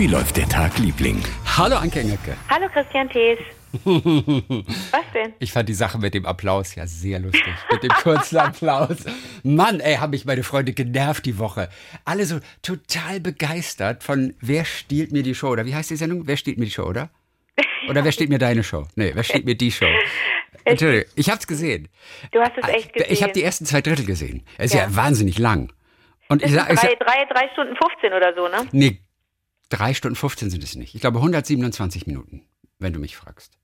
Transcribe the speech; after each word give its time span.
Wie 0.00 0.06
läuft 0.06 0.38
der 0.38 0.48
Tag, 0.48 0.78
Liebling? 0.78 1.22
Hallo 1.58 1.76
Anke 1.76 2.00
Engelke. 2.00 2.34
Hallo 2.48 2.66
Christian 2.72 3.06
Thees. 3.10 3.38
Was 3.84 5.04
denn? 5.12 5.34
Ich 5.40 5.52
fand 5.52 5.68
die 5.68 5.74
Sache 5.74 5.98
mit 5.98 6.14
dem 6.14 6.24
Applaus 6.24 6.74
ja 6.74 6.86
sehr 6.86 7.18
lustig. 7.18 7.52
Mit 7.70 7.82
dem 7.82 7.90
kurzen 7.90 8.38
Applaus. 8.38 8.96
Mann, 9.42 9.78
ey, 9.80 9.96
haben 9.96 10.12
mich 10.12 10.24
meine 10.24 10.42
Freunde 10.42 10.72
genervt 10.72 11.26
die 11.26 11.38
Woche. 11.38 11.68
Alle 12.06 12.24
so 12.24 12.40
total 12.62 13.20
begeistert 13.20 14.02
von 14.02 14.32
Wer 14.40 14.64
stiehlt 14.64 15.12
mir 15.12 15.22
die 15.22 15.34
Show? 15.34 15.48
Oder 15.50 15.66
wie 15.66 15.74
heißt 15.74 15.90
die 15.90 15.96
Sendung? 15.96 16.26
Wer 16.26 16.38
stiehlt 16.38 16.56
mir 16.56 16.64
die 16.64 16.70
Show, 16.70 16.86
oder? 16.86 17.10
Oder 17.90 18.02
wer 18.02 18.12
stiehlt 18.12 18.30
mir 18.30 18.38
deine 18.38 18.64
Show? 18.64 18.86
Nee, 18.94 19.10
wer 19.12 19.22
stiehlt 19.22 19.44
mir 19.44 19.54
die 19.54 19.70
Show? 19.70 19.84
Entschuldigung, 20.64 21.12
ich 21.14 21.28
hab's 21.28 21.46
gesehen. 21.46 21.88
Du 22.32 22.40
hast 22.40 22.52
es 22.56 22.66
echt 22.70 22.94
gesehen. 22.94 23.12
Ich 23.12 23.22
habe 23.22 23.34
die 23.34 23.42
ersten 23.42 23.66
zwei 23.66 23.82
Drittel 23.82 24.06
gesehen. 24.06 24.46
Es 24.56 24.72
ist 24.72 24.78
ja, 24.78 24.84
Ja. 24.84 24.96
wahnsinnig 24.96 25.38
lang. 25.38 25.70
Und 26.30 26.42
ich 26.42 26.52
sag, 26.52 26.72
ich 26.72 26.80
drei, 26.80 26.88
sag, 26.88 27.00
drei, 27.00 27.24
drei 27.26 27.52
Stunden 27.52 27.76
15 27.76 28.14
oder 28.14 28.32
so, 28.34 28.48
ne? 28.48 28.66
nee, 28.72 28.98
drei 29.70 29.94
Stunden 29.94 30.16
15 30.16 30.50
sind 30.50 30.62
es 30.62 30.74
nicht. 30.76 30.94
Ich 30.94 31.00
glaube 31.00 31.18
127 31.18 32.06
Minuten, 32.06 32.42
wenn 32.78 32.92
du 32.92 33.00
mich 33.00 33.16
fragst. 33.16 33.54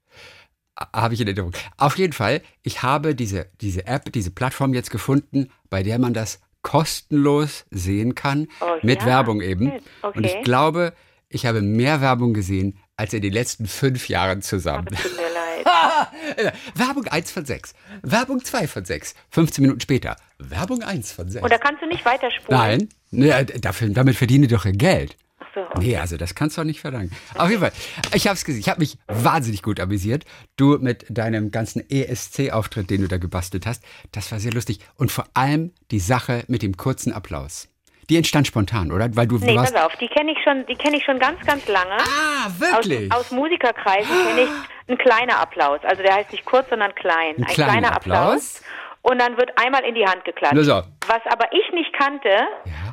Habe 0.95 1.15
ich 1.15 1.21
in 1.21 1.27
Erinnerung. 1.27 1.53
Auf 1.77 1.97
jeden 1.99 2.13
Fall, 2.13 2.43
ich 2.63 2.83
habe 2.83 3.15
diese, 3.15 3.47
diese 3.61 3.87
App, 3.87 4.13
diese 4.13 4.31
Plattform 4.31 4.75
jetzt 4.75 4.91
gefunden, 4.91 5.51
bei 5.71 5.83
der 5.83 5.99
man 5.99 6.13
das 6.15 6.41
kostenlos 6.63 7.65
sehen 7.71 8.15
kann, 8.15 8.49
Oh, 8.61 8.77
mit 8.83 9.01
ja. 9.01 9.07
Werbung 9.07 9.41
eben. 9.41 9.73
Okay. 10.03 10.19
Und 10.19 10.25
ich 10.27 10.43
glaube, 10.43 10.93
ich 11.29 11.47
habe 11.47 11.63
mehr 11.63 12.01
Werbung 12.01 12.35
gesehen 12.35 12.79
als 12.97 13.13
in 13.13 13.23
den 13.23 13.33
letzten 13.33 13.67
fünf 13.67 14.09
Jahren 14.09 14.43
zusammen. 14.43 14.87
Tut 14.87 15.17
mir 15.17 15.23
leid. 15.33 16.55
Werbung 16.75 17.07
1 17.07 17.31
von 17.31 17.45
6. 17.45 17.75
Werbung 18.03 18.45
2 18.45 18.69
von 18.69 18.85
6. 18.85 19.15
15 19.31 19.63
Minuten 19.63 19.81
später. 19.81 20.17
Werbung 20.39 20.83
1 20.83 21.13
von 21.13 21.29
6. 21.31 21.43
Und 21.43 21.51
da 21.53 21.59
kannst 21.59 21.83
du 21.83 21.87
nicht 21.87 22.05
weiterspulen. 22.05 22.59
Nein, 22.61 22.89
nee, 23.11 23.45
dafür, 23.61 23.89
damit 23.91 24.17
verdiene 24.17 24.47
ich 24.47 24.53
doch 24.53 24.65
ihr 24.65 24.73
Geld. 24.73 25.17
So. 25.57 25.67
Nee, 25.81 25.97
also 25.97 26.19
das 26.19 26.35
kannst 26.35 26.59
du 26.59 26.61
auch 26.61 26.67
nicht 26.67 26.81
verlangen. 26.83 27.11
Auf 27.35 27.49
jeden 27.49 27.63
Fall, 27.63 27.73
ich 28.13 28.27
habe 28.27 28.35
es 28.35 28.45
gesehen. 28.45 28.61
Ich 28.61 28.69
habe 28.69 28.79
mich 28.81 28.99
wahnsinnig 29.09 29.63
gut 29.63 29.81
amüsiert. 29.81 30.27
Du 30.57 30.77
mit 30.79 31.07
deinem 31.09 31.51
ganzen 31.51 31.83
ESC-Auftritt, 31.89 32.91
den 32.91 33.01
du 33.01 33.09
da 33.09 33.17
gebastelt 33.17 33.65
hast, 33.65 33.83
das 34.13 34.31
war 34.31 34.39
sehr 34.39 34.53
lustig. 34.53 34.81
Und 34.97 35.11
vor 35.11 35.25
allem 35.33 35.73
die 35.91 35.99
Sache 35.99 36.45
mit 36.49 36.61
dem 36.61 36.77
kurzen 36.77 37.11
Applaus. 37.11 37.69
Die 38.11 38.17
entstand 38.19 38.47
spontan, 38.47 38.93
oder? 38.93 39.17
Weil 39.17 39.27
du, 39.27 39.39
Nee, 39.39 39.57
warst. 39.57 39.73
pass 39.75 39.83
auf, 39.85 39.97
die 39.97 40.09
kenne 40.09 40.33
ich 40.33 40.39
schon, 40.45 40.65
die 40.67 40.77
kenne 40.77 40.99
ich 40.99 41.05
schon 41.05 41.19
ganz, 41.19 41.41
ganz 41.47 41.67
lange. 41.67 41.97
Ah, 41.99 42.47
Aus, 42.47 42.61
wirklich? 42.61 43.11
aus 43.13 43.31
Musikerkreisen 43.31 44.11
kenne 44.27 44.43
ich 44.43 44.51
einen 44.89 44.99
kleiner 44.99 45.41
Applaus. 45.41 45.81
Also 45.85 46.03
der 46.03 46.15
heißt 46.17 46.33
nicht 46.33 46.45
kurz, 46.45 46.69
sondern 46.69 46.95
klein. 46.95 47.35
Ein 47.39 47.45
kleiner 47.47 47.97
Applaus. 47.97 48.61
Und 49.09 49.21
dann 49.21 49.37
wird 49.37 49.51
einmal 49.57 49.85
in 49.85 49.95
die 49.95 50.05
Hand 50.05 50.25
geklatscht. 50.25 50.57
So. 50.65 50.83
Was 51.07 51.21
aber 51.31 51.47
ich 51.53 51.73
nicht 51.73 51.93
kannte 51.93 52.31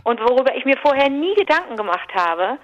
und 0.04 0.20
worüber 0.20 0.56
ich 0.56 0.64
mir 0.66 0.78
vorher 0.78 1.10
nie 1.10 1.34
Gedanken 1.36 1.76
gemacht 1.76 2.10
habe, 2.14 2.60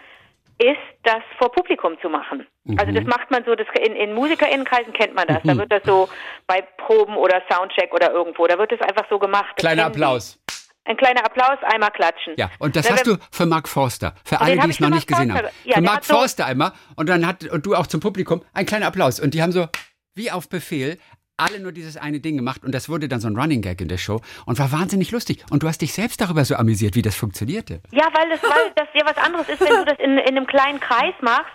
ist, 0.59 0.77
das 1.03 1.21
vor 1.39 1.51
Publikum 1.51 1.97
zu 2.01 2.09
machen. 2.09 2.45
Also 2.77 2.91
Mhm. 2.91 2.95
das 2.95 3.05
macht 3.05 3.31
man 3.31 3.43
so, 3.45 3.55
das 3.55 3.65
in, 3.87 3.95
in 3.95 4.13
MusikerInnenkreisen 4.13 4.91
kennt 4.93 5.15
man 5.15 5.25
das. 5.25 5.39
Da 5.43 5.55
wird 5.57 5.71
das 5.71 5.81
so 5.85 6.09
bei 6.47 6.61
Proben 6.77 7.15
oder 7.15 7.41
Soundcheck 7.51 7.93
oder 7.93 8.11
irgendwo, 8.11 8.45
da 8.45 8.57
wird 8.59 8.71
das 8.71 8.81
einfach 8.81 9.05
so 9.09 9.17
gemacht. 9.17 9.55
Kleiner. 9.55 9.85
Applaus. 9.85 10.37
Ein 10.85 10.97
kleiner 10.97 11.23
Applaus, 11.25 11.57
einmal 11.63 11.91
klatschen. 11.91 12.33
Ja, 12.37 12.49
und 12.59 12.75
das 12.75 12.87
Na, 12.89 12.95
hast 12.95 13.07
du 13.07 13.15
für 13.31 13.45
Mark 13.45 13.67
Forster. 13.69 14.13
Für 14.25 14.41
alle, 14.41 14.57
die 14.57 14.69
es 14.69 14.79
noch 14.79 14.89
nicht 14.89 15.07
gesehen 15.07 15.31
haben. 15.33 15.41
Forster. 15.45 15.59
Ja, 15.65 15.75
für 15.75 15.81
Mark 15.81 16.03
so- 16.03 16.13
Forster 16.15 16.45
einmal 16.45 16.71
und 16.95 17.07
dann 17.09 17.25
hat 17.25 17.43
und 17.45 17.65
du 17.65 17.75
auch 17.75 17.87
zum 17.87 17.99
Publikum 18.01 18.43
ein 18.53 18.65
kleiner 18.65 18.87
Applaus 18.87 19.19
und 19.19 19.33
die 19.33 19.41
haben 19.41 19.51
so 19.51 19.67
wie 20.15 20.29
auf 20.31 20.49
Befehl 20.49 20.99
alle 21.39 21.59
nur 21.59 21.71
dieses 21.71 21.97
eine 21.97 22.19
Ding 22.19 22.37
gemacht 22.37 22.63
und 22.63 22.73
das 22.73 22.89
wurde 22.89 23.07
dann 23.07 23.19
so 23.19 23.27
ein 23.27 23.35
Running 23.35 23.61
Gag 23.61 23.81
in 23.81 23.87
der 23.87 23.97
Show 23.97 24.21
und 24.45 24.59
war 24.59 24.71
wahnsinnig 24.71 25.11
lustig 25.11 25.43
und 25.51 25.63
du 25.63 25.67
hast 25.67 25.81
dich 25.81 25.93
selbst 25.93 26.21
darüber 26.21 26.45
so 26.45 26.55
amüsiert, 26.55 26.95
wie 26.95 27.01
das 27.01 27.15
funktionierte. 27.15 27.81
Ja, 27.91 28.07
weil 28.13 28.29
das, 28.29 28.43
weil 28.43 28.71
das 28.75 28.87
ja 28.93 29.05
was 29.05 29.17
anderes 29.17 29.47
ist, 29.49 29.61
wenn 29.61 29.75
du 29.75 29.85
das 29.85 29.99
in, 29.99 30.17
in 30.17 30.37
einem 30.37 30.47
kleinen 30.47 30.79
Kreis 30.79 31.13
machst 31.21 31.51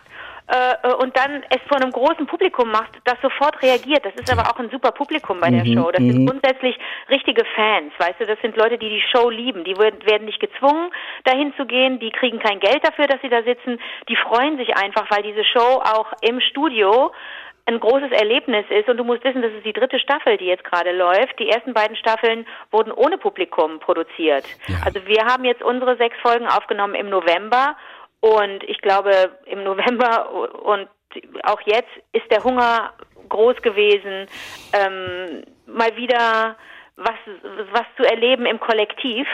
äh, 0.47 0.93
und 0.95 1.17
dann 1.17 1.43
es 1.49 1.61
vor 1.69 1.81
einem 1.81 1.91
großen 1.91 2.27
Publikum 2.27 2.71
machst, 2.71 2.93
das 3.05 3.17
sofort 3.23 3.63
reagiert. 3.63 4.05
Das 4.05 4.15
ist 4.15 4.31
aber 4.31 4.51
auch 4.51 4.59
ein 4.59 4.71
super 4.71 4.93
Publikum 4.93 5.41
bei 5.41 5.51
der 5.51 5.65
Show. 5.65 5.91
Das 5.91 6.03
sind 6.03 6.27
grundsätzlich 6.27 6.77
richtige 7.09 7.45
Fans, 7.55 7.93
weißt 7.99 8.21
du, 8.21 8.27
das 8.27 8.39
sind 8.43 8.57
Leute, 8.57 8.77
die 8.77 8.91
die 8.91 9.03
Show 9.13 9.31
lieben. 9.31 9.65
Die 9.65 9.77
werden 9.79 10.05
werden 10.05 10.27
nicht 10.27 10.41
gezwungen, 10.41 10.91
dahin 11.25 11.55
zu 11.57 11.65
gehen, 11.65 11.99
die 11.99 12.11
kriegen 12.11 12.39
kein 12.41 12.61
Geld 12.61 12.87
dafür, 12.87 13.07
dass 13.07 13.21
sie 13.23 13.31
da 13.31 13.43
sitzen. 13.43 13.81
Die 14.09 14.17
freuen 14.17 14.59
sich 14.59 14.77
einfach, 14.77 15.11
weil 15.11 15.23
diese 15.23 15.45
Show 15.45 15.81
auch 15.83 16.13
im 16.21 16.41
Studio 16.41 17.13
ein 17.67 17.81
großes 17.81 18.11
Erlebnis 18.13 18.67
ist 18.69 18.89
und 18.89 18.99
du 18.99 19.05
musst 19.05 19.25
wissen, 19.25 19.43
das 19.43 19.53
ist 19.53 19.65
die 19.65 19.73
dritte 19.73 19.99
Staffel, 19.99 20.37
die 20.37 20.47
jetzt 20.47 20.65
gerade 20.65 20.93
läuft. 20.93 21.39
Die 21.39 21.49
ersten 21.49 21.73
beiden 21.73 21.97
Staffeln 21.97 22.47
wurden 22.71 22.93
ohne 22.93 23.17
Publikum 23.17 23.81
produziert. 23.81 24.45
Ja. 24.67 24.77
Also 24.85 25.07
wir 25.07 25.25
haben 25.25 25.45
jetzt 25.45 25.63
unsere 25.63 25.97
sechs 25.97 26.17
Folgen 26.21 26.47
aufgenommen 26.47 26.95
im 26.95 27.09
November 27.09 27.77
und 28.21 28.63
ich 28.65 28.79
glaube 28.81 29.31
im 29.47 29.65
November 29.65 30.31
und 30.63 30.89
auch 31.45 31.61
jetzt 31.65 31.91
ist 32.13 32.31
der 32.31 32.43
Hunger 32.45 32.93
groß 33.29 33.63
gewesen, 33.63 34.27
ähm, 34.73 35.43
mal 35.67 35.97
wieder 35.97 36.57
was, 36.97 37.17
was 37.73 37.83
zu 37.97 38.05
erleben 38.05 38.47
im 38.47 38.61
Kollektiv. 38.61 39.27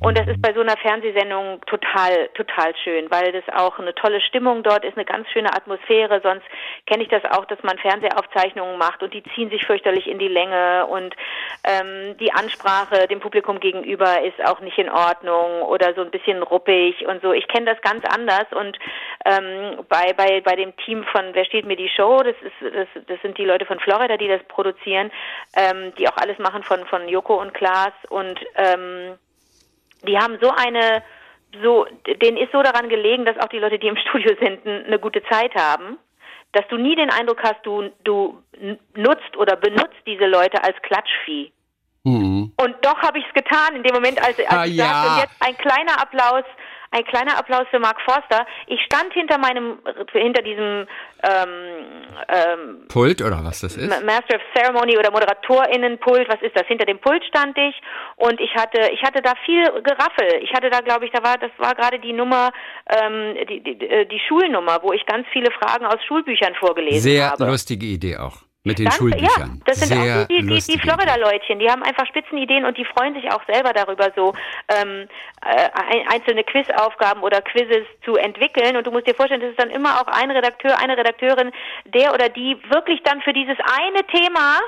Und 0.00 0.16
das 0.16 0.28
ist 0.28 0.40
bei 0.40 0.52
so 0.52 0.60
einer 0.60 0.76
Fernsehsendung 0.76 1.60
total, 1.66 2.28
total 2.34 2.74
schön, 2.84 3.10
weil 3.10 3.32
das 3.32 3.42
auch 3.56 3.78
eine 3.78 3.94
tolle 3.94 4.20
Stimmung 4.20 4.62
dort 4.62 4.84
ist, 4.84 4.96
eine 4.96 5.04
ganz 5.04 5.28
schöne 5.30 5.52
Atmosphäre. 5.52 6.20
Sonst 6.22 6.44
kenne 6.86 7.02
ich 7.02 7.08
das 7.08 7.24
auch, 7.24 7.44
dass 7.46 7.60
man 7.64 7.76
Fernsehaufzeichnungen 7.78 8.78
macht 8.78 9.02
und 9.02 9.12
die 9.12 9.24
ziehen 9.34 9.50
sich 9.50 9.66
fürchterlich 9.66 10.06
in 10.06 10.20
die 10.20 10.28
Länge 10.28 10.86
und 10.86 11.16
ähm, 11.64 12.16
die 12.18 12.32
Ansprache 12.32 13.08
dem 13.08 13.18
Publikum 13.18 13.58
gegenüber 13.58 14.22
ist 14.22 14.44
auch 14.44 14.60
nicht 14.60 14.78
in 14.78 14.90
Ordnung 14.90 15.62
oder 15.62 15.94
so 15.94 16.02
ein 16.02 16.12
bisschen 16.12 16.42
ruppig 16.42 17.04
und 17.06 17.20
so. 17.22 17.32
Ich 17.32 17.48
kenne 17.48 17.66
das 17.66 17.82
ganz 17.82 18.04
anders 18.04 18.46
und 18.52 18.78
ähm, 19.24 19.84
bei, 19.88 20.12
bei, 20.12 20.40
bei 20.40 20.54
dem 20.54 20.76
Team 20.76 21.02
von 21.04 21.34
Wer 21.34 21.44
steht 21.44 21.66
mir 21.66 21.76
die 21.76 21.88
Show, 21.88 22.22
das 22.22 22.36
ist 22.42 22.74
das, 22.74 23.04
das 23.06 23.20
sind 23.22 23.38
die 23.38 23.44
Leute 23.44 23.66
von 23.66 23.80
Florida, 23.80 24.16
die 24.16 24.28
das 24.28 24.42
produzieren, 24.44 25.10
ähm, 25.56 25.92
die 25.98 26.08
auch 26.08 26.16
alles 26.16 26.38
machen 26.38 26.62
von, 26.62 26.86
von 26.86 27.07
Joko 27.08 27.40
und 27.40 27.54
Klaas 27.54 27.92
und 28.08 28.38
ähm, 28.56 29.18
die 30.06 30.16
haben 30.16 30.38
so 30.40 30.50
eine 30.50 31.02
so 31.62 31.86
denen 32.22 32.36
ist 32.36 32.52
so 32.52 32.62
daran 32.62 32.88
gelegen, 32.88 33.24
dass 33.24 33.38
auch 33.38 33.48
die 33.48 33.58
Leute, 33.58 33.78
die 33.78 33.88
im 33.88 33.96
Studio 34.08 34.36
sind, 34.40 34.66
eine 34.66 34.98
gute 34.98 35.22
Zeit 35.24 35.54
haben, 35.54 35.98
dass 36.52 36.66
du 36.68 36.76
nie 36.76 36.94
den 36.94 37.10
Eindruck 37.10 37.42
hast, 37.42 37.64
du 37.64 37.90
du 38.04 38.42
nutzt 38.94 39.36
oder 39.36 39.56
benutzt 39.56 39.98
diese 40.06 40.26
Leute 40.26 40.62
als 40.62 40.76
Klatschvieh. 40.82 41.52
Mhm. 42.04 42.52
Und 42.56 42.76
doch 42.82 42.98
habe 43.02 43.18
ich 43.18 43.26
es 43.26 43.34
getan 43.34 43.76
in 43.76 43.82
dem 43.82 43.94
Moment, 43.94 44.22
als, 44.22 44.38
als 44.38 44.52
Ah, 44.52 44.64
ich 44.64 44.76
ja. 44.76 44.84
sagte, 44.84 45.08
und 45.10 45.18
jetzt 45.18 45.36
ein 45.40 45.58
kleiner 45.58 46.00
Applaus, 46.00 46.44
ein 46.90 47.04
kleiner 47.04 47.38
Applaus 47.38 47.66
für 47.70 47.78
Mark 47.78 48.00
Forster. 48.02 48.46
Ich 48.66 48.80
stand 48.82 49.12
hinter 49.12 49.38
meinem, 49.38 49.78
hinter 50.12 50.42
diesem 50.42 50.86
ähm, 51.22 51.48
ähm, 52.28 52.88
Pult 52.88 53.20
oder 53.22 53.44
was 53.44 53.60
das 53.60 53.76
ist? 53.76 53.88
Ma- 53.88 54.00
Master 54.04 54.36
of 54.36 54.42
Ceremony 54.54 54.96
oder 54.96 55.10
ModeratorInnenpult, 55.10 56.28
was 56.28 56.40
ist 56.42 56.56
das? 56.56 56.66
Hinter 56.66 56.86
dem 56.86 56.98
Pult 56.98 57.22
stand 57.24 57.56
ich 57.58 57.74
und 58.16 58.40
ich 58.40 58.54
hatte, 58.54 58.90
ich 58.92 59.02
hatte 59.02 59.20
da 59.22 59.32
viel 59.44 59.64
Geraffel. 59.82 60.40
Ich 60.42 60.52
hatte 60.52 60.70
da, 60.70 60.80
glaube 60.80 61.04
ich, 61.06 61.12
da 61.12 61.22
war, 61.22 61.36
das 61.38 61.50
war 61.58 61.74
gerade 61.74 61.98
die 61.98 62.12
Nummer, 62.12 62.50
ähm, 62.88 63.36
die, 63.48 63.62
die, 63.62 63.86
äh, 63.86 64.06
die 64.06 64.20
Schulnummer, 64.28 64.78
wo 64.82 64.92
ich 64.92 65.04
ganz 65.06 65.26
viele 65.32 65.50
Fragen 65.50 65.84
aus 65.86 66.02
Schulbüchern 66.06 66.54
vorgelesen 66.54 67.00
Sehr 67.00 67.30
habe. 67.30 67.44
lustige 67.46 67.86
Idee 67.86 68.16
auch. 68.16 68.47
Mit 68.68 68.78
den 68.78 68.84
Ganz- 68.86 68.96
Schulbüchern. 68.96 69.50
Ja, 69.58 69.62
das 69.66 69.80
sind 69.80 69.88
Sehr 69.88 70.22
auch 70.22 70.26
die, 70.28 70.46
die, 70.46 70.60
die, 70.72 70.78
Florida-Leutchen, 70.78 71.58
die 71.58 71.68
haben 71.70 71.82
einfach 71.82 72.06
Spitzenideen 72.06 72.64
und 72.64 72.76
die 72.78 72.84
freuen 72.84 73.14
sich 73.14 73.30
auch 73.32 73.42
selber 73.52 73.72
darüber, 73.72 74.10
so 74.14 74.32
ähm, 74.68 75.08
äh, 75.42 75.68
ein- 75.74 76.06
einzelne 76.08 76.44
Quizaufgaben 76.44 77.22
oder 77.22 77.40
Quizzes 77.42 77.86
zu 78.04 78.14
entwickeln. 78.16 78.76
Und 78.76 78.86
du 78.86 78.90
musst 78.90 79.06
dir 79.06 79.14
vorstellen, 79.14 79.40
das 79.40 79.50
ist 79.50 79.60
dann 79.60 79.70
immer 79.70 80.00
auch 80.00 80.06
ein 80.06 80.30
Redakteur, 80.30 80.78
eine 80.80 80.96
Redakteurin, 80.96 81.50
der 81.86 82.14
oder 82.14 82.28
die 82.28 82.56
wirklich 82.70 83.02
dann 83.02 83.20
für 83.22 83.32
dieses 83.32 83.56
eine 83.78 84.04
Thema 84.06 84.60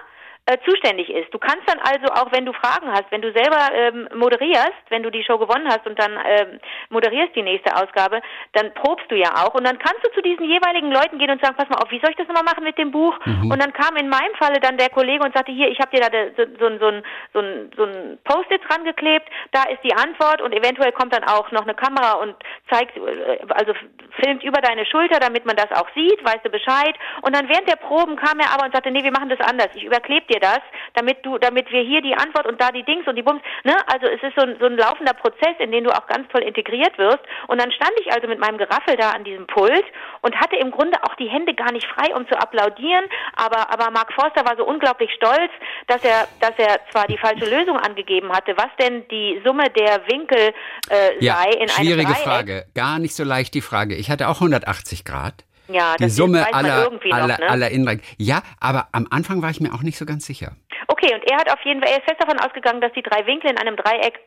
äh, 0.51 0.59
zuständig 0.67 1.09
ist. 1.11 1.33
Du 1.33 1.39
kannst 1.39 1.63
dann 1.67 1.79
also 1.81 2.07
auch, 2.19 2.33
wenn 2.33 2.45
du 2.45 2.53
Fragen 2.53 2.91
hast, 2.91 3.05
wenn 3.11 3.23
du 3.23 3.33
selber 3.33 3.63
ähm, 3.73 4.09
moderierst, 4.15 4.73
wenn 4.89 5.03
du 5.03 5.11
die 5.11 5.23
Show 5.25 5.39
gewonnen 5.39 5.69
hast 5.69 5.87
und 5.87 5.99
dann 5.99 6.13
ähm, 6.27 6.61
moderierst 6.91 7.35
die 7.37 7.43
nächste 7.43 7.75
Ausgabe, 7.77 8.21
dann 8.53 8.73
probst 8.75 9.11
du 9.11 9.17
ja 9.17 9.31
auch 9.45 9.55
und 9.55 9.65
dann 9.67 9.79
kannst 9.79 10.05
du 10.05 10.11
zu 10.13 10.23
diesen 10.23 10.45
jeweiligen 10.45 10.91
Leuten 10.93 11.19
gehen 11.19 11.31
und 11.31 11.43
sagen, 11.43 11.57
pass 11.57 11.69
mal 11.69 11.79
auf, 11.83 11.91
wie 11.91 12.01
soll 12.01 12.11
ich 12.11 12.17
das 12.17 12.27
nochmal 12.29 12.45
machen 12.45 12.65
mit 12.65 12.77
dem 12.79 12.91
Buch? 12.91 13.15
Und 13.51 13.59
dann 13.63 13.73
kam 13.73 13.97
in 13.97 14.09
meinem 14.09 14.35
Falle 14.39 14.61
dann 14.61 14.77
der 14.77 14.91
Kollege 14.91 15.25
und 15.25 15.35
sagte, 15.35 15.53
hier, 15.53 15.69
ich 15.69 15.79
habe 15.81 15.97
dir 15.97 16.01
da 16.03 16.11
so, 16.37 16.45
so, 16.59 16.79
so, 16.79 16.87
ein- 16.89 17.03
so, 17.33 17.41
so 17.77 17.85
ein 17.85 18.19
Post-it 18.25 18.63
dran 18.69 18.85
geklebt, 18.85 19.29
da 19.53 19.65
ist 19.65 19.83
die 19.85 19.95
Antwort 19.95 20.41
und 20.43 20.53
eventuell 20.53 20.93
kommt 20.93 21.15
dann 21.15 21.25
auch 21.25 21.51
noch 21.53 21.63
eine 21.63 21.75
Kamera 21.75 22.15
und 22.23 22.35
zeigt, 22.71 22.97
äh, 22.97 23.39
also 23.51 23.73
filmt 24.21 24.43
über 24.43 24.61
deine 24.61 24.85
Schulter, 24.87 25.21
damit 25.21 25.45
man 25.47 25.57
das 25.57 25.71
auch 25.73 25.89
sieht, 25.95 26.25
weißt 26.25 26.45
du 26.45 26.51
Bescheid. 26.51 26.95
Und 27.23 27.35
dann 27.37 27.49
während 27.49 27.69
der 27.69 27.77
Proben 27.77 28.17
kam 28.17 28.39
er 28.41 28.53
aber 28.53 28.65
und 28.67 28.73
sagte, 28.75 28.91
nee, 28.91 29.03
wir 29.05 29.13
machen 29.13 29.29
das 29.29 29.41
anders. 29.41 29.69
Ich 29.75 29.85
überklebe 29.85 30.27
dir 30.27 30.40
wir 30.41 30.49
das, 30.49 30.61
damit 30.95 31.25
du, 31.25 31.39
damit 31.39 31.71
wir 31.71 31.83
hier 31.83 32.03
die 32.03 32.15
Antwort 32.15 32.47
und 32.47 32.61
da 32.61 32.71
die 32.71 32.83
Dings 32.83 33.07
und 33.07 33.17
die 33.17 33.23
Bums, 33.23 33.43
ne? 33.65 33.77
Also 33.87 34.07
es 34.07 34.23
ist 34.23 34.35
so 34.37 34.43
ein, 34.43 34.57
so 34.59 34.67
ein 34.67 34.77
laufender 34.77 35.15
Prozess, 35.15 35.57
in 35.59 35.73
den 35.73 35.85
du 35.85 35.91
auch 35.91 36.07
ganz 36.07 36.29
toll 36.29 36.43
integriert 36.43 36.97
wirst. 36.99 37.21
Und 37.49 37.61
dann 37.61 37.71
stand 37.73 37.93
ich 38.01 38.13
also 38.13 38.27
mit 38.29 38.39
meinem 38.39 38.59
Geraffel 38.59 38.97
da 38.97 39.11
an 39.11 39.25
diesem 39.25 39.47
Pult 39.47 39.85
und 40.23 40.35
hatte 40.37 40.57
im 40.57 40.71
Grunde 40.71 40.99
auch 41.05 41.15
die 41.17 41.29
Hände 41.29 41.55
gar 41.55 41.73
nicht 41.73 41.87
frei, 41.87 42.15
um 42.15 42.27
zu 42.29 42.39
applaudieren. 42.39 43.05
Aber, 43.37 43.73
aber 43.73 43.91
Mark 43.91 44.13
Forster 44.13 44.45
war 44.45 44.57
so 44.57 44.65
unglaublich 44.65 45.11
stolz, 45.15 45.51
dass 45.87 46.03
er, 46.05 46.27
dass 46.41 46.53
er 46.59 46.81
zwar 46.91 47.07
die 47.07 47.19
falsche 47.19 47.45
Lösung 47.45 47.79
angegeben 47.79 48.33
hatte, 48.33 48.57
was 48.57 48.69
denn 48.81 49.07
die 49.09 49.41
Summe 49.45 49.71
der 49.71 50.03
Winkel 50.09 50.53
äh, 50.91 51.25
Ja, 51.25 51.37
sei 51.37 51.51
in 51.51 51.69
schwierige 51.69 52.07
einem 52.07 52.15
Dreieck. 52.15 52.25
Frage. 52.25 52.65
Gar 52.75 52.99
nicht 52.99 53.15
so 53.15 53.25
leicht 53.25 53.55
die 53.55 53.61
Frage. 53.61 53.95
Ich 53.95 54.11
hatte 54.11 54.29
auch 54.29 54.37
180 54.37 55.05
Grad. 55.05 55.45
Ja, 55.73 55.97
Die 55.97 56.05
das 56.05 56.17
Summe 56.17 56.47
aller, 56.53 56.85
irgendwie 56.85 57.09
noch, 57.11 57.17
aller, 57.19 57.39
ne? 57.39 57.49
aller 57.49 57.71
Innenreich. 57.71 58.01
Ja, 58.19 58.43
aber 58.61 58.89
am 58.93 59.07
Anfang 59.11 59.43
war 59.43 59.51
ich 59.51 59.61
mir 59.61 59.73
auch 59.75 59.83
nicht 59.83 59.99
so 59.99 60.05
ganz 60.07 60.27
sicher. 60.27 60.53
Okay, 60.89 61.15
und 61.15 61.23
er 61.31 61.37
hat 61.39 61.51
auf 61.51 61.61
jeden 61.65 61.81
Fall, 61.81 61.91
er 61.91 61.99
ist 61.99 62.05
fest 62.09 62.21
davon 62.21 62.39
ausgegangen, 62.41 62.81
dass 62.81 62.93
die 62.93 63.03
drei 63.03 63.25
Winkel 63.27 63.51
in 63.51 63.59
einem 63.59 63.77
Dreieck, 63.77 64.19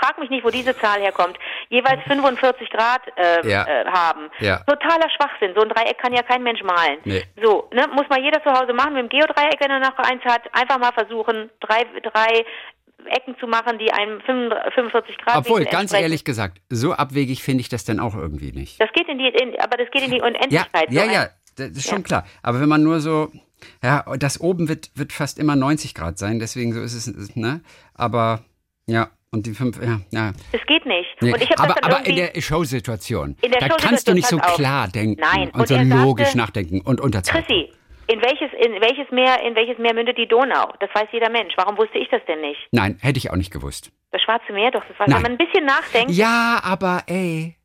frag 0.00 0.18
mich 0.18 0.30
nicht, 0.30 0.44
wo 0.44 0.50
diese 0.50 0.76
Zahl 0.78 1.00
herkommt, 1.00 1.38
jeweils 1.68 2.02
45 2.08 2.70
Grad 2.70 3.02
äh, 3.16 3.48
Ja. 3.48 3.64
äh, 3.66 3.84
haben. 3.86 4.30
Ja. 4.40 4.58
Totaler 4.66 5.08
Schwachsinn. 5.10 5.52
So 5.54 5.62
ein 5.62 5.68
Dreieck 5.68 5.98
kann 5.98 6.12
ja 6.12 6.22
kein 6.22 6.42
Mensch 6.42 6.62
malen. 6.62 6.98
Nee. 7.04 7.22
So, 7.42 7.68
ne, 7.72 7.86
muss 7.94 8.08
mal 8.08 8.20
jeder 8.20 8.42
zu 8.42 8.50
Hause 8.50 8.72
machen 8.72 8.94
mit 8.94 9.02
dem 9.04 9.08
Geodreieck, 9.10 9.60
wenn 9.60 9.70
er 9.70 9.80
noch 9.80 9.96
eins 9.98 10.24
hat. 10.24 10.42
Einfach 10.52 10.78
mal 10.78 10.92
versuchen, 10.92 11.50
drei, 11.60 11.84
drei 12.02 12.44
Ecken 13.06 13.36
zu 13.40 13.46
machen, 13.46 13.78
die 13.78 13.90
einem 13.92 14.20
45 14.20 15.16
Grad 15.18 15.36
Obwohl, 15.36 15.64
ganz 15.64 15.92
ehrlich 15.92 16.24
gesagt, 16.24 16.60
so 16.68 16.92
abwegig 16.92 17.42
finde 17.42 17.60
ich 17.62 17.68
das 17.68 17.84
dann 17.84 18.00
auch 18.00 18.14
irgendwie 18.14 18.52
nicht. 18.52 18.80
Das 18.80 18.90
geht 18.92 19.08
in 19.08 19.18
die, 19.18 19.28
in, 19.28 19.58
aber 19.60 19.76
das 19.76 19.90
geht 19.90 20.02
in 20.02 20.10
die 20.10 20.18
Ja, 20.18 20.24
Unendlichkeit. 20.26 20.90
ja, 20.92 21.04
ja, 21.04 21.22
ein- 21.22 21.28
das 21.56 21.70
ist 21.70 21.88
schon 21.88 22.02
klar. 22.02 22.26
Aber 22.42 22.60
wenn 22.60 22.68
man 22.68 22.82
nur 22.82 23.00
so, 23.00 23.30
ja, 23.82 24.04
das 24.18 24.40
oben 24.40 24.68
wird, 24.68 24.90
wird 24.94 25.12
fast 25.12 25.38
immer 25.38 25.56
90 25.56 25.94
Grad 25.94 26.18
sein, 26.18 26.38
deswegen 26.38 26.72
so 26.72 26.80
ist 26.80 26.94
es, 26.94 27.34
ne? 27.36 27.60
Aber, 27.94 28.44
ja, 28.86 29.10
und 29.30 29.46
die 29.46 29.52
fünf, 29.54 29.80
ja, 29.82 30.00
ja. 30.10 30.32
Das 30.52 30.60
geht 30.66 30.86
nicht. 30.86 31.06
Nee, 31.20 31.32
Und 31.32 31.42
ich 31.42 31.50
habe 31.50 31.76
aber 31.76 31.84
aber 31.96 32.06
in 32.06 32.16
der 32.16 32.40
Showsituation, 32.40 33.36
In 33.42 33.50
der 33.52 33.60
da 33.60 33.68
kannst 33.68 34.08
du 34.08 34.12
Showsituation, 34.12 34.14
nicht 34.14 34.28
so 34.28 34.38
klar 34.38 34.88
denken 34.88 35.20
Nein, 35.20 35.48
und, 35.50 35.60
und 35.60 35.68
so 35.68 35.74
sagte- 35.74 35.88
logisch 36.02 36.34
nachdenken 36.34 36.80
und 36.80 37.00
unterzeichnen. 37.00 37.44
Chrissy, 37.44 37.72
in 38.08 38.20
welches, 38.22 38.50
in 38.64 38.80
welches 38.80 39.10
Meer, 39.10 39.42
in 39.46 39.54
welches 39.54 39.78
Meer 39.78 39.94
mündet 39.94 40.18
die 40.18 40.26
Donau? 40.26 40.72
Das 40.80 40.90
weiß 40.94 41.08
jeder 41.12 41.30
Mensch. 41.30 41.54
Warum 41.56 41.76
wusste 41.76 41.98
ich 41.98 42.08
das 42.10 42.22
denn 42.26 42.40
nicht? 42.40 42.58
Nein, 42.72 42.98
hätte 43.00 43.18
ich 43.18 43.30
auch 43.30 43.36
nicht 43.36 43.52
gewusst. 43.52 43.92
Das 44.10 44.22
Schwarze 44.22 44.52
Meer, 44.52 44.70
doch, 44.70 44.84
das 44.86 44.96
Nein. 44.98 45.16
wenn 45.16 45.22
man 45.22 45.32
ein 45.32 45.38
bisschen 45.38 45.66
nachdenkt. 45.66 46.10
Ja, 46.12 46.60
aber 46.64 47.02
ey, 47.06 47.56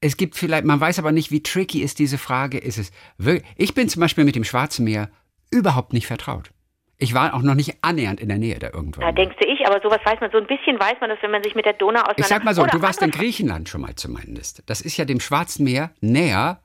es 0.00 0.16
gibt 0.16 0.36
vielleicht, 0.36 0.64
man 0.64 0.80
weiß 0.80 0.98
aber 0.98 1.12
nicht, 1.12 1.30
wie 1.30 1.42
tricky 1.42 1.82
ist 1.82 1.98
diese 1.98 2.16
Frage. 2.16 2.58
Ist 2.58 2.78
es 2.78 2.90
wirklich, 3.18 3.44
ich 3.56 3.74
bin 3.74 3.88
zum 3.88 4.00
Beispiel 4.00 4.24
mit 4.24 4.34
dem 4.34 4.44
Schwarzen 4.44 4.84
Meer 4.84 5.10
überhaupt 5.50 5.92
nicht 5.92 6.06
vertraut. 6.06 6.50
Ich 6.96 7.14
war 7.14 7.34
auch 7.34 7.42
noch 7.42 7.54
nicht 7.54 7.78
annähernd 7.82 8.20
in 8.20 8.28
der 8.28 8.38
Nähe 8.38 8.58
da 8.58 8.68
irgendwo. 8.72 9.00
Da 9.00 9.12
denkst 9.12 9.36
du 9.40 9.46
ich, 9.46 9.66
aber 9.66 9.80
sowas 9.82 10.00
weiß 10.04 10.20
man, 10.20 10.30
so 10.30 10.38
ein 10.38 10.46
bisschen 10.46 10.78
weiß 10.78 10.96
man 11.00 11.08
das, 11.10 11.18
wenn 11.22 11.30
man 11.30 11.42
sich 11.42 11.54
mit 11.54 11.64
der 11.64 11.72
Donau 11.72 12.00
auseinander... 12.00 12.20
Ich 12.20 12.26
sag 12.26 12.44
mal 12.44 12.54
so, 12.54 12.62
Oder 12.62 12.72
du 12.72 12.82
warst 12.82 13.02
in 13.02 13.10
Griechenland 13.10 13.68
schon 13.70 13.80
mal 13.80 13.94
zumindest. 13.94 14.62
Das 14.66 14.82
ist 14.82 14.98
ja 14.98 15.06
dem 15.06 15.18
Schwarzen 15.18 15.64
Meer 15.64 15.92
näher 16.00 16.60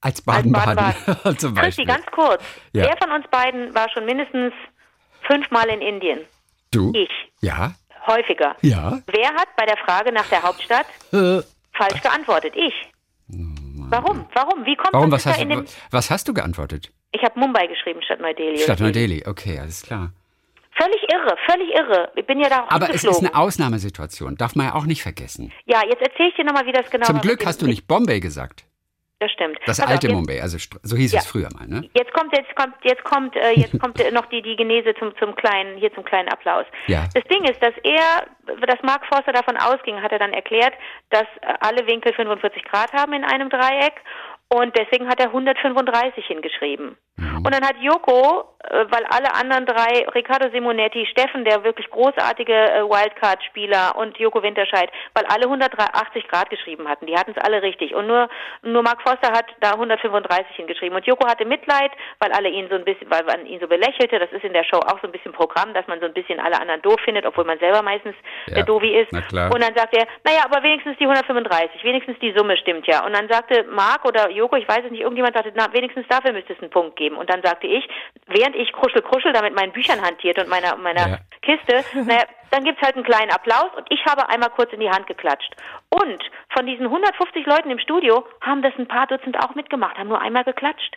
als 0.00 0.22
Baden-Baden 0.22 0.94
zum 1.38 1.54
Christi, 1.54 1.84
Beispiel. 1.84 1.86
ganz 1.86 2.06
kurz. 2.06 2.42
Ja. 2.72 2.84
Wer 2.84 2.96
von 2.96 3.10
uns 3.12 3.26
beiden 3.30 3.74
war 3.74 3.88
schon 3.90 4.04
mindestens 4.06 4.52
fünfmal 5.26 5.68
in 5.68 5.80
Indien? 5.80 6.20
Du? 6.70 6.92
Ich. 6.94 7.10
Ja? 7.40 7.74
Häufiger. 8.06 8.56
Ja? 8.62 9.00
Wer 9.06 9.28
hat 9.34 9.48
bei 9.56 9.66
der 9.66 9.76
Frage 9.78 10.12
nach 10.12 10.26
der 10.28 10.42
Hauptstadt 10.42 10.86
Äh, 11.12 11.42
falsch 11.76 12.00
geantwortet? 12.02 12.54
Ich. 12.56 12.74
Warum? 13.28 14.26
Warum? 14.34 14.64
Wie 14.64 14.76
kommt 14.76 14.92
warum, 14.92 15.10
was 15.10 15.26
hast, 15.26 15.40
du, 15.42 15.64
was 15.90 16.10
hast 16.10 16.28
du 16.28 16.34
geantwortet? 16.34 16.90
Ich 17.12 17.22
habe 17.22 17.38
Mumbai 17.38 17.66
geschrieben 17.66 18.00
statt 18.02 18.20
Neu-Delhi. 18.20 18.58
Stadt 18.58 18.80
Neu-Delhi, 18.80 19.24
okay, 19.26 19.58
alles 19.58 19.82
klar. 19.82 20.12
Völlig 20.80 21.02
irre, 21.12 21.36
völlig 21.46 21.68
irre. 21.74 22.10
Ich 22.14 22.26
bin 22.26 22.40
ja 22.40 22.48
da 22.48 22.64
auch 22.64 22.70
Aber 22.70 22.94
es 22.94 23.04
ist 23.04 23.18
eine 23.18 23.34
Ausnahmesituation, 23.34 24.36
darf 24.36 24.54
man 24.54 24.66
ja 24.66 24.74
auch 24.74 24.86
nicht 24.86 25.02
vergessen. 25.02 25.52
Ja, 25.66 25.82
jetzt 25.84 26.00
erzähle 26.00 26.28
ich 26.30 26.36
dir 26.36 26.44
nochmal, 26.44 26.64
wie 26.66 26.72
das 26.72 26.88
genau 26.90 27.04
Zum. 27.06 27.20
Glück 27.20 27.44
hast 27.44 27.60
du 27.62 27.66
nicht 27.66 27.86
Bombay 27.86 28.20
gesagt. 28.20 28.64
Das 29.20 29.30
stimmt. 29.32 29.58
Das 29.66 29.78
auf, 29.80 29.88
alte 29.88 30.06
jetzt, 30.06 30.16
Mumbai, 30.16 30.40
also 30.40 30.56
so 30.82 30.96
hieß 30.96 31.12
Ja. 31.12 31.20
es 31.20 31.26
früher 31.26 31.48
mal, 31.56 31.66
ne? 31.68 31.88
Jetzt 31.92 32.12
kommt, 32.14 32.34
jetzt 32.34 32.56
kommt, 32.56 32.74
jetzt 32.82 33.04
kommt, 33.04 33.36
äh, 33.36 33.52
jetzt 33.52 33.78
kommt 33.78 34.00
äh, 34.00 34.10
noch 34.10 34.26
die, 34.26 34.40
die 34.40 34.56
Genese 34.56 34.94
zum, 34.98 35.14
zum 35.18 35.34
kleinen, 35.34 35.76
hier 35.76 35.92
zum 35.94 36.04
kleinen 36.04 36.30
Applaus. 36.30 36.64
Ja. 36.86 37.04
Das 37.12 37.22
Ding 37.24 37.44
ist, 37.44 37.62
dass 37.62 37.74
er, 37.84 38.26
dass 38.66 38.82
Mark 38.82 39.04
Forster 39.06 39.32
davon 39.32 39.58
ausging, 39.58 40.00
hat 40.02 40.10
er 40.12 40.18
dann 40.18 40.32
erklärt, 40.32 40.72
dass 41.10 41.26
äh, 41.42 41.52
alle 41.60 41.86
Winkel 41.86 42.14
45 42.14 42.64
Grad 42.64 42.92
haben 42.94 43.12
in 43.12 43.24
einem 43.24 43.50
Dreieck 43.50 43.92
und 44.48 44.74
deswegen 44.76 45.06
hat 45.06 45.20
er 45.20 45.26
135 45.26 46.24
hingeschrieben. 46.26 46.96
Mhm. 47.16 47.36
Und 47.44 47.54
dann 47.54 47.62
hat 47.64 47.76
Joko, 47.80 48.49
weil 48.68 49.04
alle 49.08 49.34
anderen 49.34 49.64
drei, 49.64 50.06
Riccardo 50.14 50.50
Simonetti, 50.50 51.06
Steffen, 51.06 51.44
der 51.44 51.64
wirklich 51.64 51.88
großartige 51.88 52.52
äh, 52.52 52.82
Wildcard-Spieler 52.82 53.96
und 53.96 54.18
Joko 54.18 54.42
Winterscheid, 54.42 54.90
weil 55.14 55.24
alle 55.26 55.44
180 55.44 56.28
Grad 56.28 56.50
geschrieben 56.50 56.86
hatten. 56.86 57.06
Die 57.06 57.16
hatten 57.16 57.32
es 57.34 57.42
alle 57.42 57.62
richtig. 57.62 57.94
Und 57.94 58.06
nur, 58.06 58.28
nur 58.62 58.82
Mark 58.82 59.00
Foster 59.02 59.32
hat 59.32 59.46
da 59.60 59.72
135 59.72 60.56
hingeschrieben. 60.56 60.94
Und 60.94 61.06
Joko 61.06 61.26
hatte 61.26 61.46
Mitleid, 61.46 61.90
weil 62.18 62.32
alle 62.32 62.50
ihn 62.50 62.68
so 62.68 62.74
ein 62.74 62.84
bisschen, 62.84 63.10
weil 63.10 63.24
man 63.24 63.46
ihn 63.46 63.60
so 63.60 63.66
belächelte. 63.66 64.18
Das 64.18 64.30
ist 64.30 64.44
in 64.44 64.52
der 64.52 64.64
Show 64.64 64.78
auch 64.78 65.00
so 65.00 65.08
ein 65.08 65.12
bisschen 65.12 65.32
Programm, 65.32 65.72
dass 65.72 65.86
man 65.86 65.98
so 66.00 66.06
ein 66.06 66.12
bisschen 66.12 66.38
alle 66.38 66.60
anderen 66.60 66.82
doof 66.82 67.00
findet, 67.02 67.24
obwohl 67.24 67.44
man 67.44 67.58
selber 67.58 67.80
meistens 67.80 68.14
Ja, 68.46 68.56
der 68.56 68.64
Dovi 68.64 68.94
ist. 68.94 69.12
Und 69.12 69.62
dann 69.62 69.74
sagt 69.74 69.96
er, 69.96 70.06
naja, 70.24 70.44
aber 70.44 70.62
wenigstens 70.62 70.98
die 70.98 71.04
135, 71.04 71.82
wenigstens 71.82 72.18
die 72.18 72.34
Summe 72.36 72.58
stimmt 72.58 72.86
ja. 72.86 73.06
Und 73.06 73.16
dann 73.16 73.26
sagte 73.28 73.64
Mark 73.70 74.04
oder 74.04 74.28
Joko, 74.30 74.56
ich 74.56 74.68
weiß 74.68 74.84
es 74.84 74.90
nicht, 74.90 75.00
irgendjemand 75.00 75.34
sagte, 75.34 75.52
na, 75.54 75.72
wenigstens 75.72 76.06
dafür 76.08 76.32
müsste 76.32 76.52
es 76.52 76.60
einen 76.60 76.70
Punkt 76.70 76.96
geben. 76.96 77.16
Und 77.16 77.30
dann 77.30 77.42
sagte 77.42 77.66
ich, 77.66 77.88
während 78.50 78.56
ich 78.56 78.72
kruschel, 78.72 79.02
kruschel 79.02 79.32
da 79.32 79.42
mit 79.42 79.54
meinen 79.54 79.72
Büchern 79.72 80.00
hantierte 80.02 80.42
und 80.42 80.50
meiner, 80.50 80.76
meiner 80.76 81.08
Ja. 81.08 81.18
Kiste, 81.42 81.84
naja, 82.04 82.24
dann 82.50 82.64
gibt's 82.64 82.82
halt 82.82 82.96
einen 82.96 83.04
kleinen 83.04 83.30
Applaus 83.30 83.70
und 83.76 83.86
ich 83.90 84.04
habe 84.06 84.28
einmal 84.28 84.50
kurz 84.50 84.72
in 84.72 84.80
die 84.80 84.90
Hand 84.90 85.06
geklatscht. 85.06 85.54
Und 85.88 86.22
von 86.54 86.66
diesen 86.66 86.86
150 86.86 87.46
Leuten 87.46 87.70
im 87.70 87.78
Studio 87.78 88.24
haben 88.40 88.62
das 88.62 88.72
ein 88.78 88.88
paar 88.88 89.06
Dutzend 89.06 89.38
auch 89.38 89.54
mitgemacht, 89.54 89.96
haben 89.98 90.08
nur 90.08 90.20
einmal 90.20 90.44
geklatscht, 90.44 90.96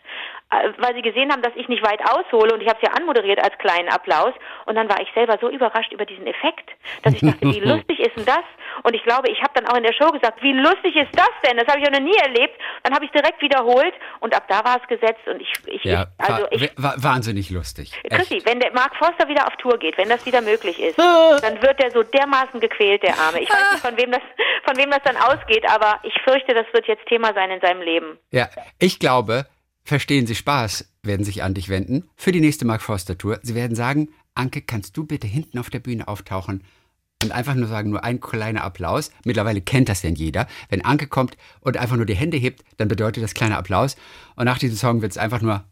äh, 0.51 0.69
weil 0.77 0.95
sie 0.95 1.01
gesehen 1.01 1.31
haben, 1.31 1.41
dass 1.41 1.53
ich 1.55 1.67
nicht 1.67 1.85
weit 1.85 2.01
aushole 2.09 2.53
und 2.53 2.61
ich 2.61 2.67
habe 2.67 2.79
es 2.81 2.87
ja 2.87 2.95
anmoderiert 2.95 3.43
als 3.43 3.57
kleinen 3.59 3.89
Applaus 3.89 4.33
und 4.65 4.75
dann 4.75 4.89
war 4.89 4.99
ich 5.01 5.09
selber 5.13 5.37
so 5.39 5.49
überrascht 5.49 5.93
über 5.93 6.05
diesen 6.05 6.27
Effekt, 6.27 6.71
dass 7.03 7.13
ich 7.13 7.21
dachte, 7.21 7.41
wie 7.41 7.59
lustig 7.71 7.99
ist 7.99 8.17
denn 8.17 8.25
das? 8.25 8.43
Und 8.83 8.95
ich 8.95 9.03
glaube, 9.03 9.29
ich 9.29 9.39
habe 9.41 9.51
dann 9.53 9.67
auch 9.67 9.77
in 9.77 9.83
der 9.83 9.93
Show 9.93 10.11
gesagt, 10.11 10.41
wie 10.41 10.53
lustig 10.53 10.95
ist 10.95 11.11
das 11.13 11.29
denn? 11.45 11.57
Das 11.57 11.67
habe 11.67 11.79
ich 11.79 11.85
ja 11.85 11.91
noch 11.91 12.03
nie 12.03 12.17
erlebt. 12.17 12.53
Dann 12.83 12.93
habe 12.93 13.05
ich 13.05 13.11
direkt 13.11 13.41
wiederholt 13.41 13.93
und 14.19 14.35
ab 14.35 14.45
da 14.47 14.63
war 14.63 14.81
es 14.81 14.87
gesetzt 14.87 15.21
und 15.27 15.41
ich, 15.41 15.51
ich 15.67 15.83
Ja, 15.83 16.07
also 16.17 16.47
ich 16.51 16.71
war 16.77 16.95
wahnsinnig 17.01 17.49
lustig. 17.49 17.93
Chrissy, 18.09 18.41
wenn 18.45 18.59
der 18.59 18.71
Mark 18.73 18.95
Forster 18.95 19.27
wieder 19.27 19.47
auf 19.47 19.55
Tour 19.57 19.77
geht, 19.77 19.97
wenn 19.97 20.09
das 20.09 20.25
wieder 20.25 20.41
möglich 20.41 20.79
ist, 20.79 20.97
dann 20.97 21.61
wird 21.61 21.81
er 21.83 21.91
so 21.91 22.03
dermaßen 22.03 22.59
gequält, 22.59 23.03
der 23.03 23.17
Arme. 23.17 23.41
Ich 23.41 23.49
weiß 23.49 23.71
nicht, 23.73 23.85
von 23.85 23.97
wem 23.97 24.11
das, 24.11 24.21
von 24.65 24.77
wem 24.77 24.89
das 24.89 25.01
dann 25.03 25.17
ausgeht, 25.17 25.69
aber 25.69 25.99
ich 26.03 26.13
fürchte, 26.23 26.53
das 26.53 26.65
wird 26.73 26.87
jetzt 26.87 27.05
Thema 27.07 27.33
sein 27.33 27.51
in 27.51 27.61
seinem 27.61 27.81
Leben. 27.81 28.17
Ja, 28.31 28.49
ich 28.79 28.99
glaube, 28.99 29.45
verstehen 29.83 30.27
Sie 30.27 30.35
Spaß, 30.35 30.93
werden 31.03 31.25
sich 31.25 31.43
an 31.43 31.53
dich 31.53 31.69
wenden 31.69 32.09
für 32.15 32.31
die 32.31 32.41
nächste 32.41 32.65
Mark 32.65 32.81
Forster 32.81 33.17
Tour. 33.17 33.39
Sie 33.41 33.55
werden 33.55 33.75
sagen, 33.75 34.13
Anke, 34.35 34.61
kannst 34.61 34.97
du 34.97 35.05
bitte 35.05 35.27
hinten 35.27 35.59
auf 35.59 35.69
der 35.69 35.79
Bühne 35.79 36.07
auftauchen? 36.07 36.63
Und 37.23 37.31
einfach 37.31 37.55
nur 37.55 37.67
sagen, 37.67 37.89
nur 37.91 38.03
ein 38.03 38.19
kleiner 38.19 38.63
Applaus. 38.63 39.11
Mittlerweile 39.23 39.61
kennt 39.61 39.87
das 39.89 40.01
denn 40.01 40.15
jeder. 40.15 40.47
Wenn 40.69 40.83
Anke 40.83 41.07
kommt 41.07 41.37
und 41.61 41.77
einfach 41.77 41.95
nur 41.95 42.05
die 42.05 42.15
Hände 42.15 42.37
hebt, 42.37 42.63
dann 42.77 42.87
bedeutet 42.89 43.23
das 43.23 43.33
kleiner 43.33 43.57
Applaus. 43.57 43.95
Und 44.35 44.45
nach 44.45 44.57
diesem 44.57 44.75
Song 44.77 45.01
wird 45.01 45.11
es 45.11 45.17
einfach 45.17 45.41
nur. 45.41 45.63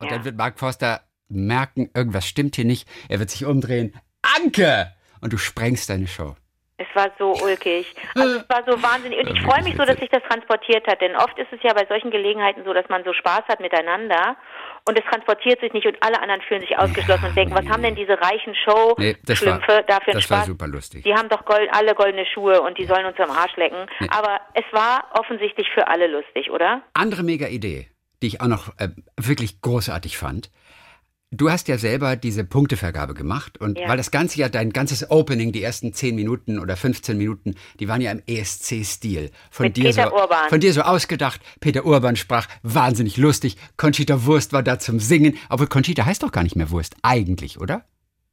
Und 0.00 0.10
Ja. 0.10 0.16
dann 0.16 0.24
wird 0.24 0.36
Mark 0.36 0.58
Forster 0.58 1.02
merken, 1.28 1.90
irgendwas 1.94 2.26
stimmt 2.26 2.56
hier 2.56 2.64
nicht. 2.64 2.88
Er 3.08 3.18
wird 3.18 3.30
sich 3.30 3.44
umdrehen. 3.44 3.94
Anke! 4.36 4.92
Und 5.20 5.32
du 5.32 5.36
sprengst 5.36 5.90
deine 5.90 6.06
Show. 6.06 6.36
Es 6.80 6.86
war 6.94 7.10
so 7.18 7.34
ulkig. 7.42 7.92
Also 8.14 8.38
es 8.40 8.48
war 8.48 8.62
so 8.64 8.80
wahnsinnig. 8.82 9.18
Und 9.18 9.36
ich 9.36 9.42
freue 9.42 9.62
mich 9.64 9.76
so, 9.76 9.84
dass 9.84 9.98
sich 9.98 10.08
das 10.10 10.22
transportiert 10.30 10.86
hat. 10.86 11.00
Denn 11.00 11.16
oft 11.16 11.36
ist 11.36 11.52
es 11.52 11.58
ja 11.62 11.74
bei 11.74 11.84
solchen 11.86 12.10
Gelegenheiten 12.12 12.62
so, 12.64 12.72
dass 12.72 12.88
man 12.88 13.02
so 13.04 13.12
Spaß 13.12 13.42
hat 13.48 13.60
miteinander 13.60 14.36
und 14.88 14.98
es 14.98 15.04
transportiert 15.04 15.60
sich 15.60 15.72
nicht 15.74 15.86
und 15.86 15.96
alle 16.02 16.20
anderen 16.20 16.40
fühlen 16.40 16.62
sich 16.62 16.76
ausgeschlossen 16.78 17.26
und 17.26 17.36
denken, 17.36 17.54
was 17.54 17.68
haben 17.68 17.82
denn 17.82 17.94
diese 17.94 18.18
reichen 18.20 18.54
Nee, 18.98 19.16
das 19.24 19.44
war, 19.44 19.58
dafür 19.58 20.14
das 20.14 20.30
war 20.30 20.38
Spaß? 20.38 20.46
super 20.46 20.66
lustig. 20.66 21.04
Die 21.04 21.14
haben 21.14 21.28
doch 21.28 21.44
gold, 21.44 21.68
alle 21.72 21.94
goldene 21.94 22.24
Schuhe 22.26 22.62
und 22.62 22.78
die 22.78 22.86
sollen 22.86 23.04
uns 23.04 23.18
am 23.18 23.30
Arsch 23.30 23.54
lecken. 23.56 23.86
Nee. 24.00 24.08
Aber 24.10 24.40
es 24.54 24.64
war 24.72 25.10
offensichtlich 25.18 25.68
für 25.74 25.86
alle 25.88 26.06
lustig, 26.06 26.50
oder? 26.50 26.82
andere 26.94 27.22
mega 27.22 27.46
Idee, 27.48 27.88
die 28.22 28.28
ich 28.28 28.40
auch 28.40 28.46
noch 28.46 28.68
äh, 28.78 28.88
wirklich 29.16 29.60
großartig 29.60 30.16
fand. 30.16 30.50
Du 31.30 31.50
hast 31.50 31.68
ja 31.68 31.76
selber 31.76 32.16
diese 32.16 32.42
Punktevergabe 32.42 33.12
gemacht 33.12 33.58
und 33.58 33.78
Ja. 33.78 33.86
weil 33.88 33.98
das 33.98 34.10
Ganze 34.10 34.38
ja 34.40 34.48
dein 34.48 34.70
ganzes 34.70 35.10
Opening, 35.10 35.52
die 35.52 35.62
ersten 35.62 35.92
10 35.92 36.14
Minuten 36.14 36.58
oder 36.58 36.74
15 36.74 37.18
Minuten, 37.18 37.54
die 37.80 37.86
waren 37.88 38.00
ja 38.00 38.10
im 38.12 38.22
ESC-Stil. 38.26 39.30
Von 39.50 39.66
Mit 39.66 39.76
dir 39.76 39.84
Peter 39.90 40.08
so, 40.08 40.14
Urban. 40.16 40.48
Von 40.48 40.60
dir 40.60 40.72
so 40.72 40.80
ausgedacht. 40.80 41.40
Peter 41.60 41.84
Urban 41.84 42.16
sprach 42.16 42.48
wahnsinnig 42.62 43.18
lustig. 43.18 43.56
Conchita 43.76 44.24
Wurst 44.24 44.54
war 44.54 44.62
da 44.62 44.78
zum 44.78 45.00
Singen. 45.00 45.36
Obwohl 45.50 45.66
Conchita 45.66 46.06
heißt 46.06 46.22
doch 46.22 46.32
gar 46.32 46.44
nicht 46.44 46.56
mehr 46.56 46.70
Wurst, 46.70 46.96
eigentlich, 47.02 47.60
oder? 47.60 47.84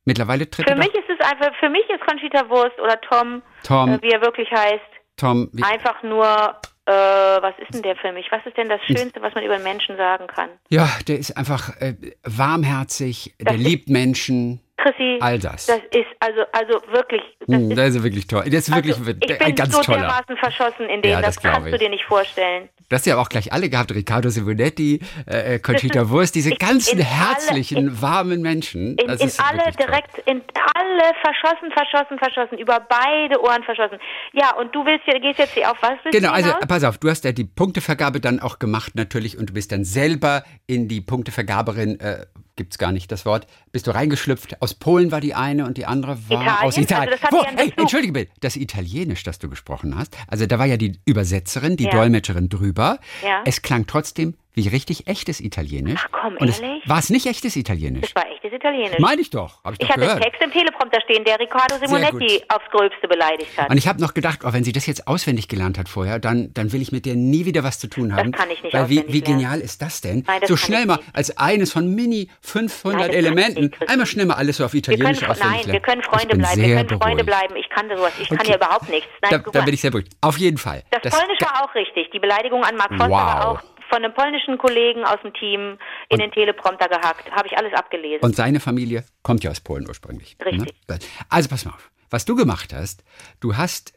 Mittlerweile 0.06 0.50
tritt 0.50 0.70
Für 0.70 0.76
mich 0.78 0.88
doch 0.88 0.94
ist 1.02 1.10
es 1.20 1.26
einfach, 1.26 1.52
für 1.60 1.70
mich 1.70 1.84
ist 1.90 2.00
Conchita 2.08 2.48
Wurst 2.50 2.80
oder 2.80 3.00
Tom, 3.02 3.42
Tom, 3.64 3.90
äh, 3.90 4.02
wie 4.04 4.12
er 4.12 4.22
wirklich 4.22 4.50
heißt, 4.52 4.80
Tom, 5.18 5.50
wie, 5.52 5.64
einfach 5.64 6.02
nur 6.04 6.56
Äh, 6.88 6.92
was 6.92 7.54
ist 7.60 7.74
denn 7.74 7.82
der 7.82 7.96
für 7.96 8.12
mich? 8.12 8.28
Was 8.32 8.46
ist 8.46 8.58
denn 8.58 8.70
das 8.70 8.82
Schönste, 8.84 9.22
was 9.22 9.34
man 9.34 9.44
über 9.44 9.56
einen 9.56 9.64
Menschen 9.64 9.98
sagen 9.98 10.28
kann? 10.28 10.50
Ja, 10.70 10.88
der 11.08 11.18
ist 11.18 11.36
einfach 11.36 11.76
äh, 11.82 11.96
warmherzig, 12.24 13.34
Das 13.40 13.54
der 13.54 13.58
liebt 13.58 13.90
Menschen. 13.90 14.62
Chrissy, 14.86 15.18
All 15.20 15.40
das. 15.40 15.66
das 15.66 15.80
ist 15.92 16.06
also 16.20 16.42
also 16.52 16.80
wirklich, 16.92 17.22
das 17.48 17.56
Hm, 17.58 17.72
ist, 17.72 17.78
Der 17.78 17.86
ist 17.88 18.04
wirklich 18.04 18.28
toll. 18.28 18.44
Der 18.46 18.60
ist 18.60 18.74
wirklich 18.74 18.96
also, 18.98 19.14
der- 19.14 19.16
ich 19.32 19.38
bin 19.40 19.48
ein 19.48 19.56
ganz 19.56 19.74
so 19.74 19.82
toller. 19.82 20.00
dermaßen 20.02 20.38
verschossen 20.38 20.88
in 20.90 21.02
dem, 21.02 21.12
Ja, 21.12 21.22
das, 21.22 21.36
das 21.36 21.44
kannst 21.44 21.68
du 21.68 21.74
ich. 21.74 21.80
dir 21.82 21.90
nicht 21.90 22.04
vorstellen. 22.06 22.70
Du 22.88 22.96
hast 22.96 23.06
ja 23.08 23.18
auch 23.18 23.30
gleich 23.30 23.52
alle 23.52 23.68
gehabt, 23.68 23.92
Riccardo 23.96 24.30
Simonetti, 24.30 25.00
äh, 25.28 25.56
äh, 25.56 25.60
Conchita 25.60 26.02
Das 26.02 26.10
Wurst, 26.10 26.36
diese 26.36 26.52
in- 26.52 26.58
ganzen 26.58 27.00
in 27.00 27.06
alle- 27.06 27.16
herzlichen, 27.18 28.00
warmen 28.02 28.44
Menschen. 28.44 28.96
In, 28.98 29.08
Das 29.08 29.22
in 29.22 29.28
ist 29.28 29.40
alle 29.40 29.72
direkt, 29.72 30.20
in 30.28 30.44
alle 30.76 31.14
verschossen, 31.24 31.72
verschossen, 31.72 32.20
verschossen, 32.20 32.60
über 32.60 32.80
beide 32.88 33.42
Ohren 33.42 33.64
verschossen. 33.64 33.98
Ja, 34.34 34.56
und 34.56 34.74
du 34.76 34.86
willst 34.86 35.06
gehst 35.06 35.40
jetzt 35.40 35.54
hier 35.56 35.72
auf 35.72 35.78
was? 35.82 35.94
Genau, 36.12 36.28
du 36.30 36.34
also 36.36 36.54
pass 36.68 36.84
auf, 36.84 37.00
du 37.00 37.10
hast 37.10 37.24
ja 37.26 37.32
die 37.32 37.46
Punktevergabe 37.46 38.20
dann 38.20 38.40
auch 38.40 38.60
gemacht 38.60 38.92
natürlich 38.94 39.38
und 39.38 39.50
du 39.50 39.54
bist 39.54 39.72
dann 39.72 39.84
selber 39.84 40.44
in 40.68 40.88
die 40.88 41.02
Punktevergaberin, 41.02 42.00
äh, 42.00 42.26
gibt's 42.56 42.78
gar 42.78 42.92
nicht 42.92 43.12
das 43.12 43.26
Wort, 43.26 43.48
bist 43.72 43.88
du 43.88 43.92
reingeschlüpft. 43.92 44.62
Aus 44.62 44.74
Polen 44.74 45.12
war 45.12 45.22
die 45.22 45.34
eine 45.34 45.66
und 45.66 45.78
die 45.78 45.86
andere 45.86 46.18
war 46.30 46.42
Italien? 46.42 46.64
aus 46.68 46.78
Italien. 46.78 47.10
Also 47.14 47.22
das 47.22 47.24
hat 47.24 47.32
Wo, 47.34 47.38
ja 47.44 47.50
einen 47.50 47.58
ey, 47.58 47.66
Bezug. 47.68 47.80
entschuldige 47.82 48.14
bitte, 48.14 48.32
das 48.40 48.56
Italienisch, 48.56 49.24
das 49.24 49.40
du 49.40 49.50
gesprochen 49.50 49.98
hast, 49.98 50.16
also 50.28 50.46
da 50.46 50.58
war 50.60 50.66
ja 50.66 50.78
die 50.78 51.00
Übersetzerin, 51.06 51.78
die 51.78 51.86
Ja. 51.86 51.92
Dolmetscherin 51.92 52.50
drüber. 52.50 53.00
Ja. 53.24 53.42
Es 53.46 53.62
klang 53.62 53.88
trotzdem 53.88 54.36
wie 54.56 54.68
richtig 54.68 55.08
echtes 55.08 55.40
Italienisch. 55.40 56.02
Ach 56.06 56.10
komm, 56.22 56.38
und 56.38 56.48
es, 56.50 56.60
ehrlich? 56.60 56.82
war 56.88 57.00
es 57.00 57.10
nicht 57.10 57.26
echtes 57.28 57.56
Italienisch? 57.56 58.14
Das 58.14 58.16
war 58.24 58.32
echtes 58.32 58.52
Italienisch. 58.54 59.00
Meine 59.00 59.22
ich 59.22 59.30
doch, 59.30 59.64
habe 59.64 59.76
ich, 59.76 59.82
ich 59.84 59.90
hatte 59.90 60.10
einen. 60.12 60.22
Text 60.22 60.42
im 60.42 60.52
Teleprompter 60.52 61.00
stehen, 61.02 61.24
der 61.26 61.40
Riccardo 61.40 61.76
Simonetti 61.78 62.44
aufs 62.50 62.66
Gröbste 62.72 63.08
beleidigt 63.08 63.58
hat. 63.58 63.70
Und 63.70 63.78
ich 63.78 63.88
habe 63.88 64.02
noch 64.02 64.14
gedacht, 64.14 64.40
oh, 64.44 64.54
wenn 64.54 64.64
sie 64.64 64.72
das 64.72 64.86
jetzt 64.86 65.08
auswendig 65.08 65.48
gelernt 65.48 65.78
hat 65.78 65.90
vorher, 65.90 66.20
dann, 66.20 66.54
dann 66.54 66.72
will 66.74 66.82
ich 66.82 66.92
mit 66.92 67.06
der 67.06 67.16
nie 67.16 67.46
wieder 67.46 67.64
was 67.64 67.80
zu 67.80 67.88
tun 67.88 68.16
haben. 68.16 68.32
kann 68.32 68.50
ich 68.50 68.62
nicht 68.64 68.74
Weil 68.74 68.90
wie, 68.90 69.04
wie 69.08 69.22
genial 69.22 69.60
ist 69.60 69.82
das 69.82 70.02
denn? 70.02 70.24
Nein, 70.28 70.40
das 70.42 70.50
so 70.50 70.56
kann 70.56 70.64
schnell 70.66 70.86
mal 70.86 71.00
als 71.14 71.38
eines 71.38 71.72
von 71.72 71.94
Mini 71.94 72.30
500 72.42 73.00
Nein, 73.00 73.08
das 73.08 73.16
kann 73.16 73.26
Elementen, 73.26 73.72
einmal 73.88 74.06
schnell 74.08 74.26
mal 74.26 74.36
alles 74.36 74.58
so 74.58 74.66
auf 74.66 74.74
wir 74.74 74.82
können, 74.82 74.96
Italienisch 75.02 75.24
auswendig 75.30 75.42
nein, 75.44 75.66
wir 75.66 75.74
lernen. 75.74 75.82
können 75.84 76.02
Ich 76.02 76.08
Freunde 76.08 76.36
bleiben. 76.38 76.62
Wir 76.62 76.76
können 76.76 76.90
Freunde 77.02 77.24
beruhigt. 77.24 77.26
bleiben. 77.26 77.56
Ich 77.58 77.70
kann 77.70 77.90
sowas. 77.90 78.14
Ich 78.22 78.30
kann 78.30 78.40
Okay. 78.40 78.50
ja 78.52 78.56
überhaupt 78.58 78.90
nichts. 78.90 79.08
Nein, 79.22 79.42
Da, 79.44 79.52
da 79.52 79.62
bin 79.66 79.74
ich 79.74 79.82
sehr 79.82 79.92
beruhigt. 79.92 80.14
Auf 80.22 80.38
jeden 80.38 80.58
Fall. 80.58 80.84
Das, 80.92 81.14
Polnisch 81.18 81.42
war 81.42 81.64
auch 81.64 81.76
richtig. 81.76 82.10
Die 82.12 82.20
Beleidigung 82.20 82.64
an 82.64 82.76
Mark 82.76 82.90
Foster 82.92 83.10
war 83.10 83.50
Wow. 83.50 83.58
auch 83.60 83.64
von 83.90 84.04
einem 84.04 84.14
polnischen 84.14 84.58
Kollegen 84.58 85.04
aus 85.04 85.22
dem 85.24 85.34
Team 85.34 85.78
in 86.10 86.20
den 86.20 86.32
Teleprompter 86.32 86.88
gehackt. 86.88 87.32
Habe 87.32 87.48
ich 87.48 87.58
alles 87.58 87.74
abgelesen. 87.74 88.24
Und 88.24 88.36
seine 88.36 88.60
Familie 88.60 89.04
kommt 89.24 89.44
ja 89.44 89.52
aus 89.52 89.62
Polen 89.62 89.88
ursprünglich. 89.88 90.38
Richtig. 90.44 90.74
Ne? 90.88 91.00
Also 91.30 91.50
pass 91.50 91.66
mal 91.66 91.72
auf. 91.72 91.92
Was 92.10 92.26
du 92.26 92.36
gemacht 92.36 92.74
hast, 92.74 93.04
du 93.40 93.58
hast 93.58 93.94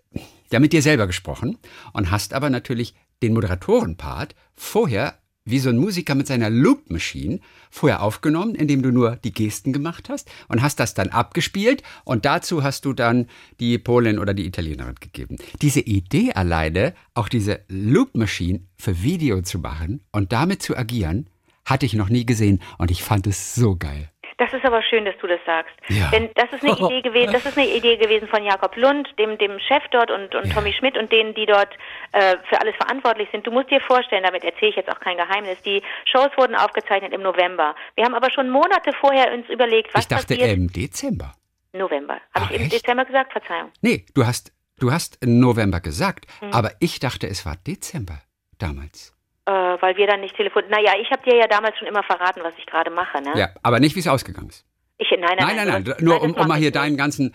ja 0.50 0.60
mit 0.60 0.72
dir 0.72 0.82
selber 0.82 1.06
gesprochen 1.06 1.58
und 1.92 2.10
hast 2.10 2.34
aber 2.34 2.50
natürlich 2.50 2.94
den 3.22 3.34
Moderatorenpart 3.34 4.34
vorher 4.54 5.18
wie 5.50 5.58
so 5.58 5.70
ein 5.70 5.78
Musiker 5.78 6.14
mit 6.14 6.26
seiner 6.26 6.50
Loop 6.50 6.90
Machine 6.90 7.40
vorher 7.70 8.02
aufgenommen, 8.02 8.54
indem 8.54 8.82
du 8.82 8.90
nur 8.90 9.16
die 9.16 9.32
Gesten 9.32 9.72
gemacht 9.72 10.08
hast 10.08 10.30
und 10.48 10.62
hast 10.62 10.80
das 10.80 10.94
dann 10.94 11.08
abgespielt 11.08 11.82
und 12.04 12.24
dazu 12.24 12.62
hast 12.62 12.84
du 12.84 12.92
dann 12.92 13.26
die 13.60 13.78
Polin 13.78 14.18
oder 14.18 14.34
die 14.34 14.46
Italienerin 14.46 14.96
gegeben. 15.00 15.36
Diese 15.62 15.80
Idee 15.80 16.32
alleine, 16.32 16.94
auch 17.14 17.28
diese 17.28 17.60
Loop 17.68 18.14
Machine 18.14 18.60
für 18.76 19.02
Video 19.02 19.42
zu 19.42 19.58
machen 19.58 20.00
und 20.12 20.32
damit 20.32 20.62
zu 20.62 20.76
agieren, 20.76 21.28
hatte 21.64 21.86
ich 21.86 21.94
noch 21.94 22.08
nie 22.08 22.24
gesehen 22.24 22.60
und 22.78 22.90
ich 22.90 23.02
fand 23.02 23.26
es 23.26 23.54
so 23.54 23.76
geil. 23.76 24.10
Das 24.38 24.52
ist 24.52 24.64
aber 24.64 24.82
schön, 24.82 25.04
dass 25.04 25.16
du 25.18 25.26
das 25.26 25.40
sagst. 25.44 25.74
Ja. 25.88 26.08
Denn 26.10 26.30
das 26.34 26.50
ist 26.52 26.62
eine 26.64 26.72
Idee 26.88 27.02
gewesen, 27.02 27.32
das 27.32 27.44
ist 27.44 27.58
eine 27.58 27.66
Idee 27.68 27.96
gewesen 27.96 28.28
von 28.28 28.42
Jakob 28.44 28.76
Lund, 28.76 29.08
dem, 29.18 29.36
dem 29.36 29.58
Chef 29.58 29.82
dort 29.90 30.10
und, 30.10 30.34
und 30.34 30.46
Ja. 30.46 30.54
Tommy 30.54 30.72
Schmidt 30.72 30.96
und 30.96 31.10
denen, 31.12 31.34
die 31.34 31.44
dort 31.44 31.68
äh, 32.12 32.36
für 32.48 32.60
alles 32.60 32.74
verantwortlich 32.76 33.28
sind. 33.32 33.46
Du 33.46 33.50
musst 33.50 33.70
dir 33.70 33.80
vorstellen, 33.80 34.22
damit 34.24 34.44
erzähle 34.44 34.70
ich 34.70 34.76
jetzt 34.76 34.90
auch 34.90 35.00
kein 35.00 35.16
Geheimnis, 35.16 35.60
die 35.62 35.82
Shows 36.10 36.30
wurden 36.36 36.54
aufgezeichnet 36.54 37.12
im 37.12 37.22
November. 37.22 37.74
Wir 37.96 38.04
haben 38.04 38.14
aber 38.14 38.30
schon 38.30 38.48
Monate 38.48 38.92
vorher 39.00 39.32
uns 39.34 39.48
überlegt, 39.48 39.92
was 39.92 40.02
ich 40.04 40.08
dachte 40.08 40.36
passiert. 40.36 40.56
im 40.56 40.72
Dezember. 40.72 41.34
November. 41.72 42.20
Habe 42.34 42.54
ich 42.54 42.60
im? 42.62 42.68
Dezember 42.70 43.04
gesagt? 43.04 43.32
Verzeihung. 43.32 43.70
Nee, 43.82 44.06
du 44.14 44.24
hast, 44.24 44.52
du 44.78 44.92
hast 44.92 45.18
November 45.24 45.80
gesagt, 45.80 46.26
Hm. 46.40 46.52
aber 46.52 46.70
ich 46.80 47.00
dachte, 47.00 47.26
es 47.26 47.44
war 47.44 47.56
Dezember 47.66 48.20
damals. 48.58 49.14
Äh, 49.48 49.80
weil 49.80 49.96
wir 49.96 50.06
dann 50.06 50.20
nicht 50.20 50.36
telefoniert. 50.36 50.70
Naja, 50.70 50.92
ich 51.00 51.10
habe 51.10 51.22
dir 51.22 51.34
ja 51.34 51.46
damals 51.46 51.78
schon 51.78 51.88
immer 51.88 52.02
verraten, 52.02 52.40
was 52.42 52.52
ich 52.58 52.66
gerade 52.66 52.90
mache, 52.90 53.22
ne? 53.22 53.32
Ja, 53.34 53.48
aber 53.62 53.80
nicht, 53.80 53.96
wie 53.96 54.00
es 54.00 54.06
ausgegangen 54.06 54.50
ist. 54.50 54.66
Ich, 54.98 55.10
nein, 55.10 55.38
nein, 55.38 55.56
Nein, 55.56 55.84
nein, 55.86 55.94
nur 56.00 56.20
um, 56.20 56.32
mal 56.32 56.58
hier 56.58 56.70
deinen 56.70 56.98
ganzen 56.98 57.32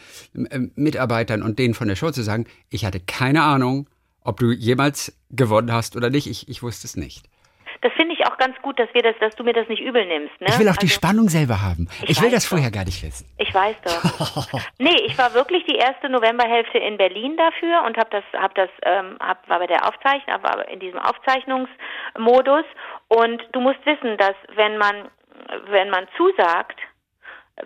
ähm, 0.51 0.71
Mitarbeitern 0.75 1.41
und 1.41 1.57
denen 1.57 1.73
von 1.73 1.87
der 1.87 1.95
Show 1.95 2.11
zu 2.11 2.21
sagen, 2.21 2.45
ich 2.69 2.85
hatte 2.85 2.99
keine 2.99 3.41
Ahnung, 3.41 3.89
ob 4.21 4.39
du 4.39 4.51
jemals 4.51 5.17
gewonnen 5.31 5.73
hast 5.73 5.95
oder 5.95 6.11
nicht. 6.11 6.27
Ich, 6.27 6.47
ich 6.49 6.61
wusste 6.61 6.85
es 6.85 6.95
nicht. 6.95 7.25
Das 7.83 7.91
finde 7.93 8.15
ich 8.15 8.25
auch 8.25 8.37
ganz 8.37 8.55
gut, 8.61 8.79
dass 8.79 8.87
wir 8.93 9.01
das, 9.03 9.13
dass 9.19 9.35
du 9.35 9.43
mir 9.43 9.51
das 9.53 9.67
nicht 9.67 9.81
übel 9.81 10.05
nimmst. 10.05 10.39
Ne? 10.41 10.47
Ich 10.49 10.57
will 10.57 10.69
auch 10.69 10.77
die 10.77 10.85
Also- 10.87 10.95
Spannung 10.95 11.27
selber 11.29 11.61
haben. 11.61 11.89
Ich 12.03 12.11
Ich 12.11 12.21
will 12.21 12.31
das 12.31 12.43
doch. 12.43 12.51
vorher 12.55 12.71
gar 12.71 12.85
nicht 12.85 13.03
wissen. 13.03 13.27
Ich 13.37 13.53
weiß 13.53 13.75
doch. 13.83 14.47
nee, 14.79 14.95
ich 15.05 15.17
war 15.17 15.33
wirklich 15.33 15.65
die 15.65 15.75
erste 15.75 16.07
Novemberhälfte 16.09 16.77
in 16.77 16.97
Berlin 16.97 17.35
dafür 17.37 17.83
und 17.85 17.97
habe 17.97 18.09
das, 18.09 18.23
hab 18.41 18.55
das, 18.55 18.69
ähm, 18.83 19.17
hab, 19.19 19.47
war 19.49 19.59
bei 19.59 19.67
der 19.67 19.85
Aufzeichnung, 19.87 20.41
war 20.43 20.67
in 20.69 20.79
diesem 20.79 20.99
Aufzeichnungsmodus. 20.99 22.65
Und 23.09 23.41
du 23.51 23.59
musst 23.59 23.85
wissen, 23.85 24.17
dass 24.17 24.35
wenn 24.55 24.77
man, 24.77 25.09
wenn 25.69 25.89
man 25.89 26.07
zusagt, 26.17 26.79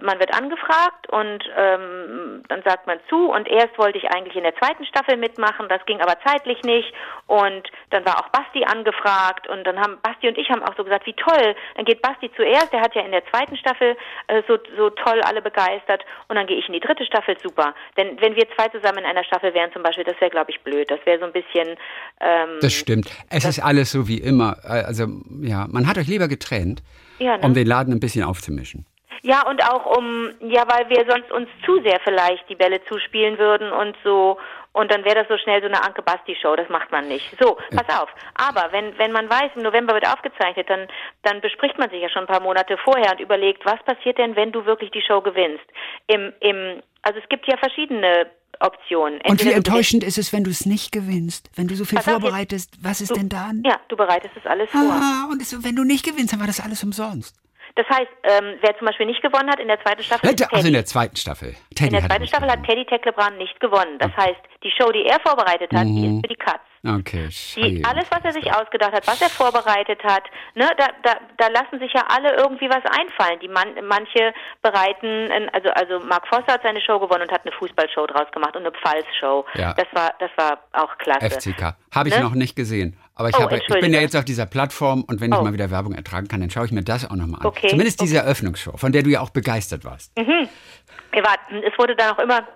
man 0.02 0.20
wird 0.20 0.34
angefragt 0.34 1.08
und 1.10 1.44
ähm, 1.58 2.44
dann 2.50 2.62
sagt 2.64 2.88
man 2.88 3.00
zu 3.08 3.32
und 3.32 3.48
erst 3.48 3.78
wollte 3.78 3.98
ich 3.98 4.12
eigentlich 4.12 4.36
in 4.36 4.44
der 4.44 4.56
zweiten 4.58 4.86
Staffel 4.86 5.16
mitmachen, 5.16 5.70
das 5.70 5.86
ging 5.86 6.02
aber 6.02 6.16
zeitlich 6.26 6.62
nicht 6.64 6.94
und 7.26 7.64
dann 7.92 8.06
war 8.06 8.20
auch 8.20 8.28
Basti 8.30 8.66
angefragt 8.66 9.48
und 9.48 9.64
dann 9.64 9.80
haben 9.80 9.98
Basti 10.04 10.28
und 10.28 10.38
ich 10.38 10.50
haben 10.50 10.62
auch 10.62 10.76
so 10.76 10.84
gesagt, 10.84 11.06
wie 11.06 11.14
toll, 11.14 11.56
dann 11.76 11.86
geht 11.86 12.02
Basti 12.02 12.30
zuerst, 12.36 12.74
der 12.74 12.82
hat 12.82 12.96
ja 12.96 13.02
in 13.02 13.12
der 13.12 13.26
zweiten 13.28 13.56
Staffel 13.56 13.96
äh, 14.28 14.44
so, 14.48 14.58
so 14.76 14.90
toll 14.90 15.22
alle 15.22 15.42
begeistert 15.42 16.04
und 16.28 16.36
dann 16.36 16.48
gehe 16.48 16.58
ich 16.58 16.68
in 16.68 16.74
die 16.74 16.82
dritte 16.82 17.06
Staffel, 17.06 17.38
super. 17.42 17.74
Denn 17.96 18.20
wenn 18.20 18.36
wir 18.36 18.46
zwei 18.58 18.68
zusammen 18.68 19.00
in 19.00 19.06
einer 19.06 19.24
Staffel 19.24 19.54
wären 19.54 19.72
zum 19.72 19.84
Beispiel, 19.84 20.04
das 20.04 20.20
wäre 20.20 20.32
glaube 20.32 20.52
ich 20.52 20.60
blöd, 20.62 20.92
das 20.92 21.00
wäre 21.06 21.20
so 21.20 21.26
ein 21.26 21.32
bisschen... 21.32 21.78
Ähm, 22.20 22.60
Das 22.62 22.74
stimmt. 22.74 23.10
Es 23.30 23.46
ist 23.46 23.64
alles 23.64 23.92
so 23.92 24.10
wie 24.10 24.18
immer. 24.18 24.58
Also, 24.66 25.06
ja, 25.42 25.66
man 25.70 25.88
hat 25.88 25.98
euch 25.98 26.08
lieber 26.08 26.28
getrennt, 26.28 26.84
Ja, 27.20 27.38
ne? 27.38 27.44
um 27.44 27.54
den 27.54 27.66
Laden 27.66 27.94
ein 27.94 28.02
bisschen 28.02 28.26
aufzumischen. 28.26 28.86
Ja, 29.24 29.48
und 29.48 29.64
auch 29.64 29.98
um, 29.98 30.30
ja, 30.42 30.64
weil 30.68 30.90
wir 30.90 31.06
sonst 31.10 31.32
uns 31.32 31.50
zu 31.66 31.82
sehr 31.82 32.00
vielleicht 32.04 32.48
die 32.50 32.56
Bälle 32.56 32.84
zuspielen 32.86 33.38
würden 33.38 33.72
und 33.72 33.96
so, 34.04 34.38
und 34.74 34.92
dann 34.92 35.04
wäre 35.06 35.16
das 35.16 35.28
so 35.28 35.38
schnell 35.40 35.60
so 35.62 35.68
eine 35.68 35.84
Anke 35.84 36.04
Basti 36.04 36.36
Show, 36.40 36.56
das 36.56 36.70
macht 36.70 36.92
man 36.92 37.08
nicht. 37.08 37.26
So, 37.40 37.58
pass 37.76 37.90
auf. 38.00 38.10
Aber 38.36 38.72
wenn, 38.72 38.96
wenn 39.00 39.12
man 39.12 39.28
weiß, 39.28 39.52
im 39.56 39.64
November 39.64 39.96
wird 39.96 40.08
aufgezeichnet, 40.08 40.70
dann, 40.70 40.88
dann 41.24 41.42
bespricht 41.42 41.80
man 41.80 41.90
sich 41.90 42.00
ja 42.02 42.10
schon 42.10 42.24
ein 42.24 42.28
paar 42.28 42.42
Monate 42.42 42.78
vorher 42.78 43.12
und 43.12 43.20
überlegt, 43.20 43.66
was 43.66 43.82
passiert 43.86 44.20
denn, 44.20 44.36
wenn 44.36 44.52
du 44.52 44.66
wirklich 44.66 44.92
die 44.92 45.02
Show 45.02 45.22
gewinnst? 45.22 45.66
Im, 46.06 46.32
im, 46.42 46.84
also 47.02 47.20
es 47.20 47.28
gibt 47.30 47.48
ja 47.48 47.58
verschiedene 47.58 48.28
Optionen. 48.60 49.20
Und 49.28 49.44
wie 49.44 49.52
enttäuschend 49.52 50.04
ist 50.04 50.18
es, 50.20 50.32
wenn 50.32 50.44
du 50.44 50.52
es 50.52 50.66
nicht 50.68 50.92
gewinnst? 50.92 51.50
Wenn 51.56 51.68
du 51.68 51.76
so 51.76 51.86
viel 51.86 51.98
Pass 51.98 52.08
auf, 52.08 52.22
vorbereitest, 52.22 52.76
was 52.84 53.02
ist 53.02 53.12
Du- 53.12 53.16
denn 53.16 53.30
dann? 53.30 53.64
Ja, 53.66 53.80
du 53.88 53.96
bereitest 53.98 54.36
das 54.36 54.46
alles 54.46 54.70
vor. 54.70 54.82
Ah, 54.82 55.28
und 55.32 55.42
es, 55.42 55.64
wenn 55.64 55.76
du 55.76 55.84
nicht 55.86 56.06
gewinnst, 56.06 56.34
dann 56.34 56.40
war 56.40 56.48
das 56.48 56.60
alles 56.60 56.84
umsonst. 56.84 57.36
Das 57.78 57.88
heißt, 57.90 58.12
ähm, 58.24 58.58
wer 58.62 58.78
zum 58.78 58.88
Beispiel 58.88 59.06
nicht 59.06 59.22
gewonnen 59.22 59.50
hat 59.50 59.60
in 59.60 59.68
der 59.70 59.80
zweiten 59.82 60.04
Staffel, 60.04 60.26
ist 60.30 60.42
Also 60.42 60.56
Teddy. 60.56 60.68
in 60.68 60.74
der 60.74 60.86
zweiten 60.86 61.16
Staffel. 61.16 61.56
Teddy 61.76 61.86
In 61.86 61.94
der 61.94 62.04
hat 62.04 62.10
zweiten 62.12 62.28
Staffel 62.28 62.52
hat. 62.52 62.64
Teddy 62.66 62.86
Tecklebrand 62.86 63.38
nicht 63.38 63.60
gewonnen. 63.60 63.98
Das 64.00 64.12
heißt, 64.18 64.42
die 64.64 64.72
Show, 64.72 64.92
die 64.92 65.06
er 65.06 65.20
vorbereitet 65.22 65.72
hat, 65.74 65.86
die 65.86 66.08
ist 66.08 66.22
für 66.22 66.28
die 66.34 66.36
Katz. 66.36 66.60
Okay, 66.88 67.28
Die, 67.56 67.84
alles, 67.84 68.06
was 68.12 68.20
er 68.24 68.32
sich 68.34 68.52
ausgedacht 68.54 68.94
hat, 68.94 69.06
was 69.08 69.22
er 69.22 69.30
vorbereitet 69.30 70.02
hat, 70.04 70.24
ne, 70.56 70.70
da, 70.78 70.88
da, 71.04 71.18
da 71.38 71.48
lassen 71.50 71.80
sich 71.80 71.92
ja 71.92 72.04
alle 72.08 72.36
irgendwie 72.38 72.70
was 72.70 72.84
einfallen. 72.86 73.40
Die 73.42 73.48
man, 73.50 73.74
manche 73.88 74.34
bereiten, 74.62 75.30
also 75.54 75.70
also 75.72 76.00
Mark 76.06 76.28
Foster 76.28 76.54
hat 76.54 76.64
seine 76.64 76.80
Show 76.82 77.00
gewonnen 77.00 77.24
und 77.24 77.32
hat 77.32 77.42
eine 77.46 77.52
Fußballshow 77.54 78.08
draus 78.08 78.32
gemacht 78.32 78.56
und 78.56 78.62
eine 78.66 78.72
Pfalz-Show. 78.72 79.46
Ja. 79.56 79.74
Das 79.74 79.88
war 79.94 80.14
das 80.20 80.30
war 80.38 80.60
auch 80.74 80.98
klasse. 80.98 81.30
FCK. 81.40 81.76
Habe 81.94 82.10
ich 82.10 82.16
Ne? 82.18 82.24
noch 82.24 82.34
nicht 82.36 82.56
gesehen. 82.56 82.98
Aber 83.18 83.30
ich, 83.30 83.36
Oh, 83.36 83.42
habe, 83.42 83.58
ich 83.58 83.68
bin 83.68 83.94
ja 83.94 84.00
jetzt 84.02 84.16
auf 84.16 84.26
dieser 84.26 84.46
Plattform 84.46 85.04
und 85.04 85.20
wenn 85.22 85.32
ich 85.32 85.38
Oh. 85.38 85.42
mal 85.44 85.54
wieder 85.54 85.72
Werbung 85.72 85.94
ertragen 85.94 86.28
kann, 86.28 86.40
dann 86.40 86.50
schaue 86.50 86.66
ich 86.66 86.72
mir 86.72 86.84
das 86.84 87.04
auch 87.10 87.16
nochmal 87.16 87.42
an. 87.42 87.48
Okay, 87.48 87.68
Zumindest 87.70 88.00
diese 88.02 88.18
Eröffnungsshow, 88.18 88.78
von 88.78 88.92
der 88.92 89.02
du 89.04 89.10
ja 89.10 89.22
auch 89.22 89.32
begeistert 89.32 89.84
warst. 89.86 90.12
Wir 90.16 91.24
warten, 91.24 91.64
es 91.64 91.78
wurde 91.80 91.96
dann 91.96 92.14
auch 92.16 92.20
immer 92.20 92.48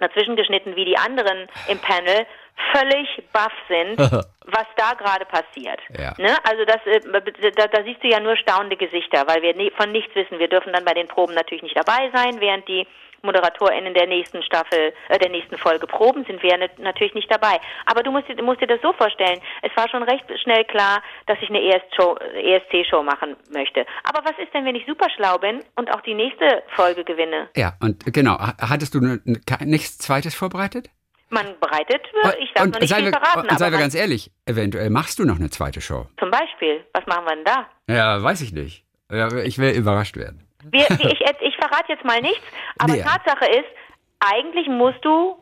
dazwischen 0.00 0.34
geschnitten, 0.34 0.74
wie 0.76 0.84
die 0.84 0.96
anderen 0.96 1.46
im 1.68 1.78
Panel 1.78 2.26
völlig 2.74 3.22
baff 3.32 3.52
sind, 3.68 3.98
was 4.00 4.66
da 4.76 4.94
gerade 4.94 5.24
passiert. 5.26 5.80
Ja. 5.96 6.14
Ne? 6.18 6.36
Also 6.44 6.64
das, 6.64 6.78
äh, 6.86 7.00
da, 7.56 7.66
da 7.68 7.84
siehst 7.84 8.02
du 8.02 8.08
ja 8.08 8.18
nur 8.20 8.36
staunende 8.36 8.76
Gesichter, 8.76 9.24
weil 9.26 9.42
wir 9.42 9.54
von 9.76 9.92
nichts 9.92 10.14
wissen. 10.14 10.38
Wir 10.38 10.48
dürfen 10.48 10.72
dann 10.72 10.84
bei 10.84 10.94
den 10.94 11.06
Proben 11.08 11.34
natürlich 11.34 11.62
nicht 11.62 11.76
dabei 11.76 12.10
sein, 12.14 12.40
während 12.40 12.66
die 12.68 12.86
ModeratorInnen 13.22 13.94
der 13.94 14.06
nächsten 14.06 14.42
Staffel, 14.42 14.92
äh, 15.08 15.18
der 15.18 15.30
nächsten 15.30 15.56
Folge 15.58 15.86
proben, 15.86 16.24
sind 16.24 16.42
wir 16.42 16.56
nat- 16.56 16.78
natürlich 16.78 17.14
nicht 17.14 17.30
dabei. 17.30 17.58
Aber 17.86 18.02
du 18.02 18.10
musst, 18.10 18.28
dir- 18.28 18.42
musst 18.42 18.60
dir 18.60 18.66
das 18.66 18.80
so 18.82 18.92
vorstellen, 18.94 19.40
es 19.62 19.70
war 19.76 19.88
schon 19.88 20.02
recht 20.02 20.24
schnell 20.42 20.64
klar, 20.64 21.02
dass 21.26 21.38
ich 21.42 21.48
eine 21.48 21.60
ESC-Show 21.62 23.02
machen 23.02 23.36
möchte. 23.52 23.86
Aber 24.04 24.24
was 24.24 24.38
ist 24.38 24.52
denn, 24.54 24.64
wenn 24.64 24.74
ich 24.76 24.86
super 24.86 25.08
schlau 25.16 25.38
bin 25.38 25.62
und 25.76 25.92
auch 25.94 26.00
die 26.02 26.14
nächste 26.14 26.62
Folge 26.74 27.04
gewinne? 27.04 27.48
Ja, 27.56 27.74
und 27.80 28.04
genau. 28.12 28.38
Ha- 28.38 28.56
Hattest 28.60 28.94
du 28.94 29.00
ne, 29.00 29.20
nichts 29.64 29.98
Zweites 29.98 30.34
vorbereitet? 30.34 30.88
Man 31.32 31.46
bereitet, 31.60 32.02
ich 32.40 32.52
darf 32.54 32.64
und, 32.64 32.74
noch 32.74 32.80
nicht 32.80 32.92
viel 32.92 33.04
wir, 33.04 33.12
verraten. 33.12 33.48
und 33.48 33.58
seien 33.58 33.72
wir 33.72 33.78
ganz 33.78 33.94
ehrlich, 33.94 34.32
eventuell 34.46 34.90
machst 34.90 35.18
du 35.20 35.24
noch 35.24 35.36
eine 35.36 35.48
zweite 35.48 35.80
Show. 35.80 36.06
zum 36.18 36.30
Beispiel, 36.30 36.84
was 36.92 37.06
machen 37.06 37.24
wir 37.24 37.36
denn 37.36 37.44
da? 37.44 37.66
Ja, 37.88 38.20
weiß 38.22 38.40
ich 38.40 38.52
nicht. 38.52 38.84
Ich 39.44 39.58
will 39.58 39.70
überrascht 39.70 40.16
werden. 40.16 40.46
Wir, 40.64 40.90
ich, 40.90 41.20
ich 41.40 41.56
verrate 41.56 41.88
jetzt 41.88 42.04
mal 42.04 42.20
nichts, 42.20 42.42
aber 42.78 42.94
Nee. 42.94 43.02
Tatsache 43.02 43.46
ist, 43.50 43.68
eigentlich 44.20 44.68
musst 44.68 45.02
du 45.04 45.36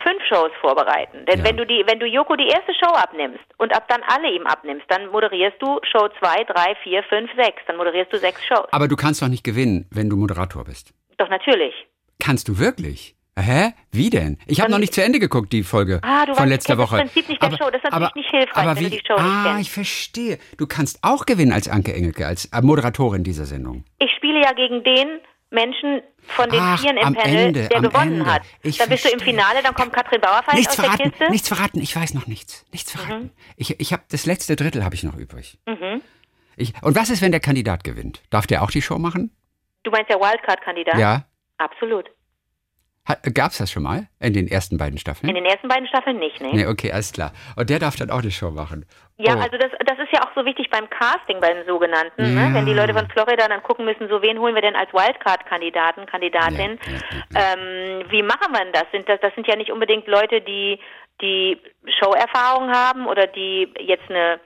fünf 0.00 0.22
Shows 0.28 0.50
vorbereiten. 0.60 1.26
Denn 1.26 1.40
Ja. 1.40 1.44
wenn 1.44 1.56
du 1.56 1.66
die, 1.66 1.82
wenn 1.86 1.98
du 1.98 2.06
Joko 2.06 2.36
die 2.36 2.46
erste 2.46 2.72
Show 2.74 2.92
abnimmst 2.92 3.42
und 3.56 3.74
ab 3.74 3.86
dann 3.88 4.00
alle 4.06 4.30
ihm 4.30 4.46
abnimmst, 4.46 4.84
dann 4.88 5.08
moderierst 5.08 5.60
du 5.60 5.80
Show 5.90 6.08
zwei, 6.20 6.44
drei, 6.44 6.76
vier, 6.84 7.02
fünf, 7.04 7.30
sechs. 7.34 7.60
Dann 7.66 7.76
moderierst 7.76 8.12
du 8.12 8.18
sechs 8.18 8.44
Shows. 8.46 8.68
Aber 8.70 8.86
du 8.86 8.94
kannst 8.94 9.20
doch 9.22 9.28
nicht 9.28 9.42
gewinnen, 9.44 9.86
wenn 9.90 10.08
du 10.08 10.16
Moderator 10.16 10.64
bist. 10.64 10.94
Doch 11.16 11.28
natürlich. 11.28 11.74
Kannst 12.20 12.46
du 12.48 12.58
wirklich? 12.60 13.16
Hä? 13.40 13.72
Wie 13.92 14.10
denn? 14.10 14.38
Ich 14.46 14.60
habe 14.60 14.70
noch 14.70 14.78
nicht 14.78 14.92
zu 14.94 15.02
Ende 15.02 15.18
geguckt, 15.20 15.52
die 15.52 15.62
Folge 15.62 16.00
Ah, 16.02 16.26
du 16.26 16.34
von 16.34 16.48
letzter 16.48 16.76
Woche. 16.78 16.96
das 16.96 17.12
Prinzip 17.12 17.28
nicht 17.28 17.42
der 17.42 17.50
Show. 17.52 17.70
Das 17.70 17.82
ist 17.82 17.84
natürlich 17.84 18.14
nicht 18.16 18.30
hilfreich, 18.30 18.56
aber 18.56 18.76
wenn 18.76 18.84
wie, 18.86 18.90
du 18.90 18.96
die 18.96 19.06
Show 19.06 19.14
nicht 19.14 19.24
ah, 19.24 19.42
kennst. 19.44 19.60
ich 19.62 19.70
verstehe. 19.70 20.38
Du 20.56 20.66
kannst 20.66 20.98
auch 21.02 21.24
gewinnen 21.26 21.52
als 21.52 21.68
Anke 21.68 21.94
Engelke, 21.94 22.26
als 22.26 22.46
äh, 22.46 22.60
Moderatorin 22.62 23.22
dieser 23.24 23.44
Sendung. 23.46 23.84
Ich 24.00 24.10
spiele 24.16 24.40
ja 24.42 24.52
gegen 24.52 24.82
den 24.82 25.20
Menschen 25.50 26.02
von 26.26 26.50
den 26.50 26.60
Ach, 26.60 26.78
Vieren 26.80 26.96
im 26.98 27.14
Panel, 27.14 27.36
Ende, 27.36 27.68
der 27.68 27.80
gewonnen 27.80 28.18
Ende. 28.20 28.26
hat. 28.32 28.42
Ich 28.62 28.76
dann 28.78 28.88
bist 28.88 29.04
du 29.04 29.08
im 29.08 29.18
verstehe. 29.18 29.34
Finale, 29.36 29.62
dann 29.62 29.74
kommt 29.74 29.92
Katrin 29.92 30.20
Bauerfeind 30.20 30.58
Nichts 30.58 30.70
aus 30.72 30.76
der 30.76 30.84
verraten, 30.84 31.10
Kiste. 31.10 31.30
nichts 31.30 31.48
verraten. 31.48 31.80
Ich 31.80 31.96
weiß 31.96 32.14
noch 32.14 32.26
nichts. 32.26 32.66
Nichts 32.72 32.92
verraten. 32.92 33.22
Mhm. 33.24 33.30
Ich, 33.56 33.80
ich 33.80 33.92
habe 33.92 34.02
das 34.10 34.26
letzte 34.26 34.56
Drittel 34.56 34.84
habe 34.84 34.94
ich 34.94 35.04
noch 35.04 35.16
übrig. 35.16 35.58
Ich, 36.56 36.72
und 36.82 36.96
was 36.96 37.08
ist, 37.08 37.22
wenn 37.22 37.30
der 37.30 37.40
Kandidat 37.40 37.84
gewinnt? 37.84 38.20
Darf 38.30 38.46
der 38.46 38.62
auch 38.62 38.70
die 38.70 38.82
Show 38.82 38.98
machen? 38.98 39.30
Du 39.84 39.90
meinst 39.92 40.10
der 40.10 40.18
Wildcard-Kandidat? 40.18 40.98
Ja. 40.98 41.24
Absolut. 41.56 42.06
Gab 43.34 43.52
es 43.52 43.58
das 43.58 43.70
schon 43.70 43.82
mal 43.82 44.08
in 44.20 44.34
den 44.34 44.48
ersten 44.48 44.76
beiden 44.76 44.98
Staffeln? 44.98 45.28
In 45.28 45.34
den 45.34 45.46
ersten 45.46 45.68
beiden 45.68 45.88
Staffeln 45.88 46.18
nicht, 46.18 46.40
ne? 46.40 46.50
Nee, 46.52 46.66
okay, 46.66 46.92
alles 46.92 47.12
klar. 47.12 47.32
Und 47.56 47.70
der 47.70 47.78
darf 47.78 47.96
dann 47.96 48.10
auch 48.10 48.20
die 48.20 48.30
Show 48.30 48.50
machen. 48.50 48.84
Ja, 49.16 49.34
oh. 49.34 49.40
also 49.40 49.56
das, 49.56 49.70
das 49.84 49.98
ist 49.98 50.12
ja 50.12 50.22
auch 50.22 50.30
so 50.34 50.44
wichtig 50.44 50.68
beim 50.70 50.88
Casting, 50.90 51.40
beim 51.40 51.66
sogenannten. 51.66 52.36
Ja. 52.36 52.48
Ne? 52.48 52.54
Wenn 52.54 52.66
die 52.66 52.74
Leute 52.74 52.92
von 52.92 53.08
Florida 53.08 53.48
dann 53.48 53.62
gucken 53.62 53.84
müssen, 53.84 54.08
so 54.08 54.20
wen 54.22 54.38
holen 54.38 54.54
wir 54.54 54.62
denn 54.62 54.76
als 54.76 54.92
Wildcard-Kandidaten, 54.92 56.06
Kandidatin. 56.06 56.78
Ja, 56.84 57.40
ja, 57.40 57.54
Ähm, 57.54 58.04
wie 58.10 58.22
machen 58.22 58.52
wir 58.52 58.60
denn 58.60 58.72
das? 58.72 58.84
Sind 58.92 59.08
das? 59.08 59.18
Das 59.20 59.34
sind 59.34 59.46
ja 59.46 59.56
nicht 59.56 59.72
unbedingt 59.72 60.06
Leute, 60.06 60.40
die 60.40 60.78
die 61.20 61.58
Show-Erfahrung 62.00 62.70
haben 62.70 63.06
oder 63.06 63.26
die 63.26 63.72
jetzt 63.80 64.08
eine 64.08 64.38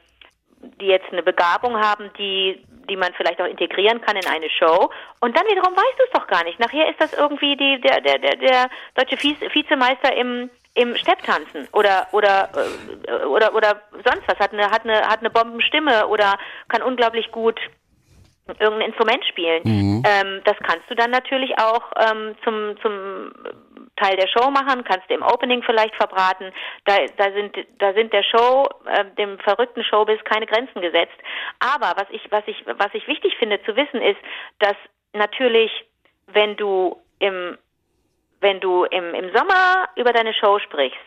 die 0.81 0.87
jetzt 0.87 1.13
eine 1.13 1.23
Begabung 1.23 1.77
haben, 1.77 2.11
die 2.19 2.65
die 2.89 2.97
man 2.97 3.13
vielleicht 3.15 3.41
auch 3.41 3.47
integrieren 3.47 4.01
kann 4.01 4.17
in 4.17 4.27
eine 4.27 4.51
Show. 4.51 4.91
Und 5.21 5.37
dann 5.37 5.47
wiederum 5.47 5.75
weißt 5.75 5.99
du 5.99 6.05
es 6.05 6.11
doch 6.13 6.27
gar 6.27 6.45
nicht. 6.45 6.59
Nachher 6.59 6.89
ist 6.89 7.01
das 7.01 7.13
irgendwie 7.13 7.57
die, 7.57 7.81
der, 7.81 8.01
der, 8.01 8.19
der, 8.19 8.37
der 8.37 8.71
deutsche 8.95 9.17
Vize, 9.17 9.53
Vizemeister 9.53 10.15
im, 10.15 10.51
im 10.75 10.97
Stepptanzen 10.97 11.69
oder 11.73 12.09
oder 12.13 12.51
äh, 13.07 13.25
oder 13.25 13.55
oder 13.55 13.83
sonst 13.93 14.27
was 14.27 14.39
hat 14.39 14.53
eine 14.53 14.71
hat 14.71 14.85
eine 14.85 15.07
hat 15.07 15.21
eine 15.21 15.31
Bombenstimme 15.31 16.09
oder 16.09 16.39
kann 16.69 16.83
unglaublich 16.83 17.31
gut 17.31 17.61
irgendein 18.49 18.89
Instrument 18.89 19.25
spielen. 19.27 19.63
Ähm, 20.05 20.41
das 20.45 20.57
kannst 20.67 20.89
du 20.89 20.95
dann 20.95 21.11
natürlich 21.11 21.53
auch 21.59 21.83
ähm, 21.97 22.35
zum 22.45 22.77
zum 22.83 23.33
Teil 23.97 24.17
der 24.17 24.29
Show 24.29 24.51
machen, 24.51 24.85
kannst 24.85 25.09
du 25.09 25.15
im 25.15 25.23
Opening 25.23 25.63
vielleicht 25.63 25.95
verbraten. 25.95 26.53
Da, 26.85 26.97
da 27.17 27.33
sind 27.33 27.57
da 27.79 27.93
sind 27.93 28.13
der 28.13 28.25
Show, 28.25 28.69
äh, 28.87 29.05
dem 29.17 29.39
verrückten 29.39 29.85
Showbiz 29.85 30.23
keine 30.25 30.47
Grenzen 30.47 30.81
gesetzt. 30.81 31.17
Aber 31.61 31.93
was 31.97 32.07
ich 32.11 32.23
was 32.31 32.43
ich 32.47 32.57
was 32.67 32.93
ich 32.95 33.07
wichtig 33.07 33.37
finde 33.39 33.63
zu 33.63 33.77
wissen 33.77 34.03
ist, 34.03 34.21
dass 34.59 34.77
natürlich 35.13 35.71
wenn 36.27 36.57
du 36.57 37.01
im 37.19 37.59
wenn 38.41 38.59
du 38.59 38.85
im, 38.85 39.15
im 39.15 39.31
Sommer 39.37 39.89
über 39.95 40.13
deine 40.13 40.35
Show 40.35 40.59
sprichst 40.59 40.99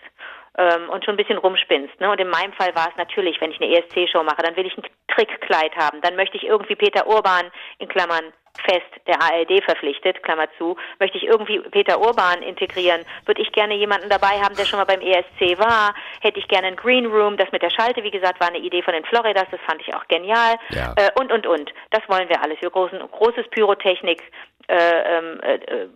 ähm, 0.57 0.89
und 0.89 1.03
schon 1.03 1.15
ein 1.15 1.17
bisschen 1.17 1.37
rumspinnst, 1.37 1.99
ne? 1.99 2.09
Und 2.09 2.19
in 2.19 2.29
meinem 2.29 2.53
Fall 2.53 2.73
war 2.75 2.87
es 2.89 2.95
natürlich, 2.97 3.39
wenn 3.41 3.51
ich 3.51 3.61
eine 3.61 3.71
ESC-Show 3.77 4.23
mache, 4.23 4.41
dann 4.43 4.55
will 4.55 4.65
ich 4.65 4.77
ein 4.77 4.83
Trickkleid 5.07 5.75
haben, 5.75 6.01
dann 6.01 6.15
möchte 6.15 6.37
ich 6.37 6.43
irgendwie 6.45 6.75
Peter 6.75 7.07
Urban 7.07 7.51
in 7.79 7.87
Klammern 7.87 8.33
fest 8.63 8.85
der 9.07 9.21
ARD 9.21 9.63
verpflichtet, 9.65 10.23
Klammer 10.23 10.47
zu, 10.57 10.77
möchte 10.99 11.17
ich 11.17 11.25
irgendwie 11.25 11.59
Peter 11.59 11.99
Urban 11.99 12.41
integrieren, 12.41 13.01
würde 13.25 13.41
ich 13.41 13.51
gerne 13.51 13.75
jemanden 13.75 14.09
dabei 14.09 14.39
haben, 14.41 14.55
der 14.55 14.65
schon 14.65 14.79
mal 14.79 14.85
beim 14.85 15.01
ESC 15.01 15.59
war, 15.59 15.93
hätte 16.21 16.39
ich 16.39 16.47
gerne 16.47 16.67
ein 16.67 16.75
Green 16.77 17.05
Room, 17.05 17.35
das 17.37 17.51
mit 17.51 17.61
der 17.61 17.69
Schalte, 17.69 18.03
wie 18.03 18.11
gesagt, 18.11 18.39
war 18.39 18.47
eine 18.47 18.59
Idee 18.59 18.81
von 18.81 18.93
den 18.93 19.03
Floridas, 19.05 19.45
das 19.51 19.59
fand 19.67 19.81
ich 19.81 19.93
auch 19.93 20.07
genial, 20.07 20.55
Ja. 20.69 20.93
äh, 20.95 21.11
und, 21.19 21.31
und, 21.33 21.45
und. 21.45 21.73
Das 21.91 22.01
wollen 22.07 22.29
wir 22.29 22.41
alles. 22.41 22.61
Wir 22.61 22.69
großen, 22.69 22.99
großes 22.99 23.49
Pyrotechnik, 23.49 24.21
äh, 24.67 25.17
ähm, 25.17 25.39
äh, 25.41 25.55
äh, 25.55 25.89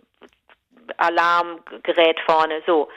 Alarmgerät 0.96 2.18
vorne, 2.26 2.62
so. 2.66 2.88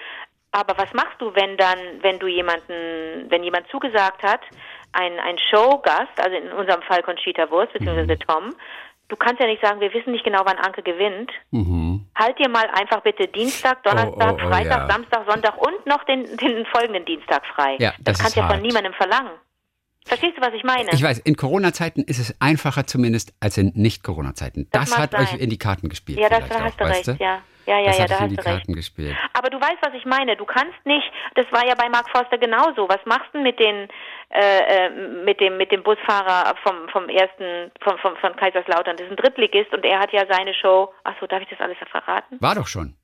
Aber 0.53 0.77
was 0.77 0.93
machst 0.93 1.19
du, 1.19 1.33
wenn 1.33 1.57
dann, 1.57 1.77
wenn 2.01 2.19
du 2.19 2.27
jemanden, 2.27 3.25
wenn 3.29 3.43
jemand 3.43 3.67
zugesagt 3.69 4.21
hat, 4.23 4.41
ein, 4.93 5.19
ein 5.19 5.37
Showgast, 5.49 6.13
also 6.17 6.37
in 6.37 6.51
unserem 6.53 6.83
Fall 6.83 7.01
Conchita 7.01 7.49
Wurst, 7.49 7.73
beziehungsweise 7.73 8.19
Tom, 8.19 8.53
du 9.09 9.15
kannst 9.15 9.41
ja 9.41 9.47
nicht 9.47 9.63
sagen, 9.65 9.79
wir 9.81 9.91
wissen 9.93 10.11
nicht 10.11 10.23
genau, 10.23 10.41
wann 10.45 10.57
Anke 10.59 10.83
gewinnt. 10.83 11.31
Halt 12.15 12.37
dir 12.37 12.49
mal 12.49 12.65
einfach 12.79 13.01
bitte 13.01 13.27
Dienstag, 13.27 13.81
Donnerstag, 13.83 14.33
Oh, 14.33 14.37
oh, 14.39 14.45
oh, 14.45 14.49
Freitag, 14.49 14.87
ja. 14.87 14.89
Samstag, 14.91 15.23
Sonntag 15.27 15.57
und 15.57 15.85
noch 15.87 16.03
den, 16.03 16.25
den 16.37 16.65
folgenden 16.67 17.03
Dienstag 17.05 17.43
frei. 17.55 17.75
Ja, 17.79 17.93
das 17.99 18.19
kannst 18.19 18.37
ist 18.37 18.41
ja 18.41 18.47
von 18.47 18.61
niemandem 18.61 18.93
verlangen. 18.93 19.31
Verstehst 20.05 20.37
du, 20.37 20.41
was 20.41 20.53
ich 20.53 20.63
meine? 20.63 20.89
Ich 20.91 21.01
weiß, 21.01 21.19
in 21.19 21.35
Corona-Zeiten 21.35 22.03
ist 22.03 22.19
es 22.19 22.39
einfacher 22.41 22.85
zumindest 22.85 23.33
als 23.39 23.57
in 23.57 23.71
Nicht-Corona-Zeiten. 23.73 24.67
Das 24.71 24.89
Das, 24.89 24.99
hat 24.99 25.11
sein. 25.11 25.21
euch 25.21 25.33
in 25.39 25.49
die 25.49 25.57
Karten 25.57 25.89
gespielt. 25.89 26.19
ja, 26.19 26.29
das 26.29 26.43
hast 26.49 26.79
du 26.79 26.83
recht, 26.83 27.07
du? 27.07 27.15
ja. 27.19 27.41
Ja, 27.65 27.79
ja, 27.79 27.85
das 27.87 27.97
ja, 27.97 28.05
da 28.07 28.13
euch 28.15 28.19
in 28.19 28.23
hast 28.23 28.31
die 28.31 28.35
du 28.35 28.41
recht. 28.45 28.57
Karten 28.57 28.73
gespielt. 28.75 29.15
Aber 29.33 29.49
du 29.49 29.59
weißt, 29.59 29.77
was 29.81 29.93
ich 29.93 30.05
meine. 30.05 30.35
Du 30.35 30.45
kannst 30.45 30.75
nicht, 30.85 31.09
das 31.35 31.45
war 31.51 31.65
ja 31.65 31.75
bei 31.75 31.87
Mark 31.89 32.09
Forster 32.09 32.37
genauso. 32.37 32.87
Was 32.89 32.99
machst 33.05 33.29
du 33.33 33.39
mit 33.39 33.59
den, 33.59 33.87
äh, 34.29 34.85
äh, 34.87 34.89
mit 35.23 35.39
dem, 35.39 35.57
mit 35.57 35.71
dem 35.71 35.83
Busfahrer 35.83 36.55
vom, 36.63 36.89
vom 36.89 37.07
ersten, 37.09 37.71
vom, 37.81 37.97
vom, 37.99 38.15
von 38.17 38.35
Kaiserslautern? 38.35 38.97
Das 38.97 39.05
ist 39.05 39.11
ein 39.11 39.17
Drittligist 39.17 39.73
und 39.73 39.85
er 39.85 39.99
hat 39.99 40.11
ja 40.11 40.23
seine 40.29 40.53
Show, 40.53 40.93
ach 41.03 41.15
so, 41.19 41.27
darf 41.27 41.41
ich 41.41 41.49
das 41.49 41.59
alles 41.59 41.77
verraten? 41.89 42.37
War 42.39 42.55
doch 42.55 42.67
schon. 42.67 42.95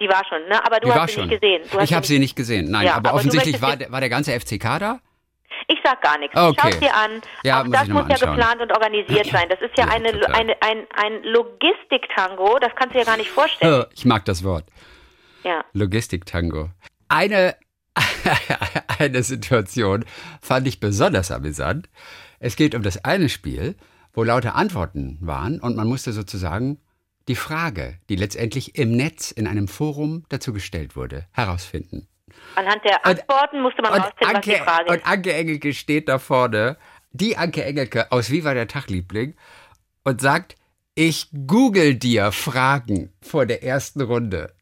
Die 0.00 0.08
war 0.08 0.24
schon, 0.28 0.46
ne? 0.48 0.64
Aber 0.64 0.78
du 0.80 0.88
Die 0.88 0.94
hast 0.94 1.08
sie 1.10 1.20
schon. 1.20 1.28
nicht 1.28 1.40
gesehen. 1.40 1.62
Du 1.70 1.78
hast 1.78 1.84
ich 1.90 1.94
habe 1.94 2.06
sie 2.06 2.18
nicht 2.18 2.36
gesehen. 2.36 2.70
Nein, 2.70 2.86
Ja, 2.86 2.94
aber, 2.94 3.10
aber 3.10 3.18
offensichtlich 3.18 3.60
war, 3.60 3.76
war 3.90 4.00
der 4.00 4.08
ganze 4.08 4.32
FCK 4.38 4.78
da. 4.78 4.98
Ich 5.68 5.78
sag 5.84 6.00
gar 6.02 6.18
nichts. 6.18 6.36
Okay. 6.36 6.56
Schau 6.60 6.80
dir 6.80 6.94
an. 6.94 7.10
Ja, 7.42 7.60
auch 7.60 7.64
muss 7.64 7.72
das 7.72 7.88
muss 7.88 8.08
ja 8.08 8.16
geplant 8.16 8.60
und 8.60 8.72
organisiert 8.72 9.26
sein. 9.26 9.48
Das 9.48 9.60
ist 9.60 9.76
ja, 9.76 9.86
Ja, 9.86 9.92
eine, 9.92 10.08
eine, 10.34 10.62
ein, 10.62 10.86
ein 10.94 11.22
Logistik-Tango. 11.24 12.58
Das 12.58 12.70
kannst 12.76 12.94
du 12.94 12.98
ja 12.98 13.04
gar 13.04 13.16
nicht 13.16 13.30
vorstellen. 13.30 13.84
Ich 13.94 14.04
mag 14.04 14.24
das 14.24 14.44
Wort. 14.44 14.64
Ja. 15.44 15.64
Logistik-Tango. 15.72 16.70
Eine, 17.08 17.56
eine 18.98 19.22
Situation 19.22 20.04
fand 20.40 20.66
ich 20.66 20.80
besonders 20.80 21.30
amüsant. 21.30 21.88
Es 22.38 22.56
geht 22.56 22.74
um 22.74 22.82
das 22.82 23.04
eine 23.04 23.28
Spiel, 23.28 23.76
wo 24.12 24.22
lauter 24.24 24.54
Antworten 24.54 25.18
waren 25.20 25.60
und 25.60 25.76
man 25.76 25.86
musste 25.86 26.12
sozusagen 26.12 26.80
die 27.28 27.36
Frage, 27.36 27.98
die 28.08 28.16
letztendlich 28.16 28.76
im 28.76 28.96
Netz 28.96 29.30
in 29.30 29.46
einem 29.46 29.68
Forum 29.68 30.24
dazu 30.28 30.52
gestellt 30.52 30.96
wurde, 30.96 31.26
herausfinden. 31.32 32.08
Anhand 32.54 32.84
der 32.84 33.04
Antworten 33.06 33.60
musste 33.60 33.82
man 33.82 33.92
Und 33.92 34.00
rausfinden, 34.00 34.34
was 34.34 34.44
die 34.44 34.54
Anke, 34.54 34.64
Frage 34.64 34.84
ist. 34.84 34.90
und 34.90 35.06
Anke 35.06 35.32
Engelke 35.32 35.72
steht 35.74 36.08
da 36.08 36.18
vorne, 36.18 36.76
die 37.12 37.36
Anke 37.36 37.64
Engelke 37.64 38.10
aus 38.12 38.30
Wie 38.30 38.44
war 38.44 38.54
der 38.54 38.68
Tagliebling 38.68 39.34
und 40.04 40.20
sagt, 40.20 40.56
ich 40.94 41.28
google 41.46 41.94
dir 41.94 42.32
Fragen 42.32 43.12
vor 43.22 43.46
der 43.46 43.62
ersten 43.62 44.00
Runde. 44.00 44.52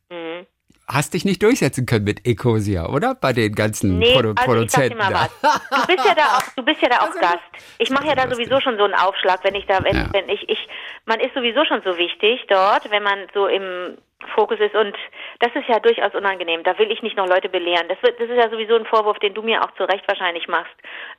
Hast 0.88 1.14
dich 1.14 1.24
nicht 1.24 1.42
durchsetzen 1.42 1.84
können 1.84 2.04
mit 2.04 2.24
Ecosia, 2.26 2.86
oder? 2.88 3.16
Bei 3.16 3.32
den 3.32 3.52
ganzen 3.54 3.98
Nee, 3.98 4.14
Produ 4.14 4.34
also 4.36 4.62
ich 4.62 4.70
sag 4.70 4.82
dir 4.84 4.94
Produzenten. 4.94 4.98
mal 4.98 5.12
da. 5.12 5.28
was. 5.42 5.68
Du 5.80 5.86
bist 5.88 6.06
ja 6.06 6.14
da 6.14 6.22
auch, 6.36 6.42
du 6.56 6.62
bist 6.64 6.80
ja 6.82 6.88
da 6.88 6.96
auch 7.00 7.14
Gast. 7.20 7.38
Ich 7.78 7.90
mache 7.90 8.06
ja 8.06 8.14
da 8.14 8.30
sowieso 8.32 8.60
schon 8.60 8.76
so 8.78 8.84
einen 8.84 8.94
Aufschlag, 8.94 9.40
wenn 9.42 9.56
ich 9.56 9.66
da, 9.66 9.82
wenn, 9.82 9.96
Ja. 9.96 10.08
wenn 10.12 10.28
ich, 10.28 10.48
ich, 10.48 10.68
man 11.04 11.18
ist 11.18 11.34
sowieso 11.34 11.64
schon 11.64 11.82
so 11.84 11.98
wichtig 11.98 12.44
dort, 12.48 12.88
wenn 12.90 13.02
man 13.02 13.26
so 13.34 13.48
im 13.48 13.98
Fokus 14.34 14.58
ist 14.60 14.74
und 14.74 14.96
das 15.40 15.50
ist 15.54 15.68
ja 15.68 15.78
durchaus 15.80 16.14
unangenehm. 16.14 16.62
Da 16.62 16.78
will 16.78 16.90
ich 16.90 17.02
nicht 17.02 17.16
noch 17.16 17.26
Leute 17.28 17.48
belehren. 17.48 17.86
Das 17.88 18.00
wird, 18.02 18.18
das 18.20 18.28
ist 18.28 18.36
ja 18.36 18.48
sowieso 18.48 18.76
ein 18.76 18.86
Vorwurf, 18.86 19.18
den 19.18 19.34
du 19.34 19.42
mir 19.42 19.62
auch 19.62 19.72
zu 19.76 19.84
Recht 19.84 20.06
wahrscheinlich 20.08 20.46
machst, 20.48 20.72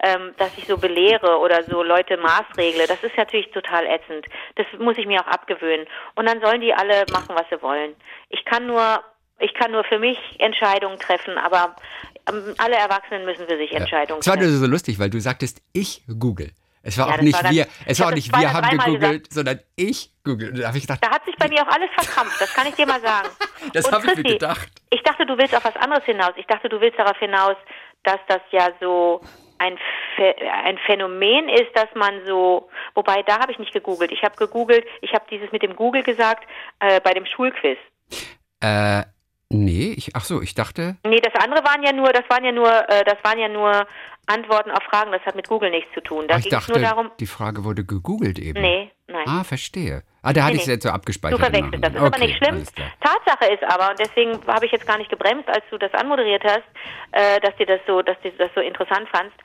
ähm, 0.03 0.33
dass 0.37 0.57
ich 0.57 0.65
so 0.65 0.77
belehre 0.77 1.37
oder 1.39 1.63
so 1.63 1.83
Leute 1.83 2.17
maßregle. 2.17 2.87
Das 2.87 3.03
ist 3.03 3.15
natürlich 3.17 3.51
total 3.51 3.85
ätzend. 3.85 4.25
Das 4.55 4.65
muss 4.79 4.97
ich 4.97 5.05
mir 5.05 5.21
auch 5.21 5.27
abgewöhnen. 5.27 5.85
Und 6.15 6.27
dann 6.27 6.41
sollen 6.41 6.61
die 6.61 6.73
alle 6.73 7.05
machen, 7.11 7.35
was 7.35 7.45
sie 7.49 7.61
wollen. 7.61 7.95
Ich 8.29 8.43
kann 8.45 8.65
nur 8.65 8.99
ich 9.39 9.53
kann 9.53 9.71
nur 9.71 9.83
für 9.83 9.99
mich 9.99 10.17
Entscheidungen 10.39 10.99
treffen, 10.99 11.37
aber 11.37 11.75
ähm, 12.29 12.55
alle 12.57 12.75
Erwachsenen 12.75 13.25
müssen 13.25 13.47
für 13.47 13.57
sich 13.57 13.71
Entscheidungen 13.71 14.19
Es 14.21 14.27
war 14.27 14.35
nur 14.35 14.45
treffen. 14.45 14.59
so 14.59 14.67
lustig, 14.67 14.99
weil 14.99 15.09
du 15.09 15.19
sagtest, 15.19 15.61
ich 15.73 16.03
google. 16.19 16.51
Es 16.83 16.97
war 16.97 17.09
Ja, 17.09 17.15
auch 17.15 17.21
nicht 17.21 17.33
war 17.35 17.43
dann- 17.43 17.51
wir, 17.53 17.67
es 17.85 17.99
war 17.99 18.07
auch 18.07 18.11
nicht 18.13 18.31
wir 18.37 18.53
haben 18.53 18.77
gegoogelt, 18.77 19.33
sondern 19.33 19.59
ich 19.75 20.11
google. 20.23 20.53
Da 20.53 20.67
habe 20.69 20.77
ich 20.77 20.83
gedacht, 20.83 21.03
Da 21.03 21.09
hat 21.11 21.25
sich 21.25 21.35
bei 21.35 21.49
mir 21.49 21.61
auch 21.63 21.67
alles 21.73 21.89
verkrampft, 21.93 22.39
das 22.39 22.53
kann 22.53 22.65
ich 22.67 22.75
dir 22.75 22.85
mal 22.87 23.01
sagen. 23.01 23.29
Das 23.73 23.85
Und 23.85 23.93
hab 23.95 24.03
ich 24.05 24.15
mir 24.15 24.23
gedacht. 24.23 24.69
Ich 24.91 25.01
dachte, 25.03 25.25
du 25.25 25.37
willst 25.37 25.53
auf 25.55 25.65
was 25.65 25.75
anderes 25.77 26.05
hinaus. 26.05 26.31
Ich 26.37 26.45
dachte, 26.45 26.69
du 26.69 26.79
willst 26.79 26.97
darauf 26.99 27.17
hinaus, 27.17 27.55
dass 28.03 28.19
das 28.27 28.39
ja 28.51 28.69
so 28.79 29.19
ein, 29.57 29.77
Ph- 30.15 30.35
ein 30.63 30.77
Phänomen 30.85 31.49
ist, 31.49 31.75
dass 31.75 31.87
man 31.95 32.21
so, 32.25 32.69
wobei 32.93 33.23
da 33.23 33.39
habe 33.39 33.51
ich 33.51 33.57
nicht 33.59 33.73
gegoogelt. 33.73 34.11
Ich 34.11 34.21
habe 34.23 34.35
gegoogelt, 34.35 34.85
ich 35.01 35.11
habe 35.13 35.25
dieses 35.31 35.51
mit 35.51 35.63
dem 35.63 35.75
Google 35.75 36.03
gesagt 36.03 36.47
äh, 36.79 37.01
bei 37.01 37.13
dem 37.15 37.25
Schulquiz. 37.25 37.79
äh, 38.61 39.03
Nee, 39.49 39.93
ich, 39.95 40.11
ach 40.15 40.23
so, 40.25 40.41
ich 40.41 40.55
dachte. 40.55 40.97
Nee, 41.05 41.21
das 41.21 41.33
andere 41.43 41.63
waren 41.63 41.81
ja 41.83 41.93
nur, 41.93 42.11
das 42.11 42.23
waren 42.29 42.43
ja 42.43 42.51
nur, 42.51 42.67
äh, 42.89 43.03
das 43.05 43.15
waren 43.23 43.39
ja 43.39 43.47
nur 43.47 43.87
Antworten 44.25 44.71
auf 44.71 44.83
Fragen, 44.83 45.11
das 45.13 45.21
hat 45.25 45.35
mit 45.35 45.47
Google 45.47 45.69
nichts 45.71 45.93
zu 45.93 46.01
tun. 46.01 46.27
Da 46.27 46.35
Ah, 46.35 46.39
ich 46.39 46.49
dachte, 46.49 46.73
nur 46.73 46.81
darum. 46.81 47.11
die 47.19 47.27
Frage 47.27 47.63
wurde 47.63 47.85
gegoogelt 47.85 48.39
eben. 48.39 48.59
Nee, 48.61 48.91
nein. 49.07 49.23
Ah, 49.25 49.45
verstehe. 49.45 50.03
Ah, 50.21 50.33
da 50.33 50.41
hatte 50.43 50.51
Nee, 50.51 50.57
ich 50.57 50.61
es 50.63 50.67
jetzt 50.67 50.83
so 50.83 50.89
abgespeichert. 50.89 51.39
Du 51.39 51.43
verwechselst 51.43 51.81
das. 51.81 51.93
Ist 51.93 51.95
Nachhinein. 52.01 52.13
aber 52.13 52.19
nicht 52.25 52.37
schlimm. 52.37 52.63
Tatsache 52.99 53.53
ist 53.53 53.63
aber, 53.63 53.91
und 53.91 53.99
deswegen 53.99 54.31
habe 54.47 54.65
ich 54.65 54.71
jetzt 54.73 54.85
gar 54.85 54.97
nicht 54.97 55.09
gebremst, 55.09 55.47
als 55.47 55.63
du 55.69 55.77
das 55.77 55.93
anmoderiert 55.93 56.43
hast, 56.43 56.63
äh, 57.13 57.39
dass 57.39 57.55
dir 57.55 57.67
das 57.67 57.79
so, 57.87 58.01
dass 58.01 58.17
du 58.21 58.31
das 58.31 58.49
so 58.53 58.59
interessant 58.59 59.07
fandst. 59.13 59.37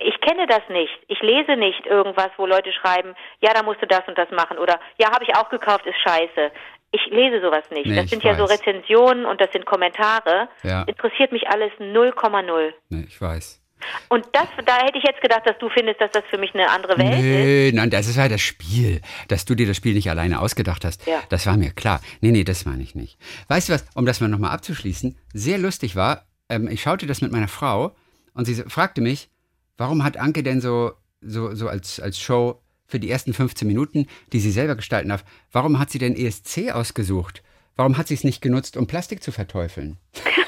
Ich 0.00 0.18
kenne 0.22 0.46
das 0.46 0.62
nicht. 0.70 0.92
Ich 1.08 1.20
lese 1.20 1.56
nicht 1.56 1.84
irgendwas, 1.86 2.28
wo 2.38 2.46
Leute 2.46 2.72
schreiben, 2.72 3.14
ja, 3.40 3.52
da 3.52 3.62
musst 3.62 3.82
du 3.82 3.86
das 3.86 4.02
und 4.06 4.16
das 4.16 4.30
machen 4.30 4.56
oder 4.58 4.78
ja, 4.98 5.10
habe 5.12 5.24
ich 5.24 5.34
auch 5.36 5.48
gekauft, 5.50 5.84
ist 5.86 5.98
scheiße. 6.00 6.50
Ich 6.90 7.00
lese 7.10 7.40
sowas 7.42 7.64
nicht. 7.70 7.86
Nee, 7.86 7.96
das 7.96 8.08
sind 8.10 8.22
ja 8.24 8.34
so 8.34 8.44
weiß. 8.44 8.52
Rezensionen 8.60 9.26
und 9.26 9.40
das 9.40 9.52
sind 9.52 9.66
Kommentare. 9.66 10.48
Ja. 10.62 10.82
Interessiert 10.84 11.32
mich 11.32 11.46
alles 11.48 11.70
0,0. 11.78 12.72
Nee, 12.88 13.04
ich 13.06 13.20
weiß. 13.20 13.60
Und 14.08 14.26
das, 14.32 14.46
da 14.66 14.78
hätte 14.78 14.98
ich 14.98 15.04
jetzt 15.04 15.20
gedacht, 15.20 15.42
dass 15.44 15.56
du 15.58 15.68
findest, 15.68 16.00
dass 16.00 16.10
das 16.10 16.24
für 16.30 16.38
mich 16.38 16.52
eine 16.52 16.68
andere 16.68 16.98
Welt 16.98 17.12
ist. 17.14 17.20
Nee, 17.20 17.70
nein, 17.72 17.90
das 17.90 18.08
ist 18.08 18.16
ja 18.16 18.28
das 18.28 18.40
Spiel. 18.40 19.00
Dass 19.28 19.44
du 19.44 19.54
dir 19.54 19.66
das 19.68 19.76
Spiel 19.76 19.94
nicht 19.94 20.10
alleine 20.10 20.40
ausgedacht 20.40 20.84
hast, 20.84 21.06
Ja. 21.06 21.22
das 21.28 21.46
war 21.46 21.56
mir 21.56 21.70
klar. 21.70 22.00
Nee, 22.20 22.32
nee, 22.32 22.42
das 22.42 22.64
meine 22.64 22.82
ich 22.82 22.94
nicht. 22.96 23.18
Weißt 23.48 23.68
du 23.68 23.74
was, 23.74 23.86
um 23.94 24.04
das 24.04 24.20
mal 24.20 24.26
nochmal 24.28 24.50
abzuschließen, 24.50 25.16
sehr 25.32 25.58
lustig 25.58 25.94
war, 25.94 26.24
ähm, 26.48 26.66
ich 26.68 26.82
schaute 26.82 27.06
das 27.06 27.20
mit 27.20 27.30
meiner 27.30 27.46
Frau 27.48 27.94
und 28.34 28.46
sie 28.46 28.54
so- 28.54 28.68
fragte 28.68 29.00
mich, 29.00 29.28
warum 29.76 30.02
hat 30.02 30.16
Anke 30.16 30.42
denn 30.42 30.60
so, 30.60 30.92
so, 31.20 31.54
so 31.54 31.68
als, 31.68 32.00
als 32.00 32.18
Show 32.18 32.60
für 32.88 32.98
die 32.98 33.10
ersten 33.10 33.34
15 33.34 33.68
Minuten, 33.68 34.06
die 34.32 34.40
sie 34.40 34.50
selber 34.50 34.74
gestalten 34.74 35.10
darf, 35.10 35.24
warum 35.52 35.78
hat 35.78 35.90
sie 35.90 35.98
denn 35.98 36.16
ESC 36.16 36.72
ausgesucht? 36.72 37.42
Warum 37.76 37.96
hat 37.96 38.08
sie 38.08 38.14
es 38.14 38.24
nicht 38.24 38.42
genutzt, 38.42 38.76
um 38.76 38.88
Plastik 38.88 39.22
zu 39.22 39.30
verteufeln? 39.30 39.98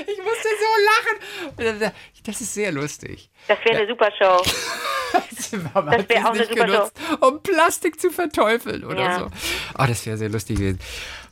Ich 0.00 0.18
musste 0.18 0.48
so 0.60 1.66
lachen. 1.76 1.92
Das 2.24 2.40
ist 2.40 2.54
sehr 2.54 2.72
lustig. 2.72 3.30
Das 3.48 3.58
wäre 3.64 3.78
eine 3.78 3.88
super 3.88 4.10
Show. 4.18 4.42
Warum 5.72 5.86
Das 5.90 5.98
hat 5.98 6.08
wär 6.08 6.18
sie 6.20 6.24
auch 6.24 6.30
eine 6.34 6.44
super 6.46 6.64
genutzt, 6.66 6.92
um 7.20 7.42
Plastik 7.42 8.00
zu 8.00 8.10
verteufeln 8.10 8.84
oder 8.84 9.00
Ja. 9.00 9.18
so? 9.20 9.26
Oh, 9.78 9.84
das 9.86 10.04
wäre 10.06 10.16
sehr 10.16 10.28
lustig 10.28 10.58
gewesen. 10.58 10.80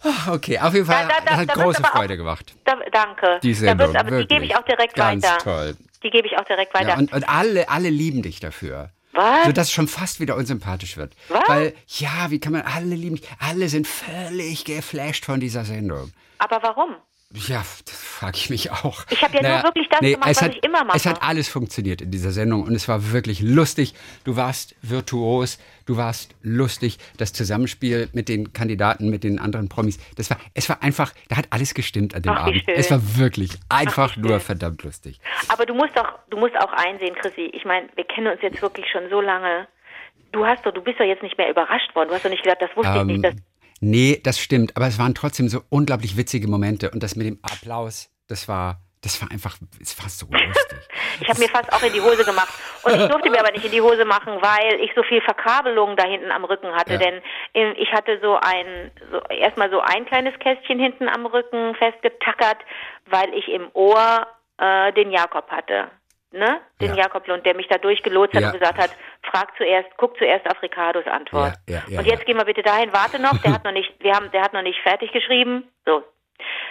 Ah, 0.02 0.32
Okay, 0.32 0.58
auf 0.58 0.72
jeden 0.74 0.86
Fall 0.86 1.06
Da- 1.08 1.14
da- 1.14 1.20
da- 1.20 1.24
das 1.30 1.36
hat 1.40 1.48
da 1.50 1.54
große 1.62 1.78
aber 1.78 1.88
auch- 1.88 1.92
Freude 1.98 2.16
gemacht. 2.16 2.54
Da, 2.64 2.76
danke. 2.92 3.40
Die 3.42 3.52
da 3.52 3.58
Sendung, 3.58 3.88
wird's, 3.92 4.00
aber 4.00 4.20
die 4.22 4.26
gebe 4.28 4.44
ich 4.44 4.56
auch 4.56 4.62
direkt 4.64 4.94
Ganz 4.94 5.24
weiter. 5.24 5.38
toll. 5.38 5.76
Die 6.02 6.10
gebe 6.10 6.28
ich 6.28 6.38
auch 6.38 6.44
direkt 6.44 6.72
weiter. 6.74 6.88
Ja, 6.90 6.96
und, 6.98 7.12
und 7.12 7.28
alle, 7.28 7.68
alle 7.68 7.88
lieben 7.90 8.22
dich 8.22 8.38
dafür. 8.40 8.90
Was? 9.12 9.44
Sodass 9.46 9.68
es 9.68 9.72
schon 9.72 9.88
fast 9.88 10.20
wieder 10.20 10.36
unsympathisch 10.36 10.96
wird. 10.96 11.14
Was? 11.28 11.42
Weil, 11.48 11.74
ja, 11.86 12.30
wie 12.30 12.40
kann 12.40 12.52
man, 12.52 12.62
alle 12.62 12.94
lieben 12.94 13.16
dich. 13.16 13.28
Alle 13.40 13.68
sind 13.68 13.86
völlig 13.86 14.64
geflasht 14.64 15.24
von 15.24 15.40
dieser 15.40 15.64
Sendung. 15.64 16.12
aber 16.38 16.62
warum? 16.62 16.96
Ja, 17.36 17.58
das 17.58 18.04
frage 18.04 18.36
ich 18.36 18.48
mich 18.48 18.70
auch. 18.70 19.04
Ich 19.10 19.22
habe 19.22 19.36
ja 19.36 19.54
nur 19.54 19.64
wirklich 19.64 19.88
das 19.88 19.98
gemacht, 19.98 20.30
es 20.30 20.36
was 20.36 20.42
hat, 20.42 20.54
ich 20.54 20.62
immer 20.62 20.84
mache. 20.84 20.96
Es 20.96 21.04
hat 21.04 21.20
alles 21.22 21.48
funktioniert 21.48 22.00
in 22.00 22.12
dieser 22.12 22.30
Sendung 22.30 22.62
und 22.62 22.74
es 22.74 22.86
war 22.86 23.12
wirklich 23.12 23.40
lustig. 23.40 23.94
Du 24.22 24.36
warst 24.36 24.76
virtuos, 24.82 25.58
du 25.86 25.96
warst 25.96 26.32
lustig. 26.42 26.98
Das 27.16 27.32
Zusammenspiel 27.32 28.08
mit 28.12 28.28
den 28.28 28.52
Kandidaten, 28.52 29.10
mit 29.10 29.24
den 29.24 29.40
anderen 29.40 29.68
Promis, 29.68 29.98
das 30.16 30.30
war, 30.30 30.38
es 30.54 30.68
war 30.68 30.80
einfach, 30.82 31.12
da 31.28 31.36
hat 31.36 31.46
alles 31.50 31.74
gestimmt 31.74 32.14
an 32.14 32.22
dem 32.22 32.32
Ach, 32.32 32.46
Abend. 32.46 32.62
schön. 32.64 32.74
Es 32.76 32.90
war 32.92 33.00
wirklich 33.18 33.50
einfach 33.68 34.16
wie 34.16 34.20
nur 34.20 34.38
verdammt 34.38 34.84
lustig. 34.84 35.18
Aber 35.48 35.66
du 35.66 35.74
musst 35.74 35.96
doch, 35.96 36.18
du 36.30 36.36
musst 36.36 36.56
auch 36.56 36.72
einsehen, 36.72 37.16
Chrissy. 37.16 37.50
Ich 37.52 37.64
meine, 37.64 37.88
wir 37.96 38.04
kennen 38.04 38.28
uns 38.28 38.42
jetzt 38.42 38.62
wirklich 38.62 38.86
schon 38.92 39.10
so 39.10 39.20
lange. 39.20 39.66
Du 40.30 40.46
hast 40.46 40.64
doch, 40.64 40.72
du 40.72 40.82
bist 40.82 41.00
doch 41.00 41.04
jetzt 41.04 41.22
nicht 41.22 41.36
mehr 41.36 41.50
überrascht 41.50 41.94
worden. 41.96 42.10
Du 42.10 42.14
hast 42.14 42.24
doch 42.24 42.30
nicht 42.30 42.44
gedacht, 42.44 42.62
das 42.62 42.76
wusste 42.76 42.96
ich 42.96 43.04
nicht. 43.18 43.36
Nee, 43.86 44.18
das 44.24 44.38
stimmt, 44.38 44.74
aber 44.76 44.86
es 44.86 44.98
waren 44.98 45.14
trotzdem 45.14 45.48
so 45.48 45.60
unglaublich 45.68 46.16
witzige 46.16 46.48
Momente 46.48 46.90
und 46.90 47.02
das 47.02 47.16
mit 47.16 47.26
dem 47.26 47.38
Applaus, 47.42 48.10
das 48.28 48.48
war, 48.48 48.78
das 49.02 49.20
war 49.20 49.30
einfach, 49.30 49.58
es 49.78 50.00
war 50.00 50.08
so 50.08 50.26
lustig. 50.30 50.78
ich 51.20 51.28
habe 51.28 51.38
mir 51.38 51.50
fast 51.50 51.70
auch 51.70 51.82
in 51.82 51.92
die 51.92 52.00
Hose 52.00 52.24
gemacht. 52.24 52.48
Und 52.82 52.94
ich 52.94 53.08
durfte 53.08 53.28
mir 53.28 53.40
aber 53.40 53.52
nicht 53.52 53.66
in 53.66 53.72
die 53.72 53.82
Hose 53.82 54.06
machen, 54.06 54.38
weil 54.40 54.80
ich 54.80 54.90
so 54.96 55.02
viel 55.02 55.20
Verkabelung 55.20 55.96
da 55.96 56.04
hinten 56.06 56.30
am 56.32 56.44
Rücken 56.44 56.72
hatte. 56.72 56.94
Ja. 56.94 56.98
Denn 56.98 57.20
ich 57.76 57.92
hatte 57.92 58.18
so 58.22 58.38
ein, 58.40 58.90
so, 59.12 59.20
erstmal 59.34 59.70
so 59.70 59.80
ein 59.80 60.06
kleines 60.06 60.38
Kästchen 60.38 60.78
hinten 60.78 61.06
am 61.06 61.26
Rücken 61.26 61.74
festgetackert, 61.74 62.58
weil 63.04 63.34
ich 63.34 63.48
im 63.48 63.68
Ohr 63.74 64.26
äh, 64.56 64.94
den 64.94 65.10
Jakob 65.10 65.50
hatte. 65.50 65.90
Ne? 66.34 66.60
Den 66.80 66.90
Ja. 66.94 67.04
Jakob 67.04 67.26
Lund, 67.28 67.46
der 67.46 67.54
mich 67.54 67.68
da 67.68 67.78
durchgelotst 67.78 68.34
hat 68.34 68.42
Ja. 68.42 68.48
und 68.52 68.58
gesagt 68.58 68.78
hat, 68.78 68.90
frag 69.22 69.56
zuerst, 69.56 69.88
guck 69.96 70.18
zuerst 70.18 70.44
auf 70.50 70.60
Ricardos 70.62 71.06
Antwort. 71.06 71.54
Ja, 71.68 71.82
und 71.98 72.06
jetzt 72.06 72.26
gehen 72.26 72.36
wir 72.36 72.44
bitte 72.44 72.62
dahin, 72.62 72.92
warte 72.92 73.20
noch, 73.22 73.38
der 73.42 73.52
hat 73.54 73.64
noch 73.64 73.72
nicht, 73.72 73.92
wir 74.00 74.12
haben, 74.14 74.30
der 74.32 74.42
hat 74.42 74.52
noch 74.52 74.62
nicht 74.62 74.80
fertig 74.82 75.12
geschrieben. 75.12 75.68
So. 75.86 76.02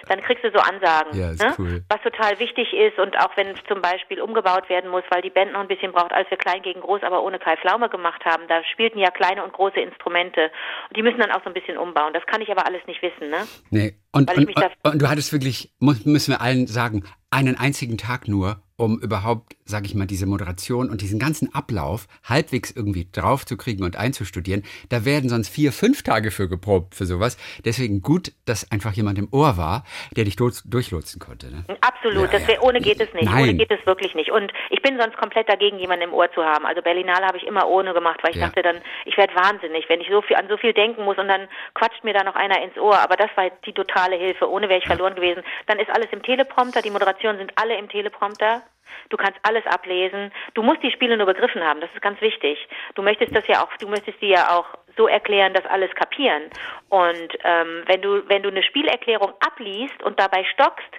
Dann 0.09 0.21
kriegst 0.21 0.43
du 0.43 0.51
so 0.51 0.59
Ansagen, 0.59 1.17
ne? 1.17 1.55
cool. 1.57 1.83
was 1.87 2.01
total 2.01 2.37
wichtig 2.39 2.73
ist 2.73 2.99
und 2.99 3.17
auch 3.17 3.31
wenn 3.37 3.55
zum 3.69 3.81
Beispiel 3.81 4.21
umgebaut 4.21 4.67
werden 4.67 4.91
muss, 4.91 5.03
weil 5.09 5.21
die 5.21 5.29
Band 5.29 5.53
noch 5.53 5.61
ein 5.61 5.69
bisschen 5.69 5.93
braucht, 5.93 6.11
als 6.11 6.29
wir 6.29 6.37
Klein 6.37 6.61
gegen 6.61 6.81
Groß, 6.81 7.01
aber 7.03 7.23
ohne 7.23 7.39
Kai 7.39 7.55
Pflaume 7.55 7.87
gemacht 7.87 8.23
haben, 8.25 8.43
da 8.49 8.61
spielten 8.73 8.99
ja 8.99 9.09
kleine 9.11 9.41
und 9.45 9.53
große 9.53 9.79
Instrumente 9.79 10.51
und 10.89 10.97
die 10.97 11.01
müssen 11.01 11.19
dann 11.19 11.31
auch 11.31 11.41
so 11.43 11.49
ein 11.49 11.53
bisschen 11.53 11.77
umbauen. 11.77 12.11
Das 12.13 12.25
kann 12.25 12.41
ich 12.41 12.51
aber 12.51 12.65
alles 12.65 12.85
nicht 12.87 13.01
wissen, 13.01 13.29
ne? 13.29 13.47
Nee, 13.69 13.93
und, 14.11 14.29
und, 14.37 14.53
und, 14.53 14.71
und 14.83 15.01
du 15.01 15.09
hattest 15.09 15.31
wirklich, 15.31 15.71
müssen 15.79 16.33
wir 16.33 16.41
allen 16.41 16.67
sagen, 16.67 17.05
einen 17.31 17.57
einzigen 17.57 17.97
Tag 17.97 18.27
nur, 18.27 18.57
um 18.75 18.99
überhaupt, 18.99 19.55
sage 19.65 19.85
ich 19.85 19.93
mal, 19.95 20.07
diese 20.07 20.25
Moderation 20.25 20.89
und 20.89 21.01
diesen 21.01 21.19
ganzen 21.19 21.53
Ablauf 21.53 22.07
halbwegs 22.23 22.71
irgendwie 22.71 23.07
draufzukriegen 23.11 23.85
und 23.85 23.95
einzustudieren. 23.97 24.63
Da 24.89 25.05
werden 25.05 25.29
sonst 25.29 25.49
vier, 25.49 25.71
fünf 25.71 26.01
Tage 26.01 26.31
für 26.31 26.49
geprobt 26.49 26.95
für 26.95 27.05
sowas. 27.05 27.37
Deswegen 27.65 28.01
gut, 28.01 28.31
dass 28.45 28.71
einfach 28.71 28.93
jemand 28.93 29.19
im 29.19 29.27
Ohr 29.31 29.57
war, 29.57 29.83
der 30.17 30.23
dich 30.25 30.35
durch, 30.35 30.61
durchlotsen 30.65 31.19
konnte. 31.21 31.51
Ne? 31.51 31.63
Absolut, 31.81 32.31
Ja, 32.33 32.39
das 32.39 32.47
wär, 32.47 32.55
ja. 32.55 32.61
ohne 32.61 32.81
geht 32.81 32.99
es 32.99 33.13
nicht. 33.13 33.25
Nein. 33.25 33.43
Ohne 33.43 33.53
geht 33.53 33.71
es 33.71 33.85
wirklich 33.85 34.15
nicht. 34.15 34.31
Und 34.31 34.51
ich 34.71 34.81
bin 34.81 34.99
sonst 34.99 35.17
komplett 35.17 35.47
dagegen, 35.49 35.77
jemanden 35.77 36.05
im 36.05 36.13
Ohr 36.13 36.31
zu 36.33 36.43
haben. 36.43 36.65
Also 36.65 36.81
Berlinale 36.81 37.25
habe 37.27 37.37
ich 37.37 37.43
immer 37.45 37.67
ohne 37.67 37.93
gemacht, 37.93 38.19
weil 38.23 38.31
ich 38.31 38.37
Ja. 38.37 38.47
dachte 38.47 38.63
dann, 38.63 38.77
ich 39.05 39.15
werde 39.17 39.35
wahnsinnig, 39.35 39.85
wenn 39.87 40.01
ich 40.01 40.07
so 40.09 40.21
viel 40.23 40.35
an 40.35 40.47
so 40.49 40.57
viel 40.57 40.73
denken 40.73 41.03
muss 41.05 41.17
und 41.19 41.27
dann 41.27 41.47
quatscht 41.75 42.03
mir 42.03 42.13
da 42.13 42.23
noch 42.23 42.35
einer 42.35 42.61
ins 42.63 42.75
Ohr. 42.77 42.97
Aber 42.99 43.15
das 43.17 43.29
war 43.35 43.49
die 43.65 43.73
totale 43.73 44.15
Hilfe. 44.15 44.49
Ohne 44.49 44.67
wäre 44.67 44.79
ich 44.79 44.87
verloren 44.87 45.13
gewesen. 45.15 45.43
Dann 45.67 45.77
ist 45.79 45.89
alles 45.91 46.07
im 46.11 46.23
Teleprompter, 46.23 46.81
die 46.81 46.89
Moderationen 46.89 47.37
sind 47.37 47.51
alle 47.55 47.77
im 47.77 47.87
Teleprompter. 47.87 48.62
Du 49.09 49.17
kannst 49.17 49.39
alles 49.43 49.65
ablesen. 49.67 50.31
Du 50.53 50.63
musst 50.63 50.81
die 50.81 50.91
Spiele 50.91 51.17
nur 51.17 51.27
begriffen 51.27 51.63
haben. 51.63 51.81
Das 51.81 51.89
ist 51.93 52.01
ganz 52.01 52.19
wichtig. 52.21 52.57
Du 52.95 53.01
möchtest 53.01 53.35
das 53.35 53.45
ja 53.47 53.63
auch, 53.63 53.69
du 53.77 53.87
möchtest 53.87 54.21
die 54.21 54.29
ja 54.29 54.49
auch 54.57 54.65
so 54.97 55.07
erklären, 55.07 55.53
dass 55.53 55.65
alles 55.65 55.93
kapieren. 55.95 56.43
Und 56.89 57.29
ähm, 57.43 57.83
wenn 57.87 58.01
du 58.01 58.27
wenn 58.29 58.43
du 58.43 58.49
eine 58.49 58.63
Spielerklärung 58.63 59.33
abliest 59.45 60.01
und 60.03 60.19
dabei 60.19 60.43
stockst, 60.53 60.89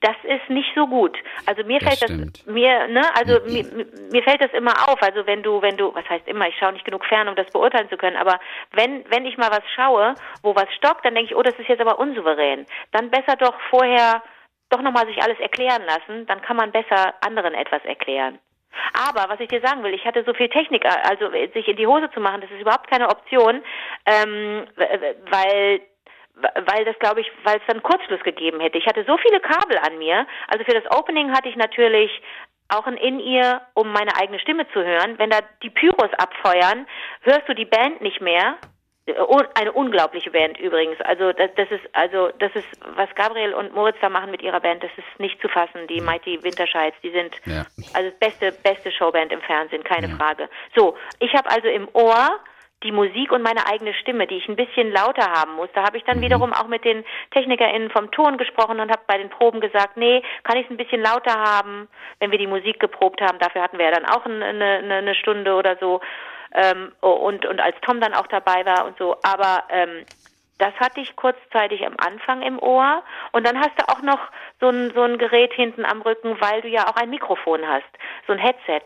das 0.00 0.16
ist 0.24 0.48
nicht 0.50 0.70
so 0.74 0.86
gut. 0.86 1.16
Also 1.46 1.62
mir 1.64 1.78
Das 1.78 1.88
fällt 1.98 2.10
stimmt. 2.10 2.40
das 2.40 2.46
mir 2.46 2.88
ne 2.88 3.02
also 3.14 3.40
mir, 3.46 3.64
mir 4.10 4.22
fällt 4.22 4.42
das 4.42 4.52
immer 4.52 4.72
auf. 4.88 5.00
Also 5.02 5.26
wenn 5.26 5.42
du 5.42 5.62
wenn 5.62 5.76
du 5.76 5.94
was 5.94 6.08
heißt 6.08 6.26
immer, 6.28 6.48
ich 6.48 6.56
schaue 6.58 6.72
nicht 6.72 6.84
genug 6.84 7.04
fern, 7.04 7.28
um 7.28 7.36
das 7.36 7.50
beurteilen 7.52 7.88
zu 7.88 7.96
können. 7.96 8.16
Aber 8.16 8.40
wenn 8.72 9.04
wenn 9.10 9.26
ich 9.26 9.36
mal 9.36 9.50
was 9.50 9.64
schaue, 9.76 10.14
wo 10.42 10.54
was 10.56 10.72
stockt, 10.74 11.04
dann 11.04 11.14
denke 11.14 11.32
ich, 11.32 11.36
oh, 11.36 11.42
das 11.42 11.58
ist 11.58 11.68
jetzt 11.68 11.80
aber 11.80 11.98
unsouverän. 11.98 12.66
Dann 12.90 13.10
besser 13.10 13.36
doch 13.36 13.54
vorher 13.70 14.22
doch 14.72 14.82
nochmal 14.82 15.06
sich 15.06 15.22
alles 15.22 15.38
erklären 15.40 15.82
lassen, 15.86 16.26
dann 16.26 16.42
kann 16.42 16.56
man 16.56 16.72
besser 16.72 17.14
anderen 17.20 17.54
etwas 17.54 17.84
erklären. 17.84 18.38
Aber 19.08 19.28
was 19.28 19.40
ich 19.40 19.48
dir 19.48 19.60
sagen 19.60 19.82
will, 19.82 19.94
ich 19.94 20.04
hatte 20.04 20.24
so 20.24 20.32
viel 20.32 20.48
Technik, 20.48 20.84
also 20.86 21.30
sich 21.30 21.68
in 21.68 21.76
die 21.76 21.86
Hose 21.86 22.10
zu 22.12 22.20
machen, 22.20 22.40
das 22.40 22.50
ist 22.50 22.60
überhaupt 22.60 22.90
keine 22.90 23.08
Option, 23.08 23.62
ähm, 24.06 24.66
weil 25.30 25.82
weil 26.34 26.84
das 26.86 26.98
glaube 26.98 27.20
ich, 27.20 27.30
weil 27.44 27.58
es 27.58 27.66
dann 27.66 27.82
Kurzschluss 27.82 28.22
gegeben 28.22 28.60
hätte. 28.60 28.78
Ich 28.78 28.86
hatte 28.86 29.04
so 29.06 29.18
viele 29.18 29.38
Kabel 29.40 29.76
an 29.78 29.98
mir. 29.98 30.26
Also 30.48 30.64
für 30.64 30.72
das 30.72 30.90
Opening 30.96 31.30
hatte 31.30 31.50
ich 31.50 31.56
natürlich 31.56 32.10
auch 32.68 32.86
ein 32.86 32.96
In-Ear, 32.96 33.66
um 33.74 33.92
meine 33.92 34.16
eigene 34.16 34.38
Stimme 34.38 34.66
zu 34.72 34.82
hören. 34.82 35.18
Wenn 35.18 35.30
da 35.30 35.40
die 35.62 35.70
Pyros 35.70 36.10
abfeuern, 36.16 36.86
hörst 37.20 37.46
du 37.48 37.54
die 37.54 37.66
Band 37.66 38.00
nicht 38.00 38.20
mehr. 38.22 38.56
Eine 39.54 39.72
unglaubliche 39.72 40.30
Band 40.30 40.60
übrigens. 40.60 41.00
Also 41.00 41.32
das, 41.32 41.50
das 41.56 41.70
ist 41.72 41.82
also 41.92 42.30
das 42.38 42.54
ist 42.54 42.66
was 42.94 43.12
Gabriel 43.16 43.52
und 43.52 43.74
Moritz 43.74 43.96
da 44.00 44.08
machen 44.08 44.30
mit 44.30 44.42
ihrer 44.42 44.60
Band. 44.60 44.82
Das 44.82 44.92
ist 44.96 45.18
nicht 45.18 45.40
zu 45.40 45.48
fassen. 45.48 45.88
Die 45.88 46.00
Mighty 46.00 46.42
Winterscheids, 46.42 46.96
die 47.02 47.10
sind 47.10 47.34
Ja. 47.44 47.66
also 47.94 48.10
beste 48.20 48.52
beste 48.52 48.92
Showband 48.92 49.32
im 49.32 49.40
Fernsehen, 49.40 49.82
keine 49.82 50.08
Frage. 50.16 50.48
So, 50.76 50.96
ich 51.18 51.34
habe 51.34 51.50
also 51.50 51.66
im 51.66 51.88
Ohr 51.94 52.38
die 52.82 52.92
Musik 52.92 53.32
und 53.32 53.42
meine 53.42 53.66
eigene 53.66 53.94
Stimme, 53.94 54.26
die 54.26 54.36
ich 54.36 54.48
ein 54.48 54.56
bisschen 54.56 54.90
lauter 54.92 55.30
haben 55.30 55.54
muss. 55.54 55.68
Da 55.74 55.84
habe 55.84 55.96
ich 55.96 56.04
dann 56.04 56.20
wiederum 56.20 56.52
auch 56.52 56.66
mit 56.66 56.84
den 56.84 57.04
TechnikerInnen 57.32 57.90
vom 57.90 58.10
Ton 58.10 58.38
gesprochen 58.38 58.80
und 58.80 58.90
habe 58.90 59.02
bei 59.06 59.18
den 59.18 59.30
Proben 59.30 59.60
gesagt, 59.60 59.96
nee, 59.96 60.22
kann 60.42 60.56
ich 60.56 60.64
es 60.64 60.70
ein 60.70 60.76
bisschen 60.76 61.02
lauter 61.02 61.34
haben, 61.34 61.88
wenn 62.18 62.30
wir 62.30 62.38
die 62.38 62.46
Musik 62.46 62.80
geprobt 62.80 63.20
haben. 63.20 63.38
Dafür 63.38 63.62
hatten 63.62 63.78
wir 63.78 63.86
ja 63.86 63.92
dann 63.92 64.06
auch 64.06 64.24
eine, 64.24 64.44
eine, 64.44 64.94
eine 64.94 65.14
Stunde 65.14 65.54
oder 65.54 65.76
so. 65.76 66.00
Ähm, 66.54 66.92
und, 67.00 67.46
und 67.46 67.60
als 67.60 67.76
Tom 67.82 68.00
dann 68.00 68.14
auch 68.14 68.26
dabei 68.26 68.64
war 68.66 68.84
und 68.86 68.96
so. 68.98 69.16
Aber 69.22 69.64
ähm, 69.70 70.04
das 70.58 70.74
hatte 70.74 71.00
ich 71.00 71.16
kurzzeitig 71.16 71.84
am 71.86 71.96
Anfang 71.98 72.42
im 72.42 72.58
Ohr. 72.58 73.02
Und 73.32 73.46
dann 73.46 73.58
hast 73.58 73.72
du 73.78 73.88
auch 73.88 74.02
noch 74.02 74.20
so 74.60 74.68
ein, 74.68 74.92
so 74.94 75.02
ein 75.02 75.18
Gerät 75.18 75.52
hinten 75.52 75.84
am 75.84 76.02
Rücken, 76.02 76.40
weil 76.40 76.62
du 76.62 76.68
ja 76.68 76.88
auch 76.88 76.96
ein 76.96 77.10
Mikrofon 77.10 77.66
hast. 77.66 77.88
So 78.26 78.32
ein 78.32 78.38
Headset. 78.38 78.82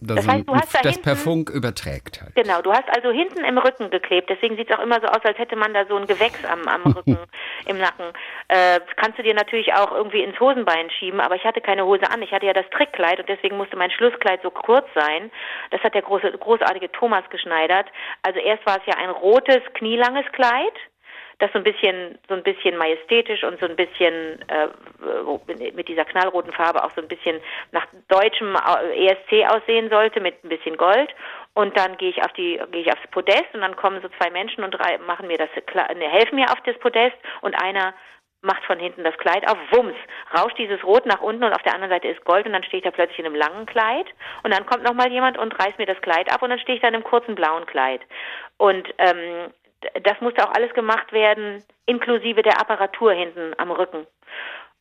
Das, 0.00 0.18
das 0.18 0.28
heißt, 0.28 0.48
du 0.48 0.54
hast 0.54 0.74
da 0.74 0.80
das 0.80 0.92
hinten, 0.92 1.02
per 1.02 1.16
Funk 1.16 1.50
überträgt 1.50 2.22
halt. 2.22 2.32
Genau, 2.36 2.62
du 2.62 2.72
hast 2.72 2.88
also 2.94 3.10
hinten 3.10 3.44
im 3.44 3.58
Rücken 3.58 3.90
geklebt. 3.90 4.30
Deswegen 4.30 4.56
sieht 4.56 4.70
es 4.70 4.78
auch 4.78 4.82
immer 4.82 5.00
so 5.00 5.08
aus, 5.08 5.24
als 5.24 5.36
hätte 5.38 5.56
man 5.56 5.74
da 5.74 5.86
so 5.86 5.96
ein 5.96 6.06
Gewächs 6.06 6.44
am, 6.44 6.68
am 6.68 6.92
Rücken, 6.92 7.18
im 7.66 7.78
Nacken. 7.78 8.06
Äh, 8.46 8.78
kannst 8.94 9.18
du 9.18 9.24
dir 9.24 9.34
natürlich 9.34 9.74
auch 9.74 9.90
irgendwie 9.90 10.22
ins 10.22 10.38
Hosenbein 10.38 10.88
schieben, 10.90 11.20
aber 11.20 11.34
ich 11.34 11.44
hatte 11.44 11.60
keine 11.60 11.84
Hose 11.84 12.08
an. 12.10 12.22
Ich 12.22 12.30
hatte 12.30 12.46
ja 12.46 12.52
das 12.52 12.70
Trickkleid 12.70 13.18
und 13.18 13.28
deswegen 13.28 13.56
musste 13.56 13.76
mein 13.76 13.90
Schlusskleid 13.90 14.40
so 14.42 14.50
kurz 14.50 14.86
sein. 14.94 15.32
Das 15.72 15.80
hat 15.82 15.94
der 15.94 16.02
große, 16.02 16.30
großartige 16.30 16.92
Thomas 16.92 17.24
geschneidert. 17.30 17.86
Also 18.22 18.38
erst 18.38 18.64
war 18.66 18.76
es 18.76 18.86
ja 18.86 18.94
ein 18.94 19.10
rotes, 19.10 19.62
knielanges 19.74 20.30
Kleid 20.30 20.74
das 21.38 21.52
so 21.52 21.58
ein 21.58 21.64
bisschen 21.64 22.18
so 22.28 22.34
ein 22.34 22.42
bisschen 22.42 22.76
majestätisch 22.76 23.44
und 23.44 23.60
so 23.60 23.66
ein 23.66 23.76
bisschen 23.76 24.42
äh, 24.48 24.68
mit 25.72 25.88
dieser 25.88 26.04
knallroten 26.04 26.52
Farbe 26.52 26.82
auch 26.82 26.90
so 26.94 27.00
ein 27.00 27.08
bisschen 27.08 27.40
nach 27.70 27.86
deutschem 28.08 28.56
ESC 28.56 29.48
aussehen 29.48 29.88
sollte 29.88 30.20
mit 30.20 30.42
ein 30.44 30.48
bisschen 30.48 30.76
Gold 30.76 31.14
und 31.54 31.76
dann 31.78 31.96
gehe 31.96 32.10
ich 32.10 32.22
auf 32.24 32.32
die 32.32 32.60
gehe 32.72 32.82
ich 32.82 32.92
aufs 32.92 33.06
Podest 33.10 33.54
und 33.54 33.60
dann 33.60 33.76
kommen 33.76 34.02
so 34.02 34.08
zwei 34.20 34.30
Menschen 34.30 34.64
und 34.64 34.72
drei 34.72 34.98
machen 34.98 35.28
mir 35.28 35.38
das 35.38 35.50
ne, 35.74 36.08
helfen 36.08 36.36
mir 36.36 36.50
auf 36.50 36.60
das 36.64 36.78
Podest 36.78 37.16
und 37.42 37.54
einer 37.62 37.94
macht 38.40 38.64
von 38.64 38.78
hinten 38.78 39.02
das 39.02 39.16
Kleid 39.18 39.48
auf, 39.48 39.58
wumms, 39.72 39.96
rauscht 40.36 40.58
dieses 40.58 40.82
Rot 40.84 41.06
nach 41.06 41.20
unten 41.20 41.42
und 41.42 41.52
auf 41.52 41.62
der 41.62 41.74
anderen 41.74 41.92
Seite 41.92 42.08
ist 42.08 42.24
Gold 42.24 42.46
und 42.46 42.52
dann 42.52 42.62
stehe 42.62 42.78
ich 42.78 42.84
da 42.84 42.92
plötzlich 42.92 43.18
in 43.18 43.26
einem 43.26 43.34
langen 43.34 43.66
Kleid 43.66 44.06
und 44.44 44.54
dann 44.54 44.64
kommt 44.66 44.84
nochmal 44.84 45.10
jemand 45.10 45.38
und 45.38 45.58
reißt 45.58 45.78
mir 45.78 45.86
das 45.86 46.00
Kleid 46.00 46.32
ab 46.32 46.42
und 46.42 46.50
dann 46.50 46.60
stehe 46.60 46.76
ich 46.76 46.82
da 46.82 46.88
in 46.88 46.94
einem 46.94 47.04
kurzen 47.04 47.34
blauen 47.34 47.66
Kleid. 47.66 48.00
Und 48.56 48.88
ähm, 48.98 49.52
das 50.02 50.20
musste 50.20 50.46
auch 50.46 50.54
alles 50.54 50.72
gemacht 50.74 51.12
werden, 51.12 51.62
inklusive 51.86 52.42
der 52.42 52.60
Apparatur 52.60 53.12
hinten 53.12 53.54
am 53.58 53.70
Rücken. 53.70 54.06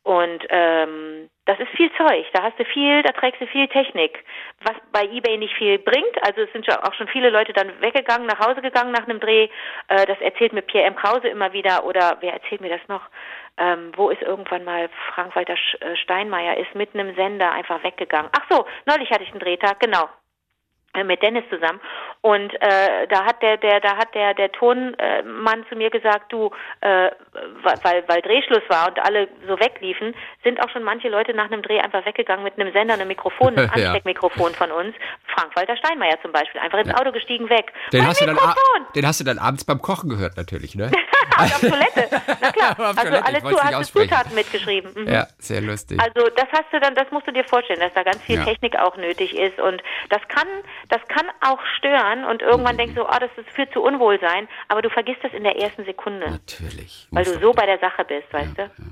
Und 0.08 0.42
ähm, 0.52 1.30
das 1.44 1.60
ist 1.60 1.68
viel 1.76 1.92
Zeug. 1.98 2.26
Da 2.32 2.44
hast 2.44 2.58
du 2.58 2.64
viel, 2.64 3.04
da 3.04 3.12
trägst 3.12 3.42
du 3.42 3.48
viel 3.48 3.68
Technik, 3.68 4.24
was 4.64 4.76
bei 4.94 5.04
eBay 5.04 5.38
nicht 5.38 5.54
viel 5.56 5.80
bringt. 5.80 6.26
Also 6.26 6.44
es 6.44 6.52
sind 6.54 6.66
auch 6.70 6.94
schon 6.94 7.10
viele 7.10 7.30
Leute 7.30 7.52
dann 7.52 7.74
weggegangen, 7.82 8.26
nach 8.26 8.40
Hause 8.40 8.62
gegangen 8.62 8.94
nach 8.94 9.06
einem 9.06 9.20
Dreh. 9.20 9.50
Äh, 9.90 10.06
das 10.06 10.18
erzählt 10.22 10.54
mir 10.54 10.62
Pierre 10.62 10.88
M. 10.88 10.96
Krause 10.96 11.28
immer 11.28 11.52
wieder. 11.52 11.84
Oder 11.84 12.16
wer 12.22 12.32
erzählt 12.32 12.62
mir 12.62 12.70
das 12.70 12.88
noch? 12.88 13.02
Ähm, 13.58 13.92
wo 13.98 14.10
ist 14.10 14.22
irgendwann 14.22 14.64
mal 14.64 14.88
Frank-Walter 15.14 15.56
äh, 15.82 15.98
Steinmeier 15.98 16.56
ist 16.56 16.74
mitten 16.74 17.00
im 17.00 17.14
Sender 17.16 17.52
einfach 17.52 17.84
weggegangen. 17.84 18.32
Ach 18.32 18.46
so, 18.50 18.66
neulich 18.86 19.12
hatte 19.12 19.24
ich 19.24 19.32
einen 19.32 19.42
Drehtag, 19.42 19.82
genau. 19.82 20.08
Äh, 20.94 21.04
mit 21.04 21.22
Dennis 21.22 21.44
zusammen 21.50 21.82
und 22.28 22.54
äh, 22.62 23.08
da 23.08 23.24
hat 23.24 23.42
der 23.42 23.56
der 23.56 23.80
da 23.80 23.96
hat 23.96 24.14
der 24.14 24.34
der 24.34 24.52
Tonmann 24.52 25.66
zu 25.70 25.78
mir 25.78 25.90
gesagt 25.90 26.30
du 26.30 26.52
äh, 26.82 27.10
weil 27.64 28.04
weil 28.08 28.22
Drehschluss 28.22 28.64
war 28.68 28.90
und 28.90 29.00
alle 29.00 29.30
so 29.48 29.58
wegliefen 29.58 30.14
sind 30.44 30.62
auch 30.62 30.70
schon 30.70 30.84
manche 30.84 31.08
Leute 31.08 31.34
nach 31.34 31.46
einem 31.46 31.62
Dreh 31.62 31.80
einfach 31.80 32.06
weggegangen 32.06 32.44
mit 32.44 32.60
einem 32.60 32.74
Sender 32.74 32.96
einem 32.96 33.08
Mikrofon 33.08 33.58
einem 33.58 33.70
Ansteckmikrofon 33.74 34.54
von 34.56 34.72
uns. 34.72 34.94
Frank 35.34 35.56
Walter 35.56 35.78
Steinmeier 35.78 36.22
zum 36.22 36.34
Beispiel 36.34 36.60
einfach 36.60 36.80
ins 36.80 36.90
ja. 36.90 36.98
Auto 36.98 37.14
gestiegen 37.14 37.50
weg. 37.50 37.72
Den 37.94 38.06
hast 38.06 38.20
du 38.20 38.26
dann 38.26 38.38
den 38.94 39.08
hast 39.08 39.22
du 39.22 39.24
dann 39.24 39.38
abends 39.38 39.64
beim 39.64 39.82
Kochen 39.82 40.10
gehört 40.10 40.36
natürlich 40.36 40.76
ne? 40.76 40.92
Auf 41.38 41.60
Toilette. 41.60 42.10
Na 42.42 42.52
klar. 42.52 42.76
Also 42.78 43.02
Toilette, 43.02 43.26
alle 43.26 43.40
zu, 43.40 43.62
hast 43.62 43.96
du 43.96 44.02
Zutaten 44.02 44.36
mitgeschrieben. 44.36 44.92
Mhm. 44.96 45.08
ja 45.08 45.28
sehr 45.38 45.62
lustig. 45.62 46.00
Also 46.02 46.30
das 46.36 46.48
hast 46.52 46.66
du 46.72 46.80
dann 46.80 46.96
das 46.96 47.10
musst 47.12 47.28
du 47.28 47.32
dir 47.32 47.44
vorstellen 47.44 47.80
dass 47.80 47.94
da 47.94 48.04
ganz 48.04 48.22
viel 48.24 48.38
ja. 48.38 48.44
Technik 48.44 48.78
auch 48.78 48.98
nötig 48.98 49.34
ist. 49.38 49.60
Und 49.60 49.82
das 50.10 50.22
kann 50.28 50.48
das 50.90 51.02
kann 51.08 51.28
auch 51.42 51.60
stören 51.78 52.17
und 52.26 52.42
irgendwann 52.42 52.76
mhm. 52.76 52.80
denkst 52.80 52.96
du, 52.96 53.04
oh, 53.04 53.20
das 53.20 53.32
ist, 53.38 53.50
führt 53.50 53.74
zu 53.74 53.82
Unwohlsein, 53.82 54.48
aber 54.68 54.82
du 54.82 54.90
vergisst 54.90 55.24
das 55.24 55.34
in 55.34 55.44
der 55.44 55.58
ersten 55.58 55.86
Sekunde. 55.86 56.30
Natürlich. 56.30 57.08
Weil 57.12 57.26
du 57.26 57.40
so 57.40 57.52
bei 57.54 57.66
der 57.66 57.80
Sache 57.80 58.06
bist, 58.06 58.32
weißt 58.32 58.58
ja, 58.58 58.68
du? 58.68 58.82
Ja. 58.82 58.90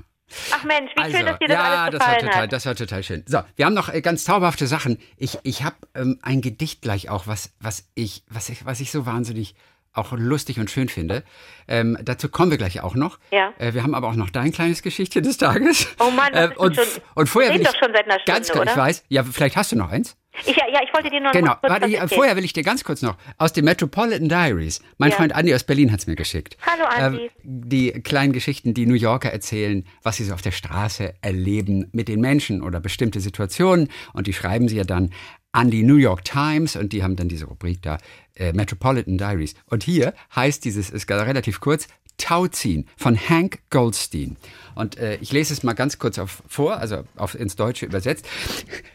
Ach 0.52 0.64
Mensch, 0.64 0.90
wie 0.96 1.02
also, 1.02 1.16
schön, 1.16 1.26
dass 1.26 1.38
dir 1.38 1.48
das 1.48 1.56
ja, 1.56 1.84
alles 1.84 1.94
gefallen 1.94 2.00
das 2.00 2.02
war 2.02 2.18
total, 2.18 2.42
hat. 2.42 2.52
Das 2.52 2.66
war 2.66 2.74
total 2.74 3.02
schön. 3.04 3.24
So, 3.26 3.38
wir 3.54 3.66
haben 3.66 3.74
noch 3.74 3.92
äh, 3.92 4.00
ganz 4.00 4.24
zauberhafte 4.24 4.66
Sachen. 4.66 4.98
Ich, 5.16 5.38
ich 5.44 5.62
habe 5.62 5.76
ähm, 5.94 6.18
ein 6.22 6.40
Gedicht 6.40 6.82
gleich 6.82 7.08
auch, 7.10 7.26
was, 7.28 7.54
was, 7.60 7.88
ich, 7.94 8.24
was, 8.28 8.48
ich, 8.48 8.66
was 8.66 8.80
ich 8.80 8.90
so 8.90 9.06
wahnsinnig 9.06 9.54
auch 9.96 10.12
lustig 10.12 10.58
und 10.60 10.70
schön 10.70 10.88
finde. 10.88 11.22
Ähm, 11.68 11.96
dazu 12.02 12.28
kommen 12.28 12.50
wir 12.50 12.58
gleich 12.58 12.80
auch 12.82 12.94
noch. 12.94 13.18
Ja. 13.30 13.52
Äh, 13.58 13.74
wir 13.74 13.82
haben 13.82 13.94
aber 13.94 14.08
auch 14.08 14.14
noch 14.14 14.30
dein 14.30 14.52
kleines 14.52 14.82
Geschichtchen 14.82 15.22
des 15.22 15.38
Tages. 15.38 15.94
Oh 15.98 16.10
Mann, 16.10 16.32
das 16.32 16.50
äh, 16.50 16.56
und, 16.56 16.76
schon, 16.76 16.84
und 17.14 17.28
vorher 17.28 17.54
ich, 17.54 17.62
doch 17.62 17.74
schon 17.76 17.92
seit 17.94 18.04
einer 18.04 18.20
Stunde, 18.20 18.32
ganz 18.32 18.50
kurz, 18.50 18.62
oder? 18.62 18.72
ich 18.72 18.76
weiß, 18.76 19.04
ja, 19.08 19.24
vielleicht 19.24 19.56
hast 19.56 19.72
du 19.72 19.76
noch 19.76 19.90
eins. 19.90 20.16
Ich, 20.44 20.56
ja, 20.56 20.80
ich 20.82 20.92
wollte 20.92 21.10
dir 21.10 21.20
nur 21.20 21.32
genau. 21.32 21.54
Warte, 21.62 21.86
ich, 21.88 21.98
vorher 22.12 22.36
will 22.36 22.44
ich 22.44 22.52
dir 22.52 22.62
ganz 22.62 22.84
kurz 22.84 23.02
noch 23.02 23.16
aus 23.38 23.52
den 23.52 23.64
Metropolitan 23.64 24.28
Diaries. 24.28 24.80
Mein 24.98 25.10
ja. 25.10 25.16
Freund 25.16 25.34
Andi 25.34 25.54
aus 25.54 25.64
Berlin 25.64 25.92
hat 25.92 26.00
es 26.00 26.06
mir 26.06 26.16
geschickt. 26.16 26.56
Hallo 26.66 26.84
Andi. 26.84 27.26
Äh, 27.26 27.30
die 27.42 27.92
kleinen 27.92 28.32
Geschichten, 28.32 28.74
die 28.74 28.86
New 28.86 28.94
Yorker 28.94 29.30
erzählen, 29.30 29.86
was 30.02 30.16
sie 30.16 30.24
so 30.24 30.34
auf 30.34 30.42
der 30.42 30.50
Straße 30.50 31.14
erleben 31.22 31.88
mit 31.92 32.08
den 32.08 32.20
Menschen 32.20 32.62
oder 32.62 32.80
bestimmte 32.80 33.20
Situationen. 33.20 33.88
Und 34.12 34.26
die 34.26 34.32
schreiben 34.32 34.68
sie 34.68 34.76
ja 34.76 34.84
dann 34.84 35.12
an 35.52 35.70
die 35.70 35.84
New 35.84 35.96
York 35.96 36.24
Times 36.24 36.76
und 36.76 36.92
die 36.92 37.02
haben 37.02 37.16
dann 37.16 37.28
diese 37.28 37.46
Rubrik 37.46 37.80
da, 37.80 37.96
äh, 38.34 38.52
Metropolitan 38.52 39.16
Diaries. 39.16 39.54
Und 39.66 39.82
hier 39.82 40.12
heißt 40.34 40.64
dieses, 40.64 40.90
ist 40.90 41.10
relativ 41.10 41.60
kurz, 41.60 41.88
Tauziehen 42.18 42.86
von 42.96 43.16
Hank 43.16 43.60
Goldstein. 43.70 44.36
Und 44.74 44.98
äh, 44.98 45.16
ich 45.16 45.32
lese 45.32 45.52
es 45.52 45.62
mal 45.62 45.74
ganz 45.74 45.98
kurz 45.98 46.18
auf, 46.18 46.42
vor, 46.46 46.78
also 46.78 47.04
auf, 47.16 47.34
ins 47.34 47.56
Deutsche 47.56 47.86
übersetzt. 47.86 48.26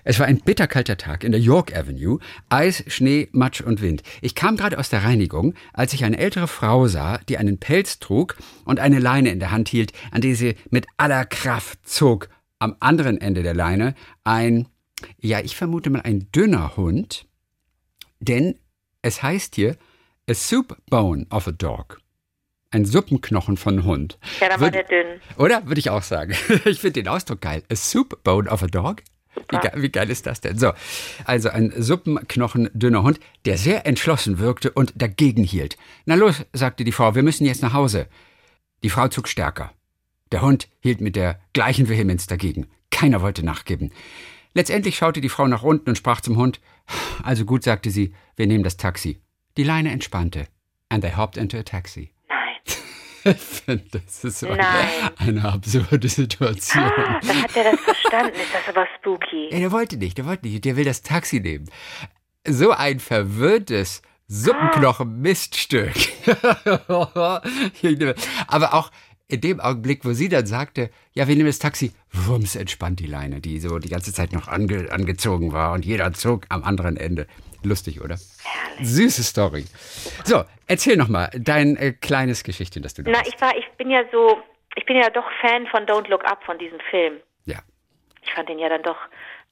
Es 0.04 0.20
war 0.20 0.28
ein 0.28 0.40
bitterkalter 0.40 0.98
Tag 0.98 1.24
in 1.24 1.32
der 1.32 1.42
York 1.42 1.76
Avenue. 1.76 2.20
Eis, 2.50 2.84
Schnee, 2.88 3.30
Matsch 3.32 3.62
und 3.62 3.82
Wind. 3.82 4.04
Ich 4.22 4.36
kam 4.36 4.58
gerade 4.58 4.78
aus 4.78 4.90
der 4.90 5.04
Reinigung, 5.04 5.54
als 5.74 5.94
ich 5.94 6.04
eine 6.04 6.18
ältere 6.18 6.48
Frau 6.48 6.88
sah, 6.88 7.18
die 7.30 7.38
einen 7.38 7.58
Pelz 7.58 8.00
trug 8.00 8.38
und 8.66 8.80
eine 8.80 9.00
Leine 9.00 9.32
in 9.32 9.40
der 9.40 9.52
Hand 9.52 9.70
hielt, 9.70 9.94
an 10.12 10.22
die 10.22 10.36
sie 10.36 10.56
mit 10.70 10.88
aller 10.98 11.26
Kraft 11.26 11.88
zog. 11.88 12.30
Am 12.60 12.76
anderen 12.80 13.20
Ende 13.20 13.42
der 13.42 13.56
Leine 13.56 13.96
ein, 14.24 14.68
ja, 15.20 15.40
ich 15.40 15.56
vermute 15.56 15.90
mal 15.90 16.02
ein 16.02 16.32
dünner 16.32 16.78
Hund, 16.78 17.26
denn 18.20 18.60
es 19.02 19.24
heißt 19.24 19.56
hier, 19.56 19.78
a 20.30 20.36
soup 20.36 20.78
bone 20.90 21.26
of 21.32 21.48
a 21.48 21.52
dog 21.52 22.01
ein 22.72 22.86
Suppenknochen 22.86 23.58
von 23.58 23.84
Hund. 23.84 24.18
Ja, 24.40 24.50
dann 24.50 24.62
war 24.62 24.72
der 24.72 24.84
dünn. 24.84 25.20
Oder? 25.38 25.68
Würde 25.68 25.80
ich 25.80 25.90
auch 25.90 26.04
sagen. 26.04 26.34
Ich 26.66 26.80
finde 26.80 27.04
den 27.04 27.08
Ausdruck 27.08 27.42
geil. 27.42 27.64
A 27.72 27.76
soup 27.76 28.24
bone 28.24 28.50
of 28.50 28.64
a 28.64 28.68
dog. 28.68 29.04
Wie 29.50 29.58
geil, 29.58 29.74
wie 29.78 29.90
geil, 29.90 30.10
ist 30.10 30.26
das 30.26 30.42
denn? 30.42 30.58
So, 30.58 30.74
also 31.26 31.50
ein 31.50 31.74
Suppenknochen 31.76 32.70
dünner 32.74 33.04
Hund, 33.04 33.20
der 33.46 33.58
sehr 33.58 33.86
entschlossen 33.86 34.40
wirkte 34.40 34.72
und 34.72 34.94
dagegen 34.96 35.44
hielt. 35.44 35.78
Na 36.06 36.16
los, 36.16 36.46
sagte 36.54 36.84
die 36.84 36.92
Frau, 36.92 37.16
wir 37.16 37.24
müssen 37.24 37.46
jetzt 37.46 37.62
nach 37.62 37.74
Hause. 37.74 38.08
Die 38.84 38.90
Frau 38.90 39.08
zog 39.08 39.28
stärker. 39.28 39.72
Der 40.32 40.42
Hund 40.42 40.68
hielt 40.80 41.02
mit 41.02 41.16
der 41.16 41.40
gleichen 41.54 41.90
Vehemenz 41.90 42.28
dagegen. 42.28 42.68
Keiner 42.90 43.22
wollte 43.22 43.44
nachgeben. 43.44 43.92
Letztendlich 44.54 44.98
schaute 44.98 45.22
die 45.22 45.30
Frau 45.30 45.48
nach 45.48 45.64
unten 45.64 45.90
und 45.90 45.98
sprach 45.98 46.22
zum 46.22 46.38
Hund. 46.38 46.60
Also 47.24 47.46
gut, 47.46 47.64
sagte 47.64 47.90
sie, 47.90 48.14
wir 48.36 48.48
nehmen 48.48 48.64
das 48.64 48.78
Taxi. 48.78 49.22
Die 49.58 49.64
Leine 49.64 49.92
entspannte. 49.92 50.48
And 50.90 51.02
they 51.04 51.14
hopped 51.16 51.38
into 51.38 51.58
a 51.58 51.64
taxi. 51.64 52.12
Ich 53.24 53.38
finde, 53.38 53.86
das 53.92 54.24
ist 54.24 54.40
so 54.40 54.48
eine, 54.48 54.66
eine 55.18 55.46
absurde 55.46 56.10
Situation. 56.10 56.84
Ah, 56.84 57.20
dann 57.22 57.44
hat 57.44 57.56
er 57.56 57.72
das 57.72 57.80
verstanden. 57.82 58.34
Ist 58.34 58.54
das 58.54 58.76
aber 58.76 58.88
spooky? 58.98 59.50
Ja, 59.52 59.60
der 59.60 59.72
wollte 59.72 59.98
nicht, 59.98 60.18
der 60.18 60.26
wollte 60.26 60.48
nicht. 60.48 60.66
Der 60.66 60.76
will 60.76 60.86
das 60.86 61.04
Taxi 61.04 61.40
nehmen. 61.40 61.70
So 62.48 62.72
ein 62.72 63.00
verwirrtes 63.00 64.02
Suppenknochen-Miststück. 64.28 65.94
aber 68.48 68.74
auch 68.74 68.92
in 69.28 69.42
dem 69.42 69.60
Augenblick, 69.60 70.04
wo 70.04 70.14
sie 70.14 70.30
dann 70.30 70.46
sagte, 70.46 70.90
ja, 71.14 71.28
wir 71.28 71.36
nehmen 71.36 71.48
das 71.48 71.60
Taxi, 71.60 71.92
wumms, 72.12 72.56
entspannt 72.56 73.00
die 73.00 73.08
Leine, 73.08 73.40
die 73.40 73.60
so 73.60 73.80
die 73.80 73.90
ganze 73.90 74.14
Zeit 74.14 74.34
noch 74.34 74.48
ange, 74.48 74.92
angezogen 74.92 75.54
war 75.54 75.74
und 75.74 75.86
jeder 75.86 76.12
zog 76.14 76.46
am 76.50 76.64
anderen 76.64 76.98
Ende. 76.98 77.28
Lustig, 77.64 78.02
oder? 78.02 78.18
Herrlich. 78.44 78.88
Süße 78.88 79.24
Story. 79.24 79.66
So, 80.24 80.44
erzähl 80.68 80.98
noch 80.98 81.10
mal 81.10 81.30
dein 81.34 81.76
äh, 81.78 81.94
kleines 81.94 82.44
Geschichtchen, 82.44 82.82
das 82.82 82.94
du 82.94 83.04
Na, 83.06 83.22
ich 83.26 83.40
war, 83.40 83.56
ich 83.56 83.70
bin 83.78 83.90
ja 83.90 84.04
so, 84.12 84.42
ich 84.76 84.86
bin 84.86 84.98
ja 84.98 85.10
doch 85.10 85.26
Fan 85.42 85.68
von 85.68 85.86
Don't 85.86 86.10
Look 86.10 86.26
Up, 86.26 86.44
von 86.44 86.58
diesem 86.58 86.80
Film. 86.90 87.18
Ja. 87.46 87.60
Ich 88.24 88.34
fand 88.34 88.50
den 88.50 88.60
ja 88.60 88.70
dann 88.70 88.84
doch 88.84 88.98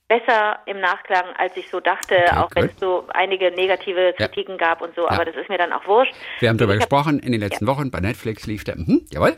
besser 0.07 0.59
im 0.65 0.79
Nachklang, 0.79 1.25
als 1.37 1.55
ich 1.55 1.69
so 1.69 1.79
dachte, 1.79 2.15
okay, 2.15 2.37
auch 2.37 2.49
wenn 2.55 2.65
es 2.65 2.79
so 2.79 3.05
einige 3.13 3.51
negative 3.51 4.13
Kritiken 4.17 4.57
ja. 4.59 4.67
gab 4.67 4.81
und 4.81 4.95
so, 4.95 5.03
ja. 5.03 5.11
aber 5.11 5.23
das 5.23 5.35
ist 5.35 5.49
mir 5.49 5.57
dann 5.57 5.71
auch 5.71 5.85
wurscht. 5.85 6.13
Wir 6.39 6.49
haben 6.49 6.57
darüber 6.57 6.75
gesprochen 6.75 7.19
in 7.19 7.31
den 7.31 7.41
letzten 7.41 7.67
ja. 7.67 7.71
Wochen, 7.71 7.91
bei 7.91 7.99
Netflix 7.99 8.47
lief 8.47 8.63
der, 8.63 8.75
mhm, 8.75 9.05
jawohl. 9.11 9.37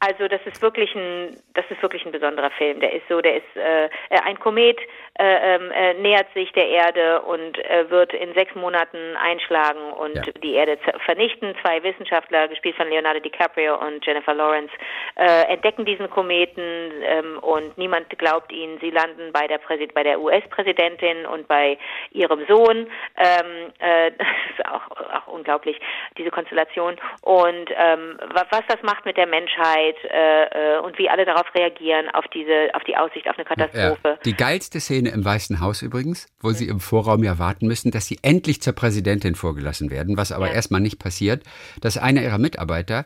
Also 0.00 0.28
das 0.28 0.40
ist 0.44 0.62
wirklich 0.62 0.94
ein, 0.94 1.36
das 1.54 1.64
ist 1.70 1.82
wirklich 1.82 2.04
ein 2.04 2.12
besonderer 2.12 2.50
Film. 2.50 2.80
Der 2.80 2.92
ist 2.92 3.08
so, 3.08 3.20
der 3.20 3.36
ist 3.36 3.56
äh, 3.56 3.86
äh 3.86 4.20
ein 4.24 4.38
Komet 4.38 4.78
äh, 5.20 5.56
ähm, 5.56 5.72
äh, 5.72 5.94
nähert 5.94 6.32
sich 6.32 6.52
der 6.52 6.68
Erde 6.68 7.22
und 7.22 7.58
äh, 7.58 7.90
wird 7.90 8.14
in 8.14 8.34
sechs 8.34 8.54
Monaten 8.54 9.16
einschlagen 9.16 9.92
und 9.94 10.14
ja. 10.14 10.22
die 10.44 10.54
Erde 10.54 10.78
vernichten. 11.04 11.56
Zwei 11.60 11.82
Wissenschaftler, 11.82 12.46
gespielt 12.46 12.76
von 12.76 12.88
Leonardo 12.88 13.18
DiCaprio 13.18 13.84
und 13.84 14.06
Jennifer 14.06 14.32
Lawrence, 14.32 14.72
äh, 15.16 15.52
entdecken 15.52 15.84
diesen 15.84 16.08
Kometen 16.08 16.62
ähm, 17.02 17.40
und 17.40 17.76
niemand 17.76 18.16
glaubt 18.16 18.52
ihnen. 18.52 18.78
Sie 18.80 18.90
landen 18.90 19.32
bei 19.32 19.48
der, 19.48 19.58
Präsid 19.58 19.92
bei 19.92 20.04
der 20.04 20.20
US-Präsidentin 20.20 21.26
und 21.26 21.48
bei 21.48 21.78
ihrem 22.12 22.46
Sohn. 22.46 22.86
Ähm, 23.16 23.72
äh, 23.80 24.12
das 24.18 24.28
ist 24.56 24.66
auch, 24.66 24.88
auch 24.92 25.26
unglaublich, 25.26 25.80
diese 26.16 26.30
Konstellation. 26.30 26.96
Und 27.22 27.70
was 27.70 28.46
das 28.68 28.82
macht 28.82 29.04
mit 29.04 29.16
der 29.16 29.26
Menschheit, 29.26 29.47
Menschheit 29.48 29.96
äh, 30.04 30.76
äh, 30.76 30.80
und 30.80 30.98
wie 30.98 31.08
alle 31.08 31.24
darauf 31.24 31.46
reagieren, 31.54 32.08
auf 32.12 32.24
diese, 32.32 32.74
auf 32.74 32.82
die 32.84 32.96
Aussicht 32.96 33.28
auf 33.28 33.36
eine 33.36 33.44
Katastrophe. 33.44 34.08
Ja. 34.08 34.18
Die 34.24 34.34
geilste 34.34 34.80
Szene 34.80 35.10
im 35.10 35.24
Weißen 35.24 35.60
Haus 35.60 35.82
übrigens, 35.82 36.26
wo 36.40 36.50
sie 36.50 36.68
im 36.68 36.80
Vorraum 36.80 37.24
ja 37.24 37.38
warten 37.38 37.66
müssen, 37.66 37.90
dass 37.90 38.06
sie 38.06 38.18
endlich 38.22 38.62
zur 38.62 38.72
Präsidentin 38.74 39.34
vorgelassen 39.34 39.90
werden, 39.90 40.16
was 40.16 40.32
aber 40.32 40.48
ja. 40.48 40.54
erstmal 40.54 40.80
nicht 40.80 40.98
passiert, 40.98 41.42
dass 41.80 41.98
einer 41.98 42.22
ihrer 42.22 42.38
Mitarbeiter 42.38 43.04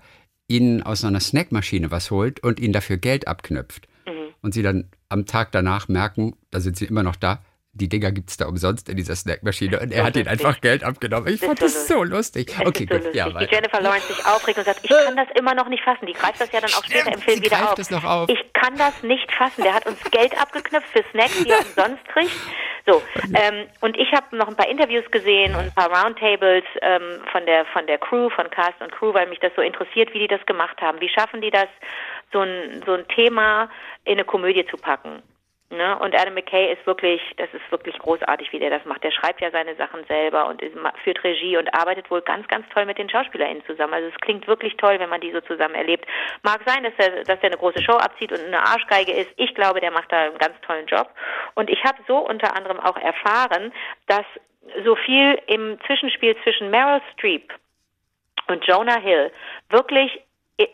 ihnen 0.48 0.82
aus 0.82 1.04
einer 1.04 1.20
Snackmaschine 1.20 1.90
was 1.90 2.10
holt 2.10 2.42
und 2.42 2.60
ihnen 2.60 2.72
dafür 2.72 2.96
Geld 2.96 3.28
abknüpft. 3.28 3.86
Mhm. 4.06 4.34
Und 4.42 4.54
sie 4.54 4.62
dann 4.62 4.90
am 5.08 5.26
Tag 5.26 5.52
danach 5.52 5.88
merken, 5.88 6.34
da 6.50 6.60
sind 6.60 6.76
sie 6.76 6.86
immer 6.86 7.02
noch 7.02 7.16
da, 7.16 7.42
die 7.74 7.88
Dinger 7.88 8.12
gibt 8.12 8.28
es 8.28 8.36
da 8.36 8.46
umsonst 8.46 8.90
in 8.90 8.96
dieser 8.96 9.16
Snackmaschine 9.16 9.80
und 9.80 9.92
er 9.92 10.04
hat 10.04 10.14
ihnen 10.16 10.28
einfach 10.28 10.60
Geld 10.60 10.84
abgenommen. 10.84 11.32
Ich 11.32 11.40
das 11.40 11.46
fand 11.48 11.62
das 11.62 11.88
so 11.88 12.04
lustig. 12.04 12.54
Okay, 12.60 12.84
gut. 12.84 12.98
So 12.98 13.08
lustig. 13.08 13.14
Ja, 13.14 13.40
Wie 13.40 13.44
Jennifer 13.44 13.80
Lawrence 13.80 14.08
sich 14.08 14.26
aufregt 14.26 14.58
und 14.58 14.64
sagt, 14.64 14.80
ich 14.82 14.90
kann 14.90 15.16
das 15.16 15.28
immer 15.38 15.54
noch 15.54 15.68
nicht 15.68 15.82
fassen. 15.82 16.04
Die 16.04 16.12
greift 16.12 16.38
das 16.38 16.52
ja 16.52 16.60
dann 16.60 16.70
auch 16.70 16.84
später 16.84 17.12
im 17.12 17.20
Film 17.20 17.38
Sie 17.38 17.44
wieder 17.44 17.72
auf. 17.72 18.04
Auf. 18.04 18.28
Ich 18.28 18.52
kann 18.52 18.76
das 18.76 19.02
nicht 19.02 19.32
fassen. 19.32 19.62
Der 19.62 19.72
hat 19.72 19.86
uns 19.86 19.98
Geld 20.10 20.38
abgeknüpft 20.38 20.88
für 20.88 21.02
Snacks, 21.12 21.42
die 21.42 21.48
er 21.48 21.60
umsonst 21.66 22.04
kriegt. 22.08 22.32
So, 22.84 23.00
ähm, 23.34 23.68
und 23.80 23.96
ich 23.96 24.12
habe 24.12 24.36
noch 24.36 24.48
ein 24.48 24.56
paar 24.56 24.68
Interviews 24.68 25.08
gesehen 25.10 25.54
und 25.54 25.60
ein 25.60 25.72
paar 25.72 25.88
Roundtables 25.88 26.64
ähm, 26.82 27.20
von 27.30 27.46
der 27.46 27.64
von 27.66 27.86
der 27.86 27.96
Crew, 27.98 28.28
von 28.30 28.50
Cast 28.50 28.80
und 28.80 28.90
Crew, 28.92 29.14
weil 29.14 29.28
mich 29.28 29.38
das 29.38 29.52
so 29.54 29.62
interessiert, 29.62 30.12
wie 30.12 30.18
die 30.18 30.28
das 30.28 30.44
gemacht 30.46 30.80
haben. 30.80 31.00
Wie 31.00 31.08
schaffen 31.08 31.40
die 31.40 31.50
das, 31.50 31.68
so 32.32 32.40
ein, 32.40 32.82
so 32.84 32.92
ein 32.94 33.06
Thema 33.08 33.70
in 34.04 34.14
eine 34.14 34.24
Komödie 34.24 34.66
zu 34.66 34.76
packen? 34.76 35.22
Ne? 35.72 35.98
Und 35.98 36.14
Adam 36.14 36.34
McKay 36.34 36.70
ist 36.70 36.86
wirklich, 36.86 37.22
das 37.38 37.48
ist 37.54 37.70
wirklich 37.70 37.98
großartig, 37.98 38.52
wie 38.52 38.58
der 38.58 38.68
das 38.68 38.84
macht. 38.84 39.02
Der 39.02 39.10
schreibt 39.10 39.40
ja 39.40 39.50
seine 39.50 39.74
Sachen 39.76 40.04
selber 40.04 40.46
und 40.46 40.62
führt 41.02 41.24
Regie 41.24 41.56
und 41.56 41.72
arbeitet 41.74 42.10
wohl 42.10 42.20
ganz, 42.20 42.46
ganz 42.48 42.66
toll 42.74 42.84
mit 42.84 42.98
den 42.98 43.08
SchauspielerInnen 43.08 43.64
zusammen. 43.64 43.94
Also 43.94 44.08
es 44.08 44.20
klingt 44.20 44.46
wirklich 44.46 44.76
toll, 44.76 44.98
wenn 44.98 45.08
man 45.08 45.22
die 45.22 45.32
so 45.32 45.40
zusammen 45.40 45.74
erlebt. 45.74 46.06
Mag 46.42 46.60
sein, 46.66 46.84
dass 46.84 46.92
er, 46.98 47.24
dass 47.24 47.38
er 47.40 47.46
eine 47.46 47.56
große 47.56 47.82
Show 47.82 47.94
abzieht 47.94 48.32
und 48.32 48.44
eine 48.44 48.60
Arschgeige 48.60 49.12
ist. 49.12 49.30
Ich 49.36 49.54
glaube, 49.54 49.80
der 49.80 49.90
macht 49.90 50.12
da 50.12 50.24
einen 50.24 50.38
ganz 50.38 50.60
tollen 50.60 50.86
Job. 50.86 51.08
Und 51.54 51.70
ich 51.70 51.82
habe 51.84 51.98
so 52.06 52.18
unter 52.18 52.54
anderem 52.54 52.78
auch 52.78 52.98
erfahren, 52.98 53.72
dass 54.08 54.26
so 54.84 54.94
viel 54.94 55.40
im 55.46 55.78
Zwischenspiel 55.86 56.36
zwischen 56.42 56.70
Meryl 56.70 57.00
Streep 57.14 57.50
und 58.48 58.62
Jonah 58.66 59.00
Hill 59.00 59.32
wirklich 59.70 60.20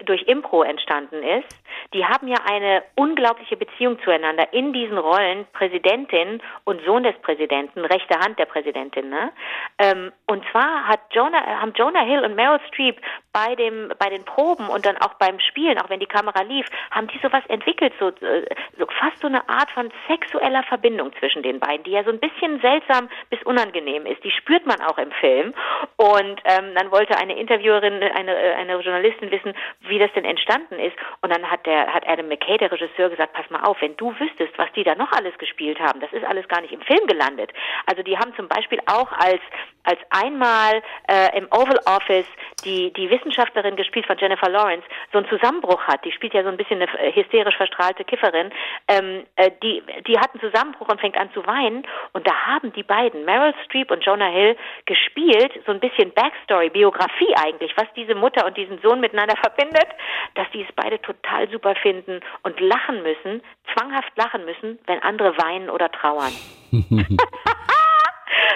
durch 0.04 0.22
Impro 0.22 0.62
entstanden 0.62 1.22
ist, 1.22 1.62
die 1.94 2.04
haben 2.04 2.28
ja 2.28 2.38
eine 2.50 2.82
unglaubliche 2.96 3.56
Beziehung 3.56 3.98
zueinander 4.02 4.52
in 4.52 4.72
diesen 4.72 4.98
Rollen 4.98 5.46
Präsidentin 5.52 6.42
und 6.64 6.82
Sohn 6.84 7.02
des 7.02 7.16
Präsidenten, 7.22 7.84
rechte 7.84 8.18
Hand 8.18 8.38
der 8.38 8.46
Präsidentin. 8.46 9.08
Ne? 9.08 9.32
Ähm, 9.78 10.12
und 10.26 10.44
zwar 10.50 10.86
hat 10.86 11.00
Jonah, 11.10 11.60
haben 11.60 11.72
Jonah 11.74 12.04
Hill 12.04 12.24
und 12.24 12.34
Meryl 12.34 12.60
Streep 12.68 13.00
bei 13.32 13.54
dem 13.54 13.92
bei 13.98 14.08
den 14.08 14.24
Proben 14.24 14.68
und 14.68 14.84
dann 14.84 14.96
auch 14.98 15.14
beim 15.14 15.38
Spielen, 15.40 15.78
auch 15.78 15.88
wenn 15.90 16.00
die 16.00 16.06
Kamera 16.06 16.42
lief, 16.42 16.66
haben 16.90 17.08
die 17.08 17.18
sowas 17.18 17.42
entwickelt, 17.48 17.92
so, 17.98 18.08
äh, 18.08 18.44
so 18.78 18.86
fast 18.98 19.20
so 19.20 19.28
eine 19.28 19.48
Art 19.48 19.70
von 19.70 19.90
sexueller 20.08 20.62
Verbindung 20.64 21.12
zwischen 21.18 21.42
den 21.42 21.60
beiden, 21.60 21.84
die 21.84 21.92
ja 21.92 22.04
so 22.04 22.10
ein 22.10 22.20
bisschen 22.20 22.60
seltsam 22.60 23.08
bis 23.30 23.42
unangenehm 23.44 24.06
ist. 24.06 24.22
Die 24.24 24.30
spürt 24.30 24.66
man 24.66 24.80
auch 24.80 24.98
im 24.98 25.10
Film. 25.12 25.54
Und 25.96 26.40
ähm, 26.44 26.74
dann 26.74 26.90
wollte 26.90 27.16
eine 27.18 27.38
Interviewerin, 27.38 28.02
eine, 28.02 28.36
eine 28.36 28.80
Journalistin 28.80 29.30
wissen, 29.30 29.54
wie 29.80 29.98
das 29.98 30.12
denn 30.14 30.24
entstanden 30.24 30.78
ist. 30.78 30.96
Und 31.22 31.32
dann 31.34 31.50
hat 31.50 31.57
der 31.66 31.92
hat 31.92 32.06
Adam 32.08 32.28
McKay, 32.28 32.58
der 32.58 32.70
Regisseur, 32.70 33.10
gesagt, 33.10 33.32
pass 33.32 33.48
mal 33.50 33.62
auf, 33.62 33.80
wenn 33.80 33.96
du 33.96 34.14
wüsstest, 34.18 34.56
was 34.56 34.70
die 34.72 34.84
da 34.84 34.94
noch 34.94 35.12
alles 35.12 35.36
gespielt 35.38 35.78
haben, 35.80 36.00
das 36.00 36.12
ist 36.12 36.24
alles 36.24 36.46
gar 36.48 36.60
nicht 36.60 36.72
im 36.72 36.80
Film 36.82 37.06
gelandet. 37.06 37.52
Also 37.86 38.02
die 38.02 38.16
haben 38.16 38.34
zum 38.36 38.48
Beispiel 38.48 38.80
auch 38.86 39.12
als 39.12 39.40
als 39.84 40.00
einmal 40.10 40.82
äh, 41.08 41.38
im 41.38 41.46
Oval 41.50 41.80
Office 41.86 42.26
die 42.64 42.92
die 42.92 43.08
Wissenschaftlerin 43.10 43.76
gespielt 43.76 44.06
von 44.06 44.18
Jennifer 44.18 44.48
Lawrence 44.48 44.86
so 45.12 45.18
einen 45.18 45.28
Zusammenbruch 45.28 45.82
hat. 45.84 46.04
Die 46.04 46.12
spielt 46.12 46.34
ja 46.34 46.42
so 46.42 46.48
ein 46.48 46.56
bisschen 46.56 46.82
eine 46.82 46.92
äh, 46.98 47.12
hysterisch 47.12 47.56
verstrahlte 47.56 48.04
Kifferin. 48.04 48.50
Ähm, 48.88 49.24
äh, 49.36 49.50
die 49.62 49.82
die 50.06 50.18
hat 50.18 50.32
einen 50.32 50.40
Zusammenbruch 50.40 50.88
und 50.88 51.00
fängt 51.00 51.16
an 51.16 51.32
zu 51.32 51.46
weinen. 51.46 51.86
Und 52.12 52.26
da 52.26 52.34
haben 52.46 52.72
die 52.72 52.82
beiden 52.82 53.24
Meryl 53.24 53.54
Streep 53.64 53.90
und 53.90 54.04
Jonah 54.04 54.28
Hill 54.28 54.56
gespielt 54.86 55.52
so 55.66 55.72
ein 55.72 55.80
bisschen 55.80 56.12
Backstory, 56.12 56.70
Biografie 56.70 57.34
eigentlich, 57.36 57.72
was 57.76 57.86
diese 57.94 58.14
Mutter 58.14 58.46
und 58.46 58.56
diesen 58.56 58.78
Sohn 58.80 59.00
miteinander 59.00 59.36
verbindet, 59.40 59.88
dass 60.34 60.50
die 60.52 60.62
es 60.62 60.68
beide 60.74 61.00
total 61.00 61.47
super 61.48 61.74
finden 61.76 62.20
und 62.42 62.60
lachen 62.60 63.02
müssen, 63.02 63.42
zwanghaft 63.74 64.12
lachen 64.16 64.44
müssen, 64.44 64.78
wenn 64.86 65.02
andere 65.02 65.36
weinen 65.38 65.70
oder 65.70 65.90
trauern. 65.90 66.32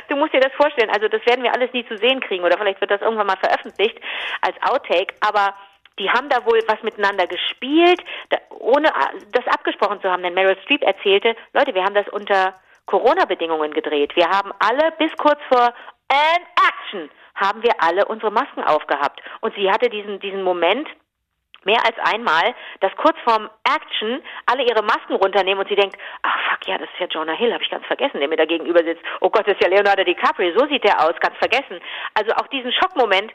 du 0.09 0.17
musst 0.17 0.33
dir 0.33 0.41
das 0.41 0.53
vorstellen, 0.55 0.91
also 0.91 1.09
das 1.09 1.25
werden 1.27 1.43
wir 1.43 1.55
alles 1.55 1.73
nie 1.73 1.87
zu 1.87 1.97
sehen 1.99 2.21
kriegen 2.21 2.45
oder 2.45 2.59
vielleicht 2.59 2.81
wird 2.81 2.91
das 2.91 3.01
irgendwann 3.01 3.27
mal 3.27 3.37
veröffentlicht 3.37 3.99
als 4.41 4.57
Outtake, 4.63 5.15
aber 5.21 5.55
die 5.99 6.11
haben 6.11 6.29
da 6.29 6.45
wohl 6.47 6.61
was 6.67 6.83
miteinander 6.83 7.27
gespielt, 7.27 8.03
da, 8.31 8.39
ohne 8.51 8.91
das 9.33 9.47
abgesprochen 9.47 10.01
zu 10.01 10.11
haben. 10.11 10.23
Denn 10.23 10.35
Meryl 10.35 10.57
Streep 10.65 10.83
erzählte, 10.83 11.37
Leute, 11.53 11.75
wir 11.75 11.85
haben 11.85 11.95
das 11.95 12.09
unter 12.09 12.55
Corona-Bedingungen 12.87 13.73
gedreht. 13.73 14.17
Wir 14.17 14.29
haben 14.29 14.53
alle 14.59 14.93
bis 14.99 15.13
kurz 15.17 15.41
vor 15.49 15.75
And 16.09 16.47
Action 16.69 17.11
haben 17.35 17.63
wir 17.63 17.73
alle 17.83 18.05
unsere 18.07 18.31
Masken 18.31 18.63
aufgehabt. 18.63 19.21
Und 19.41 19.55
sie 19.55 19.71
hatte 19.71 19.89
diesen, 19.89 20.21
diesen 20.21 20.43
Moment, 20.43 20.89
mehr 21.65 21.81
als 21.85 21.97
einmal, 22.13 22.55
dass 22.81 22.95
kurz 22.97 23.17
vorm 23.25 23.49
Action 23.65 24.23
alle 24.47 24.65
ihre 24.65 24.83
Masken 24.83 25.15
runternehmen 25.15 25.61
und 25.61 25.69
sie 25.69 25.77
denkt, 25.77 25.97
ach 26.23 26.37
fuck, 26.51 26.67
ja, 26.67 26.79
das 26.79 26.89
ist 26.91 27.01
ja 27.01 27.07
Jonah 27.07 27.35
Hill, 27.35 27.53
habe 27.53 27.63
ich 27.63 27.71
ganz 27.71 27.87
vergessen, 27.87 28.21
der 28.21 28.29
mir 28.29 28.37
da 28.37 28.45
gegenüber 28.45 28.83
sitzt. 28.85 29.03
Oh 29.21 29.31
Gott, 29.31 29.47
das 29.47 29.55
ist 29.55 29.63
ja 29.63 29.71
Leonardo 29.71 30.05
DiCaprio, 30.05 30.59
so 30.59 30.67
sieht 30.67 30.85
der 30.85 31.01
aus, 31.01 31.15
ganz 31.21 31.37
vergessen. 31.39 31.81
Also 32.15 32.33
auch 32.33 32.47
diesen 32.49 32.73
Schockmoment, 32.73 33.33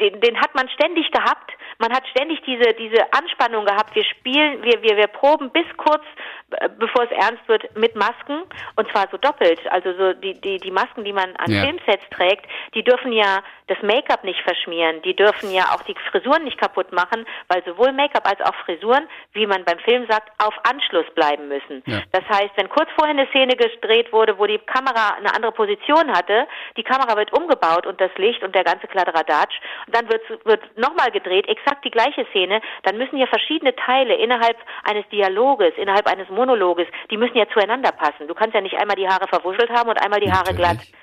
den, 0.00 0.20
den 0.20 0.40
hat 0.40 0.54
man 0.54 0.68
ständig 0.70 1.10
gehabt. 1.10 1.52
Man 1.80 1.92
hat 1.94 2.06
ständig 2.08 2.42
diese, 2.42 2.74
diese 2.74 3.10
Anspannung 3.12 3.64
gehabt. 3.64 3.94
Wir 3.94 4.04
spielen, 4.04 4.62
wir, 4.62 4.82
wir, 4.82 4.98
wir 4.98 5.06
proben 5.06 5.50
bis 5.50 5.64
kurz, 5.78 6.04
äh, 6.50 6.68
bevor 6.78 7.04
es 7.04 7.10
ernst 7.10 7.48
wird, 7.48 7.74
mit 7.74 7.96
Masken 7.96 8.42
und 8.76 8.90
zwar 8.90 9.08
so 9.10 9.16
doppelt. 9.16 9.60
Also 9.70 9.94
so 9.94 10.12
die, 10.12 10.38
die, 10.40 10.58
die 10.58 10.70
Masken, 10.70 11.04
die 11.04 11.12
man 11.12 11.34
an 11.36 11.50
ja. 11.50 11.62
Filmsets 11.62 12.04
trägt, 12.10 12.46
die 12.74 12.84
dürfen 12.84 13.12
ja 13.12 13.42
das 13.66 13.80
Make-up 13.82 14.24
nicht 14.24 14.40
verschmieren, 14.42 15.00
die 15.02 15.16
dürfen 15.16 15.52
ja 15.52 15.72
auch 15.72 15.82
die 15.82 15.94
Frisuren 16.10 16.44
nicht 16.44 16.58
kaputt 16.58 16.92
machen, 16.92 17.24
weil 17.48 17.64
sowohl 17.64 17.92
Make-up 17.92 18.28
als 18.28 18.40
auch 18.42 18.54
Frisuren, 18.66 19.08
wie 19.32 19.46
man 19.46 19.64
beim 19.64 19.78
Film 19.78 20.06
sagt, 20.10 20.28
auf 20.44 20.54
Anschluss 20.68 21.06
bleiben 21.14 21.48
müssen. 21.48 21.82
Ja. 21.86 22.02
Das 22.12 22.28
heißt, 22.28 22.50
wenn 22.56 22.68
kurz 22.68 22.90
vorher 22.98 23.16
eine 23.16 23.28
Szene 23.28 23.56
gedreht 23.56 24.12
wurde, 24.12 24.38
wo 24.38 24.46
die 24.46 24.58
Kamera 24.58 25.14
eine 25.16 25.32
andere 25.34 25.52
Position 25.52 26.12
hatte, 26.12 26.46
die 26.76 26.82
Kamera 26.82 27.16
wird 27.16 27.32
umgebaut 27.32 27.86
und 27.86 28.00
das 28.00 28.10
Licht 28.16 28.42
und 28.42 28.54
der 28.54 28.64
ganze 28.64 28.86
Kladderadatsch, 28.86 29.54
und 29.86 29.96
dann 29.96 30.10
wird, 30.10 30.22
wird 30.44 30.76
nochmal 30.76 31.10
gedreht, 31.10 31.48
exakt 31.48 31.69
die 31.84 31.90
gleiche 31.90 32.26
Szene, 32.30 32.60
dann 32.82 32.98
müssen 32.98 33.16
ja 33.16 33.26
verschiedene 33.26 33.74
Teile 33.76 34.14
innerhalb 34.14 34.56
eines 34.84 35.08
Dialoges, 35.08 35.72
innerhalb 35.76 36.06
eines 36.06 36.28
Monologes, 36.28 36.86
die 37.10 37.16
müssen 37.16 37.36
ja 37.36 37.48
zueinander 37.52 37.92
passen. 37.92 38.28
Du 38.28 38.34
kannst 38.34 38.54
ja 38.54 38.60
nicht 38.60 38.76
einmal 38.76 38.96
die 38.96 39.08
Haare 39.08 39.28
verwuschelt 39.28 39.70
haben 39.70 39.88
und 39.88 40.02
einmal 40.02 40.20
die 40.20 40.30
Haare 40.30 40.52
Natürlich. 40.52 40.56
glatt. 40.56 40.99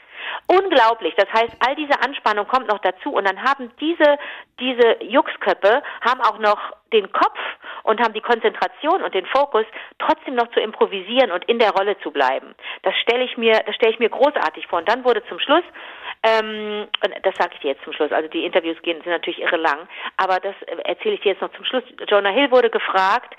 Unglaublich. 0.47 1.13
Das 1.15 1.31
heißt, 1.33 1.55
all 1.65 1.75
diese 1.75 2.01
Anspannung 2.01 2.47
kommt 2.47 2.67
noch 2.67 2.79
dazu 2.79 3.11
und 3.11 3.27
dann 3.27 3.41
haben 3.41 3.71
diese, 3.79 4.17
diese 4.59 5.03
Juxköppe 5.03 5.81
haben 6.01 6.21
auch 6.21 6.39
noch 6.39 6.59
den 6.93 7.11
Kopf 7.11 7.39
und 7.83 8.01
haben 8.01 8.13
die 8.13 8.21
Konzentration 8.21 9.03
und 9.03 9.13
den 9.13 9.25
Fokus, 9.25 9.65
trotzdem 9.99 10.35
noch 10.35 10.49
zu 10.51 10.59
improvisieren 10.59 11.31
und 11.31 11.43
in 11.45 11.59
der 11.59 11.71
Rolle 11.71 11.97
zu 11.99 12.11
bleiben. 12.11 12.55
Das 12.83 12.95
stelle 12.97 13.25
ich 13.25 13.37
mir, 13.37 13.61
das 13.65 13.75
stelle 13.75 13.93
ich 13.93 13.99
mir 13.99 14.09
großartig 14.09 14.67
vor. 14.67 14.79
Und 14.79 14.89
dann 14.89 15.03
wurde 15.03 15.25
zum 15.27 15.39
Schluss 15.39 15.63
ähm, 16.23 16.87
das 17.23 17.35
sage 17.35 17.51
ich 17.53 17.59
dir 17.61 17.71
jetzt 17.71 17.83
zum 17.83 17.93
Schluss. 17.93 18.11
Also 18.11 18.27
die 18.29 18.45
Interviews 18.45 18.81
gehen 18.81 19.01
sind 19.01 19.11
natürlich 19.11 19.39
irre 19.39 19.57
lang, 19.57 19.87
aber 20.17 20.39
das 20.39 20.55
erzähle 20.83 21.15
ich 21.15 21.21
dir 21.21 21.33
jetzt 21.33 21.41
noch 21.41 21.53
zum 21.53 21.65
Schluss. 21.65 21.83
Jonah 22.07 22.29
Hill 22.29 22.51
wurde 22.51 22.69
gefragt, 22.69 23.35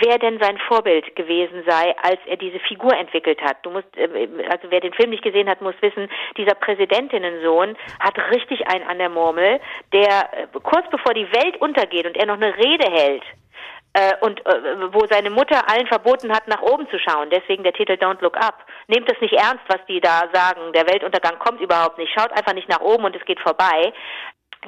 wer 0.00 0.18
denn 0.18 0.38
sein 0.40 0.58
Vorbild 0.68 1.16
gewesen 1.16 1.64
sei, 1.66 1.94
als 2.02 2.20
er 2.26 2.36
diese 2.36 2.60
Figur 2.60 2.96
entwickelt 2.96 3.40
hat. 3.42 3.58
Du 3.62 3.70
musst, 3.70 3.88
äh, 3.96 4.28
also 4.48 4.70
wer 4.70 4.80
den 4.80 4.94
Film 4.94 5.10
nicht 5.10 5.22
gesehen 5.22 5.48
hat, 5.48 5.60
muss 5.60 5.74
wissen, 5.80 6.08
dieser 6.36 6.54
Präsidentinnensohn 6.54 7.76
hat 7.98 8.18
richtig 8.30 8.66
einen 8.68 8.86
an 8.86 8.98
der 8.98 9.10
Murmel, 9.10 9.60
der 9.92 10.28
äh, 10.32 10.46
kurz 10.62 10.88
bevor 10.90 11.14
die 11.14 11.30
Welt 11.32 11.60
untergeht 11.60 12.06
und 12.06 12.16
er 12.16 12.26
noch 12.26 12.36
eine 12.36 12.56
Rede 12.56 12.90
hält, 12.90 13.22
äh, 13.92 14.14
und 14.20 14.44
äh, 14.46 14.92
wo 14.92 15.04
seine 15.06 15.30
Mutter 15.30 15.68
allen 15.68 15.86
verboten 15.88 16.32
hat, 16.32 16.46
nach 16.46 16.62
oben 16.62 16.88
zu 16.90 16.98
schauen. 16.98 17.28
Deswegen 17.30 17.64
der 17.64 17.72
Titel 17.72 17.94
Don't 17.94 18.22
Look 18.22 18.36
Up. 18.36 18.64
Nehmt 18.86 19.10
es 19.10 19.20
nicht 19.20 19.34
ernst, 19.34 19.64
was 19.66 19.84
die 19.88 20.00
da 20.00 20.28
sagen. 20.32 20.72
Der 20.72 20.86
Weltuntergang 20.86 21.38
kommt 21.40 21.60
überhaupt 21.60 21.98
nicht. 21.98 22.12
Schaut 22.16 22.30
einfach 22.30 22.54
nicht 22.54 22.68
nach 22.68 22.80
oben 22.80 23.04
und 23.04 23.16
es 23.16 23.24
geht 23.24 23.40
vorbei. 23.40 23.92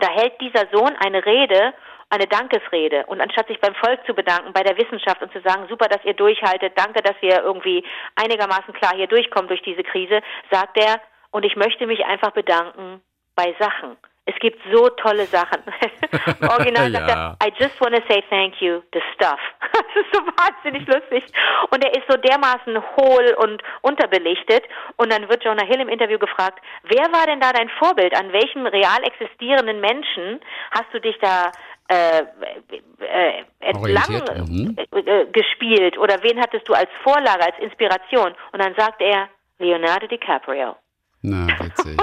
Da 0.01 0.09
hält 0.09 0.41
dieser 0.41 0.67
Sohn 0.73 0.97
eine 1.05 1.25
Rede 1.25 1.75
eine 2.13 2.27
Dankesrede. 2.27 3.07
Und 3.07 3.21
anstatt 3.21 3.49
sich 3.49 3.59
beim 3.61 3.75
Volk 3.75 4.05
zu 4.07 4.13
bedanken, 4.13 4.53
bei 4.53 4.63
der 4.63 4.77
Wissenschaft 4.77 5.23
und 5.23 5.33
zu 5.33 5.41
sagen, 5.41 5.67
super, 5.69 5.89
dass 5.89 6.05
ihr 6.05 6.13
durchhaltet, 6.13 6.75
danke, 6.77 7.03
dass 7.03 7.17
wir 7.21 7.43
irgendwie 7.43 7.85
einigermaßen 8.17 8.75
klar 8.75 8.93
hier 8.95 9.07
durchkommen 9.07 9.49
durch 9.49 9.63
diese 9.63 9.83
Krise, 9.83 10.21
sagt 10.51 10.77
er, 10.77 11.01
und 11.31 11.45
ich 11.45 11.57
möchte 11.57 11.87
mich 11.87 12.05
einfach 12.05 12.33
bedanken 12.33 13.01
bei 13.35 13.55
Sachen. 13.59 13.97
Es 14.25 14.37
gibt 14.39 14.61
so 14.73 14.89
tolle 14.91 15.27
Sachen. 15.27 15.63
Original 16.49 16.93
sagt 16.93 17.09
ja. 17.09 17.37
er, 17.41 17.47
I 17.47 17.53
just 17.59 17.81
want 17.81 17.97
to 17.97 18.03
say 18.09 18.23
thank 18.31 18.61
you, 18.61 18.83
the 18.93 19.01
stuff. 19.15 19.41
das 19.73 19.97
ist 19.97 20.15
so 20.15 20.21
wahnsinnig 20.21 20.87
lustig. 20.87 21.25
Und 21.71 21.83
er 21.85 21.93
ist 21.93 22.05
so 22.09 22.17
dermaßen 22.17 22.81
hohl 22.97 23.35
und 23.39 23.63
unterbelichtet. 23.81 24.63
Und 24.97 25.13
dann 25.13 25.29
wird 25.29 25.43
Jonah 25.43 25.65
Hill 25.65 25.81
im 25.81 25.89
Interview 25.89 26.19
gefragt, 26.19 26.63
wer 26.85 27.11
war 27.13 27.27
denn 27.27 27.41
da 27.41 27.53
dein 27.53 27.69
Vorbild? 27.81 28.15
An 28.17 28.33
welchem 28.33 28.67
real 28.67 29.03
existierenden 29.03 29.81
Menschen 29.81 30.41
hast 30.71 30.93
du 30.93 31.01
dich 31.01 31.19
da 31.21 31.51
äh, 31.93 32.21
äh, 32.21 33.45
entlang 33.61 34.49
mhm. 34.49 34.77
äh, 34.79 35.27
gespielt 35.27 35.99
oder 35.99 36.23
wen 36.23 36.41
hattest 36.41 36.69
du 36.69 36.73
als 36.73 36.89
Vorlage, 37.03 37.45
als 37.45 37.59
Inspiration? 37.59 38.35
Und 38.53 38.63
dann 38.63 38.75
sagt 38.77 39.01
er 39.01 39.29
Leonardo 39.59 40.07
DiCaprio. 40.07 40.77
Na, 41.23 41.47
witzig. 41.61 41.99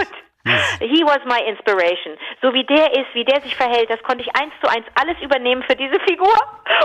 He 0.80 1.04
was 1.04 1.20
my 1.26 1.42
inspiration. 1.48 2.18
So 2.42 2.54
wie 2.54 2.64
der 2.64 2.92
ist, 2.94 3.14
wie 3.14 3.26
der 3.26 3.42
sich 3.42 3.56
verhält, 3.56 3.90
das 3.90 4.02
konnte 4.04 4.24
ich 4.24 4.36
eins 4.40 4.54
zu 4.64 4.70
eins 4.70 4.86
alles 4.96 5.18
übernehmen 5.22 5.64
für 5.64 5.76
diese 5.76 6.00
Figur. 6.08 6.34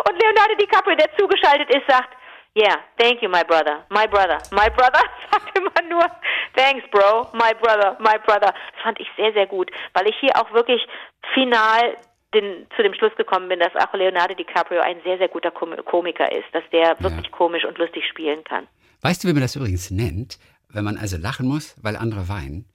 Und 0.09 0.21
Leonardo 0.21 0.55
DiCaprio, 0.59 0.97
der 0.97 1.15
zugeschaltet 1.17 1.71
ist, 1.75 1.87
sagt, 1.89 2.11
Yeah, 2.57 2.77
thank 2.99 3.21
you, 3.21 3.29
my 3.29 3.43
brother, 3.43 3.85
my 3.91 4.07
brother, 4.07 4.39
my 4.53 4.71
brother. 4.71 5.03
Sagt 5.33 5.59
immer 5.59 5.83
nur, 5.89 6.07
thanks, 6.55 6.89
bro, 6.93 7.29
my 7.33 7.53
brother, 7.61 7.97
my 7.99 8.17
brother. 8.25 8.55
Das 8.55 8.83
fand 8.83 9.01
ich 9.01 9.09
sehr, 9.17 9.33
sehr 9.33 9.49
gut, 9.49 9.73
weil 9.93 10.07
ich 10.07 10.15
hier 10.21 10.37
auch 10.37 10.53
wirklich 10.53 10.87
final 11.33 11.97
den, 12.35 12.67
zu 12.77 12.83
dem 12.83 12.95
Schluss 12.95 13.15
gekommen 13.17 13.49
bin, 13.49 13.61
dass 13.61 13.75
auch 13.77 13.95
Leonardo 13.95 14.35
DiCaprio 14.35 14.81
ein 14.81 14.97
sehr, 15.05 15.19
sehr 15.19 15.29
guter 15.29 15.51
Komiker 15.51 16.31
ist, 16.31 16.47
dass 16.53 16.65
der 16.73 17.01
wirklich 17.01 17.27
ja. 17.27 17.33
komisch 17.33 17.65
und 17.65 17.79
lustig 17.79 18.05
spielen 18.07 18.45
kann. 18.45 18.67
Weißt 19.01 19.25
du, 19.25 19.29
wie 19.29 19.33
man 19.33 19.43
das 19.43 19.57
übrigens 19.57 19.91
nennt? 19.91 20.39
Wenn 20.69 20.85
man 20.85 20.97
also 20.97 21.17
lachen 21.17 21.47
muss, 21.47 21.77
weil 21.83 21.97
andere 21.97 22.29
weinen. 22.29 22.67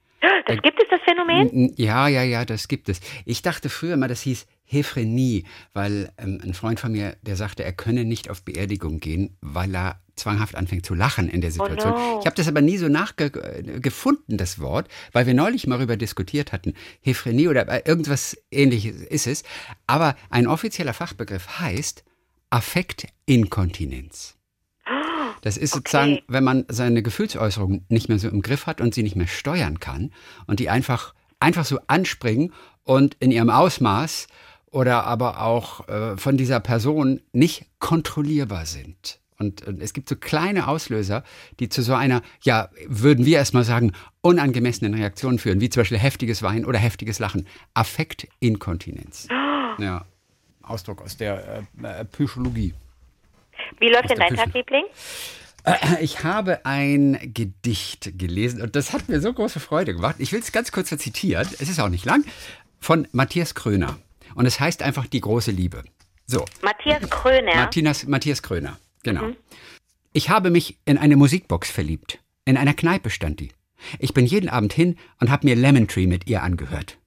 Das 0.46 0.62
gibt 0.62 0.82
es, 0.82 0.88
das 0.88 1.00
Phänomen? 1.02 1.72
Ja, 1.76 2.08
ja, 2.08 2.22
ja, 2.22 2.44
das 2.44 2.66
gibt 2.66 2.88
es. 2.88 3.00
Ich 3.24 3.42
dachte 3.42 3.68
früher 3.68 3.96
mal, 3.96 4.08
das 4.08 4.22
hieß 4.22 4.46
Hephrenie, 4.70 5.44
weil 5.72 6.12
ähm, 6.16 6.40
ein 6.42 6.54
Freund 6.54 6.78
von 6.78 6.92
mir, 6.92 7.16
der 7.22 7.34
sagte, 7.34 7.64
er 7.64 7.72
könne 7.72 8.04
nicht 8.04 8.30
auf 8.30 8.42
Beerdigung 8.42 9.00
gehen, 9.00 9.36
weil 9.40 9.74
er 9.74 10.00
zwanghaft 10.14 10.54
anfängt 10.54 10.86
zu 10.86 10.94
lachen 10.94 11.28
in 11.28 11.40
der 11.40 11.50
oh 11.50 11.54
Situation. 11.54 11.92
Oh 11.92 11.98
no. 11.98 12.18
Ich 12.20 12.26
habe 12.26 12.36
das 12.36 12.46
aber 12.46 12.60
nie 12.60 12.76
so 12.76 12.88
nachgefunden, 12.88 14.36
das 14.36 14.60
Wort, 14.60 14.88
weil 15.10 15.26
wir 15.26 15.34
neulich 15.34 15.66
mal 15.66 15.78
darüber 15.78 15.96
diskutiert 15.96 16.52
hatten. 16.52 16.74
Hephrenie 17.00 17.48
oder 17.48 17.68
äh, 17.68 17.82
irgendwas 17.84 18.36
ähnliches 18.52 19.02
ist 19.02 19.26
es. 19.26 19.42
Aber 19.88 20.14
ein 20.28 20.46
offizieller 20.46 20.94
Fachbegriff 20.94 21.58
heißt 21.58 22.04
Affektinkontinenz. 22.50 24.36
Das 25.40 25.56
ist 25.56 25.72
okay. 25.72 25.78
sozusagen, 25.78 26.18
wenn 26.28 26.44
man 26.44 26.64
seine 26.68 27.02
Gefühlsäußerungen 27.02 27.86
nicht 27.88 28.08
mehr 28.08 28.20
so 28.20 28.28
im 28.28 28.42
Griff 28.42 28.66
hat 28.66 28.80
und 28.80 28.94
sie 28.94 29.02
nicht 29.02 29.16
mehr 29.16 29.26
steuern 29.26 29.80
kann 29.80 30.12
und 30.46 30.60
die 30.60 30.68
einfach, 30.68 31.14
einfach 31.40 31.64
so 31.64 31.80
anspringen 31.88 32.52
und 32.84 33.16
in 33.20 33.30
ihrem 33.30 33.50
Ausmaß 33.50 34.26
oder 34.70 35.04
aber 35.04 35.40
auch 35.42 35.88
äh, 35.88 36.16
von 36.16 36.36
dieser 36.36 36.60
Person 36.60 37.20
nicht 37.32 37.66
kontrollierbar 37.78 38.66
sind. 38.66 39.20
Und, 39.38 39.66
und, 39.66 39.80
es 39.80 39.94
gibt 39.94 40.08
so 40.08 40.16
kleine 40.16 40.68
Auslöser, 40.68 41.24
die 41.60 41.70
zu 41.70 41.82
so 41.82 41.94
einer, 41.94 42.20
ja, 42.42 42.68
würden 42.86 43.24
wir 43.24 43.38
erstmal 43.38 43.64
sagen, 43.64 43.92
unangemessenen 44.20 44.92
Reaktion 44.92 45.38
führen, 45.38 45.62
wie 45.62 45.70
zum 45.70 45.80
Beispiel 45.80 45.98
heftiges 45.98 46.42
Weinen 46.42 46.66
oder 46.66 46.78
heftiges 46.78 47.18
Lachen. 47.18 47.46
Affektinkontinenz. 47.74 49.28
Ja, 49.78 50.04
Ausdruck 50.62 51.00
aus 51.00 51.16
der 51.16 51.64
äh, 51.82 52.00
äh 52.00 52.04
Psychologie. 52.06 52.74
Wie 53.78 53.88
läuft 53.88 54.10
denn 54.10 54.18
dein 54.18 54.34
Tagliebling? 54.34 54.84
Äh, 55.64 55.74
ich 56.02 56.22
habe 56.24 56.66
ein 56.66 57.18
Gedicht 57.32 58.18
gelesen 58.18 58.60
und 58.60 58.76
das 58.76 58.92
hat 58.92 59.08
mir 59.08 59.20
so 59.20 59.32
große 59.32 59.60
Freude 59.60 59.94
gemacht. 59.94 60.16
Ich 60.18 60.32
will 60.32 60.40
es 60.40 60.52
ganz 60.52 60.72
kurz 60.72 60.88
zitieren, 60.88 61.48
es 61.52 61.68
ist 61.68 61.80
auch 61.80 61.88
nicht 61.88 62.04
lang, 62.04 62.24
von 62.78 63.08
Matthias 63.12 63.54
Kröner. 63.54 63.96
Und 64.34 64.46
es 64.46 64.60
heißt 64.60 64.82
einfach 64.82 65.06
die 65.06 65.20
große 65.20 65.50
Liebe. 65.50 65.84
So. 66.26 66.44
Matthias 66.62 67.08
Kröner. 67.10 67.54
Martinas, 67.56 68.06
Matthias 68.06 68.42
Kröner, 68.42 68.78
genau. 69.02 69.24
Mhm. 69.24 69.36
Ich 70.12 70.30
habe 70.30 70.50
mich 70.50 70.78
in 70.84 70.98
eine 70.98 71.16
Musikbox 71.16 71.70
verliebt. 71.70 72.20
In 72.44 72.56
einer 72.56 72.74
Kneipe 72.74 73.10
stand 73.10 73.40
die. 73.40 73.52
Ich 73.98 74.14
bin 74.14 74.26
jeden 74.26 74.48
Abend 74.48 74.72
hin 74.72 74.96
und 75.20 75.30
habe 75.30 75.46
mir 75.46 75.56
Lemon 75.56 75.88
Tree 75.88 76.06
mit 76.06 76.26
ihr 76.28 76.42
angehört. 76.42 76.98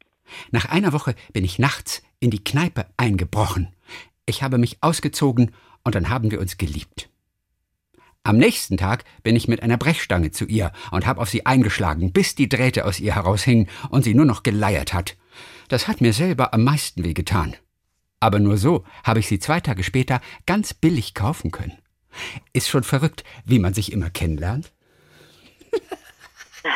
Nach 0.52 0.66
einer 0.66 0.94
Woche 0.94 1.16
bin 1.32 1.44
ich 1.44 1.60
nachts 1.60 2.02
in 2.20 2.32
die 2.32 2.44
Kneipe 2.44 2.86
eingebrochen. 2.98 3.74
Ich 4.26 4.42
habe 4.42 4.58
mich 4.58 4.78
ausgezogen 4.82 5.52
und 5.84 5.96
dann 5.96 6.10
haben 6.10 6.32
wir 6.32 6.40
uns 6.40 6.58
geliebt. 6.58 7.10
Am 8.24 8.38
nächsten 8.38 8.78
Tag 8.78 9.04
bin 9.22 9.36
ich 9.36 9.50
mit 9.50 9.62
einer 9.62 9.78
Brechstange 9.78 10.32
zu 10.32 10.46
ihr 10.46 10.72
und 10.92 11.06
habe 11.06 11.20
auf 11.20 11.30
sie 11.30 11.46
eingeschlagen, 11.46 12.14
bis 12.14 12.36
die 12.36 12.48
Drähte 12.48 12.86
aus 12.86 13.02
ihr 13.02 13.16
heraushingen 13.16 13.68
und 13.90 14.04
sie 14.04 14.14
nur 14.14 14.26
noch 14.26 14.44
geleiert 14.44 14.94
hat. 14.94 15.18
Das 15.68 15.88
hat 15.88 16.02
mir 16.02 16.14
selber 16.14 16.54
am 16.54 16.64
meisten 16.64 17.04
wehgetan. 17.04 17.56
Aber 18.20 18.40
nur 18.40 18.58
so 18.58 18.86
habe 19.04 19.20
ich 19.20 19.28
sie 19.28 19.40
zwei 19.40 19.60
Tage 19.60 19.84
später 19.84 20.22
ganz 20.46 20.74
billig 20.74 21.14
kaufen 21.14 21.52
können. 21.52 21.78
Ist 22.54 22.70
schon 22.70 22.84
verrückt, 22.84 23.24
wie 23.46 23.60
man 23.60 23.74
sich 23.74 23.92
immer 23.92 24.10
kennenlernt. 24.10 24.72
Nein. 26.64 26.74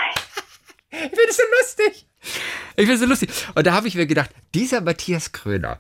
Ich 0.90 0.98
finde 0.98 1.30
es 1.30 1.38
so 1.38 1.44
lustig. 1.62 2.08
Ich 2.76 2.86
finde 2.86 2.94
es 2.94 3.00
so 3.00 3.06
lustig. 3.06 3.30
Und 3.56 3.68
da 3.68 3.74
habe 3.74 3.88
ich 3.88 3.96
mir 3.96 4.08
gedacht, 4.08 4.32
dieser 4.54 4.82
Matthias 4.82 5.32
Kröner, 5.32 5.80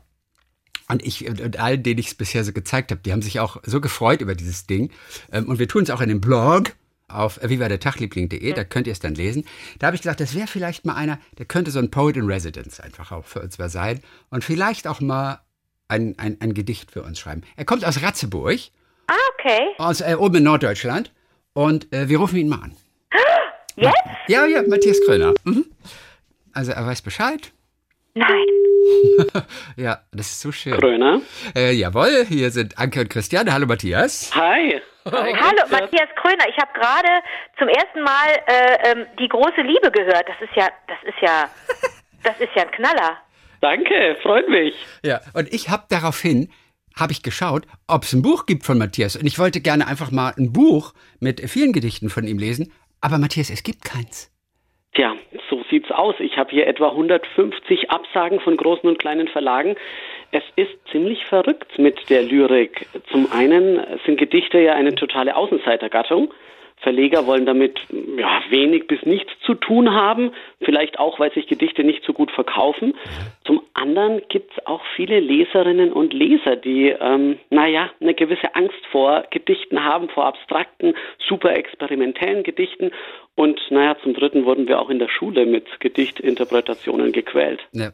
und 0.89 1.05
ich 1.05 1.27
und 1.27 1.57
allen, 1.57 1.83
denen 1.83 1.99
ich 1.99 2.07
es 2.07 2.15
bisher 2.15 2.43
so 2.43 2.53
gezeigt 2.53 2.91
habe, 2.91 3.01
die 3.01 3.11
haben 3.11 3.21
sich 3.21 3.39
auch 3.39 3.57
so 3.65 3.81
gefreut 3.81 4.21
über 4.21 4.35
dieses 4.35 4.67
Ding. 4.67 4.91
Ähm, 5.31 5.49
und 5.49 5.59
wir 5.59 5.67
tun 5.67 5.83
es 5.83 5.89
auch 5.89 6.01
in 6.01 6.09
dem 6.09 6.21
Blog 6.21 6.75
auf 7.07 7.39
vivadertagliebling.de, 7.41 8.53
da 8.53 8.63
könnt 8.63 8.87
ihr 8.87 8.93
es 8.93 8.99
dann 8.99 9.15
lesen. 9.15 9.45
Da 9.79 9.87
habe 9.87 9.95
ich 9.95 10.01
gesagt, 10.01 10.19
das 10.19 10.35
wäre 10.35 10.47
vielleicht 10.47 10.85
mal 10.85 10.95
einer, 10.95 11.19
der 11.37 11.45
könnte 11.45 11.71
so 11.71 11.79
ein 11.79 11.89
Poet 11.89 12.17
in 12.17 12.25
Residence 12.25 12.79
einfach 12.79 13.11
auch 13.11 13.25
für 13.25 13.41
uns 13.41 13.57
mal 13.57 13.69
sein 13.69 14.01
und 14.29 14.43
vielleicht 14.43 14.87
auch 14.87 14.99
mal 14.99 15.41
ein, 15.87 16.15
ein, 16.17 16.37
ein 16.41 16.53
Gedicht 16.53 16.91
für 16.91 17.03
uns 17.03 17.19
schreiben. 17.19 17.43
Er 17.55 17.65
kommt 17.65 17.85
aus 17.85 18.01
Ratzeburg. 18.01 18.59
Ah, 19.07 19.13
okay. 19.33 19.67
Aus, 19.77 20.01
äh, 20.01 20.15
oben 20.15 20.37
in 20.37 20.43
Norddeutschland. 20.43 21.13
Und 21.53 21.91
äh, 21.93 22.09
wir 22.09 22.19
rufen 22.19 22.37
ihn 22.37 22.49
mal 22.49 22.61
an. 22.61 22.75
Jetzt? 23.77 23.95
Ja, 24.27 24.45
ja, 24.45 24.63
Matthias 24.67 24.99
Kröner. 25.05 25.33
Mhm. 25.45 25.65
Also 26.51 26.73
er 26.73 26.85
weiß 26.85 27.01
Bescheid. 27.01 27.53
Nein. 28.15 28.45
ja, 29.77 30.01
das 30.11 30.27
ist 30.27 30.41
so 30.41 30.51
schön. 30.51 30.73
Kröner. 30.73 31.21
Äh, 31.55 31.73
jawohl, 31.73 32.25
hier 32.27 32.51
sind 32.51 32.77
Anke 32.77 33.01
und 33.01 33.09
Christiane. 33.09 33.53
Hallo 33.53 33.65
Matthias. 33.65 34.31
Hi. 34.35 34.81
Hallo, 35.11 35.63
Matthias 35.71 36.09
Kröner. 36.15 36.47
Ich 36.49 36.57
habe 36.57 36.71
gerade 36.73 37.23
zum 37.57 37.67
ersten 37.67 38.01
Mal 38.01 38.29
äh, 38.47 38.91
ähm, 38.91 39.05
die 39.19 39.27
große 39.27 39.61
Liebe 39.61 39.91
gehört. 39.91 40.27
Das 40.27 40.41
ist 40.41 40.55
ja, 40.55 40.67
das 40.87 40.97
ist 41.03 41.21
ja, 41.21 41.49
das 42.23 42.39
ist 42.39 42.49
ja 42.55 42.63
ein 42.63 42.71
Knaller. 42.71 43.17
Danke, 43.61 44.17
freut 44.21 44.49
mich. 44.49 44.75
Ja, 45.03 45.21
und 45.33 45.51
ich 45.53 45.69
habe 45.69 45.83
daraufhin 45.89 46.49
habe 46.95 47.11
ich 47.11 47.23
geschaut, 47.23 47.63
ob 47.87 48.03
es 48.03 48.13
ein 48.13 48.21
Buch 48.21 48.45
gibt 48.45 48.65
von 48.65 48.77
Matthias. 48.77 49.15
Und 49.15 49.25
ich 49.25 49.39
wollte 49.39 49.61
gerne 49.61 49.87
einfach 49.87 50.11
mal 50.11 50.33
ein 50.37 50.51
Buch 50.51 50.93
mit 51.19 51.39
vielen 51.49 51.73
Gedichten 51.73 52.09
von 52.09 52.25
ihm 52.25 52.39
lesen. 52.39 52.73
Aber 53.01 53.17
Matthias, 53.17 53.49
es 53.49 53.63
gibt 53.63 53.85
keins. 53.85 54.31
Tja, 54.93 55.15
so 55.49 55.63
sieht's 55.69 55.91
aus. 55.91 56.15
Ich 56.19 56.37
habe 56.37 56.49
hier 56.49 56.65
etwa 56.65 56.89
150 56.89 57.91
Absagen 57.91 58.39
von 58.39 58.57
großen 58.57 58.89
und 58.89 58.97
kleinen 58.97 59.27
Verlagen. 59.27 59.75
Es 60.31 60.43
ist 60.55 60.71
ziemlich 60.91 61.25
verrückt 61.25 61.79
mit 61.79 62.09
der 62.09 62.23
Lyrik. 62.23 62.87
Zum 63.11 63.31
einen 63.31 63.79
sind 64.05 64.17
Gedichte 64.17 64.59
ja 64.59 64.73
eine 64.73 64.95
totale 64.95 65.35
Außenseitergattung. 65.35 66.33
Verleger 66.79 67.25
wollen 67.25 67.47
damit 67.47 67.79
ja, 67.89 68.41
wenig 68.49 68.85
bis 68.85 69.03
nichts 69.03 69.31
zu 69.45 69.55
tun 69.55 69.93
haben, 69.93 70.31
vielleicht 70.61 70.99
auch, 70.99 71.19
weil 71.19 71.33
sich 71.33 71.47
Gedichte 71.47 71.83
nicht 71.83 72.03
so 72.05 72.13
gut 72.13 72.29
verkaufen. 72.29 72.93
Zum 73.45 73.63
anderen 73.73 74.21
gibt 74.29 74.51
es 74.51 74.65
auch 74.67 74.81
viele 74.95 75.19
Leserinnen 75.19 75.91
und 75.91 76.13
Leser, 76.13 76.55
die, 76.55 76.89
ähm, 76.89 77.39
naja, 77.49 77.89
eine 77.99 78.13
gewisse 78.13 78.53
Angst 78.53 78.85
vor 78.91 79.23
Gedichten 79.31 79.83
haben, 79.83 80.09
vor 80.09 80.25
abstrakten, 80.25 80.93
super 81.27 81.55
experimentellen 81.57 82.43
Gedichten. 82.43 82.91
Und 83.33 83.59
naja, 83.71 83.97
zum 84.03 84.13
Dritten 84.13 84.45
wurden 84.45 84.67
wir 84.67 84.79
auch 84.79 84.91
in 84.91 84.99
der 84.99 85.09
Schule 85.09 85.47
mit 85.47 85.65
Gedichtinterpretationen 85.79 87.11
gequält. 87.11 87.61
Ja. 87.71 87.89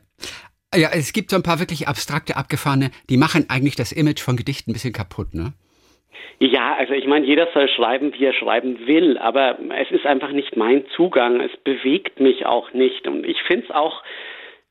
Ja, 0.75 0.89
es 0.91 1.13
gibt 1.13 1.29
so 1.29 1.35
ein 1.35 1.43
paar 1.43 1.59
wirklich 1.59 1.87
abstrakte, 1.87 2.35
abgefahrene, 2.35 2.91
die 3.09 3.17
machen 3.17 3.45
eigentlich 3.49 3.75
das 3.75 3.91
Image 3.91 4.21
von 4.21 4.35
Gedichten 4.35 4.71
ein 4.71 4.73
bisschen 4.73 4.93
kaputt, 4.93 5.33
ne? 5.33 5.53
Ja, 6.39 6.75
also 6.75 6.93
ich 6.93 7.05
meine, 7.07 7.25
jeder 7.25 7.47
soll 7.53 7.69
schreiben, 7.69 8.13
wie 8.13 8.25
er 8.25 8.33
schreiben 8.33 8.87
will, 8.87 9.17
aber 9.17 9.57
es 9.79 9.91
ist 9.91 10.05
einfach 10.05 10.31
nicht 10.31 10.57
mein 10.57 10.85
Zugang. 10.95 11.39
Es 11.39 11.55
bewegt 11.63 12.19
mich 12.19 12.45
auch 12.45 12.73
nicht. 12.73 13.07
Und 13.07 13.25
ich 13.25 13.41
finde 13.43 13.65
es 13.65 13.71
auch, 13.71 14.03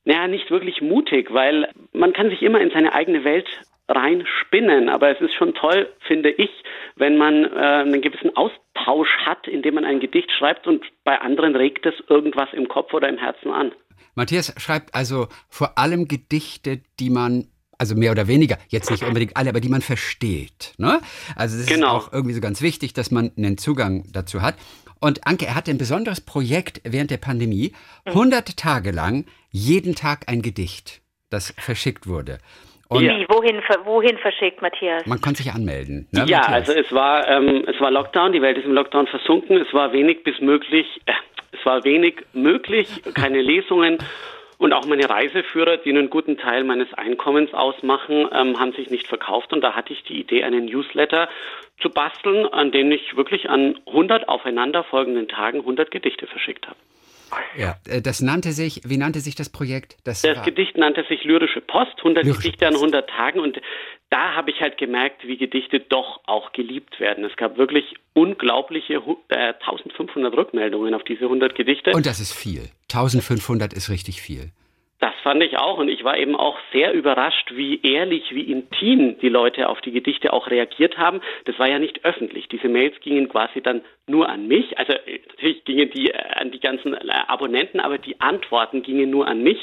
naja, 0.05 0.29
nicht 0.29 0.51
wirklich 0.51 0.83
mutig, 0.83 1.33
weil 1.33 1.69
man 1.93 2.13
kann 2.13 2.31
sich 2.31 2.43
immer 2.43 2.61
in 2.61 2.71
seine 2.71 2.93
eigene 2.93 3.25
Welt 3.25 3.49
reinspinnen. 3.89 4.89
Aber 4.89 5.11
es 5.11 5.21
ist 5.21 5.35
schon 5.35 5.55
toll, 5.55 5.89
finde 6.07 6.31
ich, 6.31 6.51
wenn 6.97 7.17
man 7.17 7.45
äh, 7.45 7.57
einen 7.57 8.03
gewissen 8.03 8.37
Austausch 8.37 9.17
hat, 9.25 9.47
indem 9.49 9.75
man 9.75 9.85
ein 9.85 10.01
Gedicht 10.01 10.31
schreibt 10.33 10.67
und 10.67 10.85
bei 11.05 11.21
anderen 11.21 11.57
regt 11.57 11.87
es 11.87 11.95
irgendwas 12.09 12.53
im 12.53 12.69
Kopf 12.69 12.93
oder 12.93 13.09
im 13.09 13.19
Herzen 13.19 13.51
an. 13.51 13.73
Matthias 14.15 14.55
schreibt 14.57 14.95
also 14.95 15.29
vor 15.49 15.79
allem 15.79 16.09
Gedichte, 16.09 16.81
die 17.01 17.11
man 17.11 17.49
also 17.79 17.97
mehr 17.97 18.13
oder 18.13 18.29
weniger, 18.29 18.59
jetzt 18.69 18.93
nicht 18.93 19.03
unbedingt 19.03 19.37
alle, 19.37 19.49
aber 19.49 19.59
die 19.59 19.69
man 19.69 19.83
versteht. 19.83 20.73
Ne? 20.79 21.01
Also 21.35 21.59
es 21.59 21.67
genau. 21.67 21.99
ist 21.99 22.05
auch 22.05 22.13
irgendwie 22.13 22.35
so 22.35 22.41
ganz 22.41 22.63
wichtig, 22.63 22.93
dass 22.93 23.11
man 23.11 23.33
einen 23.37 23.59
Zugang 23.59 24.05
dazu 24.13 24.41
hat. 24.41 24.55
Und 25.01 25.27
Anke, 25.27 25.47
er 25.47 25.57
hatte 25.57 25.73
ein 25.73 25.79
besonderes 25.79 26.21
Projekt 26.21 26.81
während 26.85 27.11
der 27.11 27.17
Pandemie, 27.17 27.73
100 28.05 28.49
mhm. 28.49 28.57
Tage 28.57 28.93
lang, 28.93 29.25
jeden 29.51 29.97
Tag 29.97 30.29
ein 30.29 30.43
Gedicht, 30.43 31.03
das 31.29 31.53
verschickt 31.59 32.07
wurde. 32.07 32.39
Und 32.87 33.03
Wie, 33.03 33.27
wohin, 33.29 33.61
wohin 33.85 34.19
verschickt 34.19 34.63
Matthias? 34.63 35.05
Man 35.07 35.21
konnte 35.21 35.43
sich 35.43 35.53
anmelden. 35.53 36.07
Ne, 36.13 36.27
ja, 36.29 36.39
Matthias? 36.39 36.69
also 36.69 36.73
es 36.73 36.93
war, 36.93 37.27
ähm, 37.27 37.65
es 37.67 37.81
war 37.81 37.91
Lockdown, 37.91 38.33
die 38.33 38.43
Welt 38.43 38.59
ist 38.59 38.65
im 38.65 38.75
Lockdown 38.75 39.09
versunken, 39.09 39.57
es 39.57 39.73
war 39.73 39.93
wenig 39.93 40.23
bis 40.23 40.39
möglich, 40.41 40.87
äh, 41.07 41.13
es 41.53 41.65
war 41.65 41.85
wenig 41.85 42.17
möglich, 42.33 42.89
keine 43.15 43.41
Lesungen 43.41 43.99
Und 44.63 44.73
auch 44.73 44.87
meine 44.87 45.11
Reiseführer, 45.11 45.79
die 45.79 45.91
einen 45.91 46.09
guten 46.09 46.37
Teil 46.39 46.63
meines 46.63 46.95
Einkommens 46.95 47.53
ausmachen, 47.53 48.29
ähm, 48.33 48.61
haben 48.61 48.73
sich 48.75 48.91
nicht 48.91 49.09
verkauft. 49.09 49.53
Und 49.53 49.61
da 49.61 49.75
hatte 49.75 49.93
ich 49.93 50.05
die 50.05 50.21
Idee, 50.21 50.45
einen 50.45 50.67
Newsletter 50.67 51.29
zu 51.81 51.91
basteln, 51.91 52.47
an 52.47 52.71
dem 52.71 52.93
ich 52.93 53.17
wirklich 53.17 53.51
an 53.51 53.77
100 53.89 54.29
aufeinanderfolgenden 54.29 55.27
Tagen 55.27 55.59
100 55.59 55.91
Gedichte 55.91 56.29
verschickt 56.29 56.69
habe. 56.69 56.77
Ja, 57.57 57.75
äh, 57.89 58.01
das 58.01 58.21
nannte 58.21 58.53
sich, 58.53 58.83
wie 58.85 58.99
nannte 58.99 59.19
sich 59.19 59.35
das 59.35 59.51
Projekt? 59.51 59.97
Das, 60.05 60.23
das 60.23 60.45
Gedicht 60.45 60.77
nannte 60.79 61.05
sich 61.09 61.25
Lyrische 61.25 61.61
Post, 61.61 61.99
100 61.99 62.25
Lyrische 62.25 62.43
Gedichte 62.43 62.67
Post. 62.67 62.77
an 62.77 62.83
100 62.83 63.11
Tagen 63.11 63.41
und 63.41 63.61
da 64.13 64.35
habe 64.35 64.51
ich 64.51 64.61
halt 64.61 64.77
gemerkt, 64.77 65.27
wie 65.27 65.39
Gedichte 65.39 65.81
doch 65.81 66.21
auch 66.27 66.53
geliebt 66.53 67.01
werden. 67.01 67.25
Es 67.25 67.35
gab 67.37 67.57
wirklich 67.57 67.95
unglaubliche 68.13 69.03
äh, 69.29 69.55
1500 69.55 70.35
Rückmeldungen 70.35 70.93
auf 70.95 71.03
diese 71.05 71.25
100 71.25 71.55
Gedichte. 71.55 71.93
Und 71.93 72.05
das 72.05 72.21
ist 72.21 72.33
viel. 72.33 72.69
1500 72.93 73.73
ist 73.73 73.89
richtig 73.89 74.21
viel. 74.21 74.51
Das 75.03 75.15
fand 75.25 75.43
ich 75.43 75.59
auch 75.59 75.79
und 75.79 75.89
ich 75.89 76.05
war 76.05 76.17
eben 76.17 76.37
auch 76.37 76.57
sehr 76.73 76.93
überrascht, 76.93 77.57
wie 77.57 77.81
ehrlich, 77.83 78.33
wie 78.37 78.53
intim 78.53 79.19
die 79.19 79.29
Leute 79.29 79.69
auf 79.69 79.81
die 79.81 79.91
Gedichte 79.91 80.33
auch 80.33 80.49
reagiert 80.49 80.97
haben. 80.97 81.21
Das 81.45 81.59
war 81.59 81.69
ja 81.69 81.81
nicht 81.81 82.05
öffentlich. 82.05 82.47
Diese 82.47 82.69
Mails 82.69 82.95
gingen 83.01 83.29
quasi 83.29 83.61
dann 83.61 83.83
nur 84.07 84.29
an 84.29 84.47
mich. 84.47 84.79
Also 84.79 84.93
äh, 84.93 85.19
natürlich 85.29 85.65
gingen 85.65 85.91
die 85.91 86.11
äh, 86.11 86.19
an 86.37 86.53
die 86.53 86.61
ganzen 86.61 86.95
äh, 86.95 87.11
Abonnenten, 87.27 87.81
aber 87.81 87.99
die 87.99 88.21
Antworten 88.21 88.85
gingen 88.85 89.11
nur 89.11 89.27
an 89.27 89.43
mich. 89.43 89.59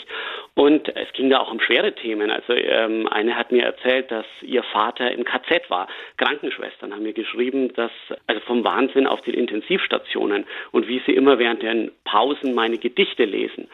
Und 0.55 0.93
es 0.93 1.09
ging 1.13 1.29
da 1.29 1.39
auch 1.39 1.53
um 1.53 1.61
schwere 1.61 1.95
Themen. 1.95 2.31
Also 2.31 2.51
ähm, 2.51 3.07
eine 3.07 3.37
hat 3.37 3.53
mir 3.53 3.63
erzählt, 3.63 4.11
dass 4.11 4.25
ihr 4.41 4.63
Vater 4.63 5.09
im 5.09 5.23
KZ 5.23 5.69
war. 5.69 5.87
Krankenschwestern 6.17 6.93
haben 6.93 7.03
mir 7.03 7.13
geschrieben, 7.13 7.71
dass 7.75 7.91
also 8.27 8.41
vom 8.41 8.65
Wahnsinn 8.65 9.07
auf 9.07 9.21
den 9.21 9.35
Intensivstationen 9.35 10.45
und 10.73 10.89
wie 10.89 11.01
sie 11.05 11.13
immer 11.13 11.39
während 11.39 11.63
den 11.63 11.91
Pausen 12.03 12.53
meine 12.53 12.77
Gedichte 12.77 13.23
lesen. 13.23 13.69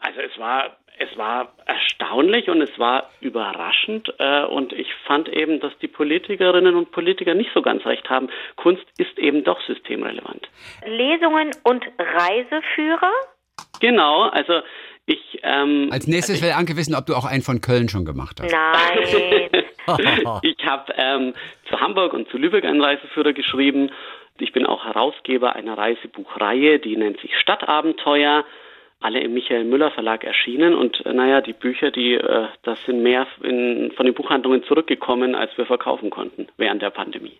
Also 0.00 0.20
es 0.20 0.38
war 0.38 0.76
es 0.98 1.16
war 1.18 1.52
erstaunlich 1.66 2.48
und 2.48 2.62
es 2.62 2.78
war 2.78 3.10
überraschend 3.20 4.12
äh, 4.18 4.44
und 4.44 4.72
ich 4.72 4.88
fand 5.06 5.28
eben, 5.28 5.60
dass 5.60 5.76
die 5.78 5.88
Politikerinnen 5.88 6.74
und 6.74 6.90
Politiker 6.90 7.34
nicht 7.34 7.50
so 7.54 7.62
ganz 7.62 7.84
recht 7.84 8.08
haben. 8.08 8.28
Kunst 8.56 8.84
ist 8.98 9.18
eben 9.18 9.44
doch 9.44 9.60
systemrelevant. 9.66 10.48
Lesungen 10.86 11.50
und 11.64 11.84
Reiseführer? 11.98 13.12
Genau, 13.80 14.22
also 14.22 14.60
ich. 15.04 15.40
Ähm, 15.42 15.88
Als 15.92 16.06
nächstes 16.06 16.36
also 16.36 16.46
will 16.46 16.52
Anke 16.52 16.76
wissen, 16.76 16.94
ob 16.94 17.06
du 17.06 17.14
auch 17.14 17.24
einen 17.24 17.42
von 17.42 17.60
Köln 17.60 17.88
schon 17.88 18.04
gemacht 18.04 18.40
hast. 18.40 18.50
Nein. 18.50 19.50
ich 20.42 20.66
habe 20.66 20.92
ähm, 20.96 21.34
zu 21.68 21.80
Hamburg 21.80 22.12
und 22.14 22.28
zu 22.30 22.38
Lübeck 22.38 22.64
einen 22.64 22.82
Reiseführer 22.82 23.32
geschrieben. 23.32 23.90
Ich 24.38 24.52
bin 24.52 24.66
auch 24.66 24.84
Herausgeber 24.84 25.54
einer 25.54 25.78
Reisebuchreihe, 25.78 26.78
die 26.78 26.96
nennt 26.96 27.20
sich 27.20 27.38
Stadtabenteuer 27.38 28.44
alle 29.00 29.20
im 29.20 29.34
Michael 29.34 29.64
Müller 29.64 29.90
Verlag 29.90 30.24
erschienen 30.24 30.74
und 30.74 31.04
äh, 31.04 31.12
naja, 31.12 31.40
die 31.40 31.52
Bücher, 31.52 31.90
die 31.90 32.14
äh, 32.14 32.48
das 32.62 32.78
sind 32.86 33.02
mehr 33.02 33.26
in, 33.42 33.92
von 33.96 34.06
den 34.06 34.14
Buchhandlungen 34.14 34.62
zurückgekommen, 34.64 35.34
als 35.34 35.56
wir 35.56 35.66
verkaufen 35.66 36.10
konnten 36.10 36.48
während 36.56 36.82
der 36.82 36.90
Pandemie. 36.90 37.38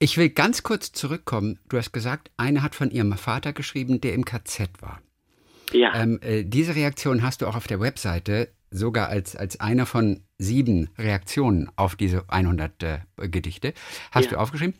Ich 0.00 0.18
will 0.18 0.28
ganz 0.28 0.62
kurz 0.62 0.92
zurückkommen. 0.92 1.58
Du 1.68 1.76
hast 1.76 1.92
gesagt, 1.92 2.30
eine 2.36 2.62
hat 2.62 2.74
von 2.74 2.90
ihrem 2.90 3.12
Vater 3.12 3.52
geschrieben, 3.52 4.00
der 4.00 4.14
im 4.14 4.24
KZ 4.24 4.70
war. 4.80 5.00
Ja. 5.72 5.94
Ähm, 5.94 6.18
äh, 6.22 6.44
diese 6.44 6.74
Reaktion 6.74 7.22
hast 7.22 7.42
du 7.42 7.46
auch 7.46 7.56
auf 7.56 7.66
der 7.66 7.80
Webseite 7.80 8.48
sogar 8.70 9.08
als, 9.08 9.36
als 9.36 9.60
einer 9.60 9.86
von 9.86 10.22
sieben 10.38 10.90
Reaktionen 10.98 11.70
auf 11.76 11.96
diese 11.96 12.24
100 12.28 12.82
äh, 12.82 13.28
Gedichte. 13.28 13.72
Hast 14.10 14.26
ja. 14.26 14.32
du 14.32 14.40
aufgeschrieben? 14.40 14.74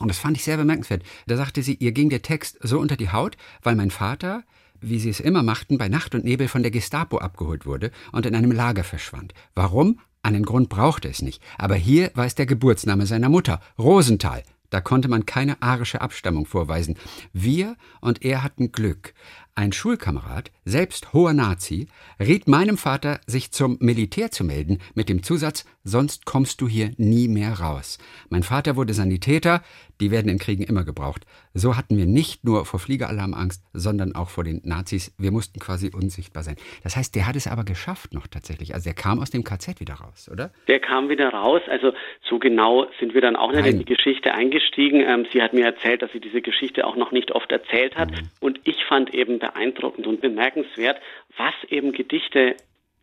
Und 0.00 0.08
das 0.08 0.18
fand 0.18 0.36
ich 0.36 0.44
sehr 0.44 0.56
bemerkenswert. 0.56 1.02
Da 1.26 1.36
sagte 1.36 1.62
sie, 1.62 1.74
ihr 1.74 1.92
ging 1.92 2.10
der 2.10 2.22
Text 2.22 2.58
so 2.60 2.80
unter 2.80 2.96
die 2.96 3.10
Haut, 3.10 3.36
weil 3.62 3.76
mein 3.76 3.90
Vater 3.90 4.42
wie 4.88 4.98
sie 4.98 5.10
es 5.10 5.20
immer 5.20 5.42
machten, 5.42 5.78
bei 5.78 5.88
Nacht 5.88 6.14
und 6.14 6.24
Nebel 6.24 6.48
von 6.48 6.62
der 6.62 6.70
Gestapo 6.70 7.18
abgeholt 7.18 7.66
wurde 7.66 7.90
und 8.12 8.26
in 8.26 8.34
einem 8.34 8.52
Lager 8.52 8.84
verschwand. 8.84 9.34
Warum? 9.54 10.00
Einen 10.22 10.44
Grund 10.44 10.70
brauchte 10.70 11.08
es 11.08 11.20
nicht. 11.20 11.42
Aber 11.58 11.74
hier 11.74 12.10
war 12.14 12.24
es 12.24 12.34
der 12.34 12.46
Geburtsname 12.46 13.06
seiner 13.06 13.28
Mutter, 13.28 13.60
Rosenthal. 13.78 14.42
Da 14.70 14.80
konnte 14.80 15.08
man 15.08 15.26
keine 15.26 15.62
arische 15.62 16.00
Abstammung 16.00 16.46
vorweisen. 16.46 16.96
Wir 17.32 17.76
und 18.00 18.24
er 18.24 18.42
hatten 18.42 18.72
Glück. 18.72 19.14
Ein 19.54 19.70
Schulkamerad, 19.70 20.50
selbst 20.64 21.12
hoher 21.12 21.32
Nazi, 21.32 21.86
riet 22.18 22.48
meinem 22.48 22.76
Vater, 22.76 23.20
sich 23.24 23.52
zum 23.52 23.76
Militär 23.78 24.32
zu 24.32 24.42
melden, 24.42 24.78
mit 24.94 25.08
dem 25.08 25.22
Zusatz, 25.22 25.64
sonst 25.84 26.24
kommst 26.24 26.60
du 26.60 26.66
hier 26.66 26.90
nie 26.96 27.28
mehr 27.28 27.60
raus. 27.60 27.98
Mein 28.30 28.42
Vater 28.42 28.74
wurde 28.74 28.94
Sanitäter, 28.94 29.62
die 30.00 30.10
werden 30.10 30.28
in 30.28 30.38
Kriegen 30.38 30.62
immer 30.62 30.84
gebraucht. 30.84 31.22
So 31.52 31.76
hatten 31.76 31.96
wir 31.96 32.06
nicht 32.06 32.44
nur 32.44 32.64
vor 32.64 32.80
Fliegeralarm 32.80 33.34
Angst, 33.34 33.62
sondern 33.72 34.14
auch 34.14 34.28
vor 34.28 34.44
den 34.44 34.60
Nazis. 34.64 35.14
Wir 35.18 35.30
mussten 35.30 35.60
quasi 35.60 35.90
unsichtbar 35.94 36.42
sein. 36.42 36.56
Das 36.82 36.96
heißt, 36.96 37.14
der 37.14 37.26
hat 37.26 37.36
es 37.36 37.46
aber 37.46 37.64
geschafft 37.64 38.12
noch 38.12 38.26
tatsächlich. 38.26 38.74
Also 38.74 38.84
der 38.84 38.94
kam 38.94 39.20
aus 39.20 39.30
dem 39.30 39.44
KZ 39.44 39.80
wieder 39.80 39.94
raus, 39.94 40.28
oder? 40.32 40.50
Der 40.68 40.80
kam 40.80 41.08
wieder 41.08 41.28
raus. 41.28 41.62
Also 41.68 41.92
so 42.28 42.38
genau 42.38 42.86
sind 42.98 43.14
wir 43.14 43.20
dann 43.20 43.36
auch 43.36 43.52
nicht 43.52 43.66
in 43.66 43.78
die 43.78 43.84
Geschichte 43.84 44.34
eingestiegen. 44.34 45.00
Ähm, 45.00 45.26
sie 45.32 45.42
hat 45.42 45.52
mir 45.52 45.64
erzählt, 45.64 46.02
dass 46.02 46.12
sie 46.12 46.20
diese 46.20 46.42
Geschichte 46.42 46.86
auch 46.86 46.96
noch 46.96 47.12
nicht 47.12 47.32
oft 47.32 47.50
erzählt 47.52 47.96
hat. 47.96 48.10
Mhm. 48.10 48.28
Und 48.40 48.60
ich 48.64 48.84
fand 48.84 49.14
eben 49.14 49.38
beeindruckend 49.38 50.06
und 50.06 50.20
bemerkenswert, 50.20 50.98
was 51.36 51.54
eben 51.68 51.92
Gedichte 51.92 52.56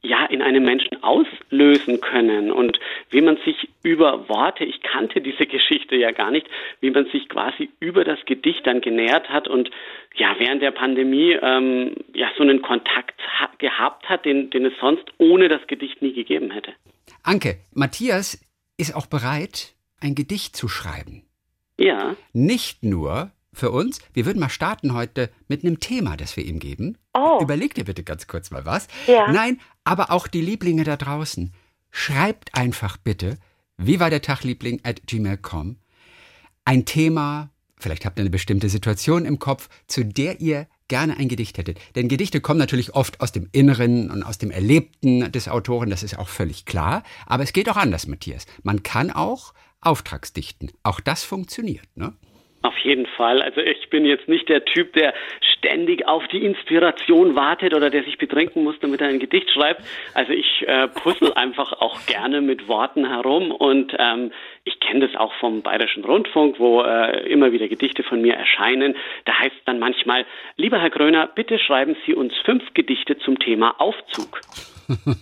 ja 0.04 0.26
in 0.26 0.42
einem 0.42 0.64
Menschen 0.64 1.04
auslösen 1.04 2.02
können 2.02 2.52
und 2.52 2.80
wie 3.12 3.22
man 3.22 3.38
sich 3.46 3.70
über 3.84 4.28
Worte, 4.30 4.64
ich 4.64 4.82
kannte 4.82 5.22
diese 5.22 5.46
Geschichte 5.48 5.96
ja 5.96 6.12
gar 6.12 6.32
nicht, 6.32 6.48
wie 6.80 6.92
man 6.92 7.06
sich 7.12 7.30
quasi 7.30 7.70
über 7.80 8.04
das 8.04 8.20
Gedicht 8.26 8.66
dann 8.66 8.82
genähert 8.82 9.30
hat 9.30 9.48
und 9.48 9.70
ja 10.16 10.36
während 10.40 10.62
der 10.62 10.72
Pandemie 10.72 11.38
ähm, 11.42 11.96
ja 12.14 12.30
so 12.36 12.44
einen 12.44 12.62
Kontakt 12.62 13.20
ha 13.40 13.50
gehabt 13.58 14.10
hat, 14.10 14.26
den, 14.26 14.50
den 14.50 14.66
es 14.66 14.74
sonst 14.80 15.06
ohne 15.20 15.48
das 15.48 15.66
Gedicht 15.68 16.02
nie 16.02 16.14
gegeben 16.14 16.50
hätte. 16.50 16.74
Anke, 17.22 17.58
Matthias 17.74 18.44
ist 18.78 18.96
auch 18.96 19.06
bereit, 19.06 19.76
ein 20.00 20.16
Gedicht 20.16 20.56
zu 20.56 20.68
schreiben. 20.68 21.24
Ja. 21.78 22.16
Nicht 22.34 22.84
nur 22.84 23.32
für 23.54 23.72
uns. 23.72 24.00
Wir 24.14 24.26
würden 24.26 24.40
mal 24.40 24.50
starten 24.50 24.94
heute 24.94 25.30
mit 25.48 25.64
einem 25.64 25.80
Thema, 25.80 26.16
das 26.16 26.38
wir 26.38 26.46
ihm 26.46 26.60
geben. 26.60 26.98
Oh. 27.14 27.40
Überleg 27.42 27.74
dir 27.74 27.84
bitte 27.84 28.04
ganz 28.04 28.28
kurz 28.28 28.52
mal 28.52 28.66
was. 28.66 28.88
Ja. 29.08 29.32
Nein, 29.32 29.60
aber 29.84 30.12
auch 30.12 30.28
die 30.28 30.42
Lieblinge 30.42 30.84
da 30.84 30.98
draußen. 30.98 31.54
Schreibt 31.92 32.56
einfach 32.56 32.98
bitte, 32.98 33.38
wie 33.78 34.00
war 34.00 34.10
der 34.10 34.22
Tag, 34.22 34.44
at 34.84 35.02
gmail.com. 35.08 35.78
Ein 36.66 36.86
Thema, 36.86 37.50
vielleicht 37.78 38.06
habt 38.06 38.20
ihr 38.20 38.22
eine 38.22 38.30
bestimmte 38.30 38.70
Situation 38.70 39.26
im 39.26 39.40
Kopf, 39.40 39.70
zu 39.88 40.06
der 40.06 40.40
ihr 40.40 40.68
gerne 40.88 41.18
ein 41.18 41.30
Gedicht 41.30 41.58
hättet. 41.58 41.80
Denn 41.96 42.10
Gedichte 42.10 42.42
kommen 42.42 42.60
natürlich 42.60 42.94
oft 42.94 43.22
aus 43.22 43.32
dem 43.32 43.48
Inneren 43.54 44.12
und 44.12 44.24
aus 44.24 44.38
dem 44.38 44.52
Erlebten 44.52 45.32
des 45.32 45.48
Autoren, 45.48 45.90
das 45.90 46.04
ist 46.04 46.20
auch 46.20 46.28
völlig 46.28 46.66
klar. 46.66 47.04
Aber 47.26 47.44
es 47.44 47.54
geht 47.54 47.70
auch 47.70 47.78
anders, 47.78 48.08
Matthias. 48.08 48.46
Man 48.64 48.84
kann 48.84 49.10
auch 49.10 49.54
Auftragsdichten. 49.80 50.72
Auch 50.84 51.00
das 51.00 51.24
funktioniert, 51.24 51.88
ne? 51.96 52.14
Auf 52.64 52.78
jeden 52.80 53.08
Fall. 53.08 53.42
Also 53.42 53.60
ich 53.62 53.90
bin 53.90 54.06
jetzt 54.06 54.28
nicht 54.28 54.48
der 54.48 54.64
Typ, 54.66 54.94
der 54.94 55.14
ständig 55.58 56.08
auf 56.08 56.28
die 56.28 56.46
Inspiration 56.46 57.36
wartet 57.36 57.74
oder 57.74 57.90
der 57.90 58.04
sich 58.04 58.20
betrinken 58.20 58.64
muss, 58.64 58.76
damit 58.82 59.02
er 59.02 59.08
ein 59.08 59.20
Gedicht 59.20 59.50
schreibt. 59.52 59.82
Also 60.14 60.32
ich 60.34 60.68
äh, 60.68 60.88
puzzle 60.88 61.34
einfach 61.34 61.74
auch 61.74 62.06
gerne 62.06 62.42
mit 62.42 62.68
Worten 62.68 63.08
herum 63.08 63.52
und 63.52 63.96
ähm, 63.98 64.32
ich 64.64 64.80
kenne 64.80 65.08
das 65.08 65.20
auch 65.20 65.34
vom 65.40 65.64
Bayerischen 65.64 66.06
Rundfunk, 66.06 66.60
wo 66.60 66.84
äh, 66.84 67.28
immer 67.32 67.52
wieder 67.52 67.68
Gedichte 67.68 68.04
von 68.04 68.22
mir 68.22 68.36
erscheinen. 68.36 68.96
Da 69.26 69.40
heißt 69.40 69.56
es 69.58 69.66
dann 69.66 69.80
manchmal, 69.80 70.26
lieber 70.58 70.80
Herr 70.80 70.92
Gröner, 70.92 71.28
bitte 71.34 71.58
schreiben 71.58 71.96
Sie 72.06 72.14
uns 72.14 72.34
fünf 72.46 72.64
Gedichte 72.76 73.18
zum 73.20 73.40
Thema 73.40 73.80
Aufzug. 73.80 74.42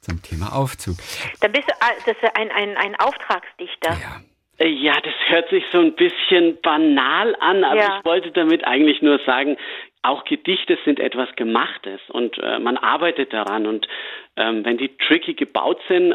zum 0.00 0.22
Thema 0.22 0.56
Aufzug. 0.56 0.96
Da 1.40 1.46
bist 1.48 1.68
du 1.68 1.74
ah, 1.80 1.92
das 2.06 2.16
ist 2.16 2.36
ein, 2.36 2.50
ein, 2.50 2.76
ein 2.76 2.96
Auftragsdichter. 2.96 3.90
Ja. 3.90 4.20
Ja, 4.62 4.92
das 5.00 5.14
hört 5.28 5.48
sich 5.48 5.64
so 5.72 5.78
ein 5.78 5.94
bisschen 5.94 6.58
banal 6.60 7.34
an, 7.40 7.64
aber 7.64 7.80
ja. 7.80 7.98
ich 7.98 8.04
wollte 8.04 8.30
damit 8.30 8.66
eigentlich 8.66 9.00
nur 9.00 9.18
sagen, 9.24 9.56
auch 10.02 10.24
Gedichte 10.24 10.78
sind 10.84 11.00
etwas 11.00 11.28
Gemachtes 11.36 12.00
und 12.08 12.36
äh, 12.38 12.58
man 12.58 12.76
arbeitet 12.76 13.32
daran 13.32 13.66
und 13.66 13.88
ähm, 14.36 14.64
wenn 14.64 14.76
die 14.76 14.94
tricky 14.98 15.34
gebaut 15.34 15.80
sind, 15.88 16.14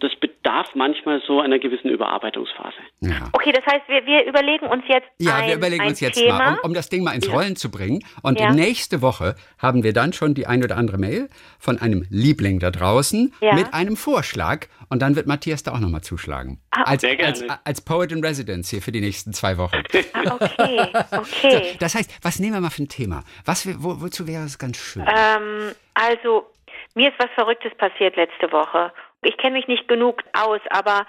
das 0.00 0.10
bedarf 0.16 0.74
manchmal 0.74 1.22
so 1.24 1.40
einer 1.40 1.58
gewissen 1.58 1.88
Überarbeitungsphase. 1.88 2.76
Ja. 3.00 3.28
Okay, 3.32 3.52
das 3.52 3.64
heißt, 3.64 3.88
wir, 3.88 4.04
wir 4.04 4.26
überlegen 4.26 4.66
uns 4.66 4.82
jetzt 4.88 5.06
Ja, 5.18 5.36
ein, 5.36 5.48
wir 5.48 5.54
überlegen 5.54 5.86
uns 5.86 6.00
jetzt 6.00 6.18
Thema. 6.18 6.38
mal, 6.38 6.52
um, 6.54 6.70
um, 6.70 6.74
das 6.74 6.88
Ding 6.88 7.04
mal 7.04 7.12
ins 7.14 7.30
Rollen 7.30 7.50
ja. 7.50 7.54
zu 7.54 7.70
bringen. 7.70 8.04
Und 8.22 8.40
ja. 8.40 8.52
nächste 8.52 9.02
Woche 9.02 9.36
haben 9.58 9.84
wir 9.84 9.92
dann 9.92 10.12
schon 10.12 10.34
die 10.34 10.46
ein 10.46 10.64
oder 10.64 10.76
andere 10.76 10.98
Mail 10.98 11.28
von 11.60 11.80
einem 11.80 12.04
Liebling 12.10 12.58
da 12.58 12.72
draußen 12.72 13.32
ja. 13.40 13.54
mit 13.54 13.72
einem 13.72 13.96
Vorschlag. 13.96 14.66
Und 14.88 15.00
dann 15.00 15.14
wird 15.14 15.28
Matthias 15.28 15.62
da 15.62 15.72
auch 15.72 15.80
nochmal 15.80 16.02
zuschlagen. 16.02 16.60
Ah, 16.72 16.82
als, 16.82 17.04
als, 17.04 17.44
als, 17.64 17.80
Poet 17.80 18.10
in 18.10 18.24
Residence 18.24 18.70
hier 18.70 18.82
für 18.82 18.90
die 18.90 19.00
nächsten 19.00 19.32
zwei 19.32 19.58
Wochen. 19.58 19.82
Ah, 20.12 20.34
okay, 20.34 20.92
okay. 21.10 21.72
So, 21.72 21.78
das 21.80 21.94
heißt, 21.94 22.18
was 22.22 22.38
nehmen 22.38 22.54
wir 22.54 22.60
mal 22.60 22.70
für 22.70 22.84
ein 22.84 22.88
Thema? 22.88 23.24
Was, 23.44 23.66
wo, 23.82 24.00
wozu 24.00 24.26
wäre 24.28 24.44
es 24.44 24.58
ganz 24.58 24.76
schön? 24.76 25.02
Ähm, 25.02 25.72
also, 25.94 26.46
mir 26.94 27.08
ist 27.08 27.18
was 27.18 27.30
Verrücktes 27.34 27.74
passiert 27.76 28.16
letzte 28.16 28.50
Woche 28.52 28.92
ich 29.24 29.36
kenne 29.36 29.56
mich 29.56 29.68
nicht 29.68 29.88
genug 29.88 30.22
aus, 30.32 30.60
aber 30.70 31.06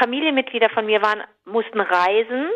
Familienmitglieder 0.00 0.70
von 0.70 0.86
mir 0.86 1.02
waren, 1.02 1.22
mussten 1.44 1.80
reisen 1.80 2.48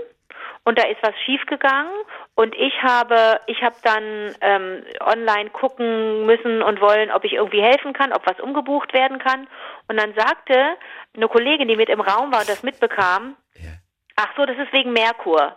und 0.64 0.78
da 0.78 0.85
ist 0.89 1.03
was 1.03 1.14
schiefgegangen 1.24 1.93
und 2.35 2.55
ich 2.55 2.83
habe 2.83 3.41
ich 3.47 3.62
habe 3.62 3.76
dann 3.83 4.35
ähm, 4.41 4.85
online 5.01 5.51
gucken 5.51 6.26
müssen 6.26 6.62
und 6.62 6.80
wollen, 6.80 7.11
ob 7.11 7.24
ich 7.24 7.35
irgendwie 7.35 7.62
helfen 7.62 7.93
kann, 7.93 8.12
ob 8.12 8.26
was 8.26 8.41
umgebucht 8.41 8.93
werden 8.93 9.18
kann 9.18 9.47
und 9.89 10.01
dann 10.01 10.14
sagte 10.14 10.76
eine 11.16 11.28
Kollegin, 11.28 11.68
die 11.68 11.76
mit 11.76 11.89
im 11.89 12.01
Raum 12.01 12.33
war 12.33 12.41
und 12.41 12.49
das 12.49 12.62
mitbekam, 12.62 13.37
ja. 13.55 13.70
ach 14.16 14.30
so, 14.37 14.45
das 14.45 14.57
ist 14.59 14.72
wegen 14.72 14.93
Merkur 14.93 15.57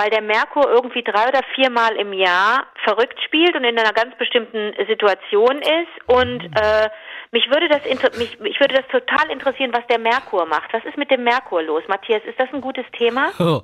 weil 0.00 0.10
der 0.10 0.22
Merkur 0.22 0.70
irgendwie 0.70 1.02
drei 1.02 1.28
oder 1.28 1.42
viermal 1.54 1.96
im 1.96 2.12
Jahr 2.12 2.66
verrückt 2.84 3.20
spielt 3.24 3.54
und 3.54 3.64
in 3.64 3.78
einer 3.78 3.92
ganz 3.92 4.16
bestimmten 4.16 4.72
Situation 4.86 5.58
ist. 5.58 6.08
Und 6.08 6.44
mhm. 6.44 6.54
äh, 6.54 6.88
mich 7.32 7.48
würde 7.48 7.68
das 7.68 7.82
mich, 8.18 8.38
mich 8.40 8.58
würde 8.60 8.74
das 8.74 8.86
total 8.88 9.30
interessieren, 9.30 9.72
was 9.72 9.86
der 9.86 9.98
Merkur 9.98 10.46
macht. 10.46 10.72
Was 10.72 10.84
ist 10.84 10.96
mit 10.96 11.10
dem 11.10 11.24
Merkur 11.24 11.62
los, 11.62 11.82
Matthias? 11.88 12.22
Ist 12.24 12.38
das 12.38 12.48
ein 12.52 12.60
gutes 12.60 12.86
Thema? 12.96 13.30
Oh. 13.40 13.62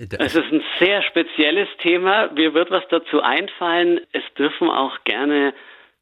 Es 0.00 0.36
ist 0.36 0.52
ein 0.52 0.62
sehr 0.78 1.02
spezielles 1.02 1.68
Thema. 1.82 2.30
Mir 2.32 2.54
wird 2.54 2.70
was 2.70 2.84
dazu 2.88 3.20
einfallen. 3.20 3.98
Es 4.12 4.22
dürfen 4.38 4.70
auch 4.70 4.96
gerne 5.02 5.52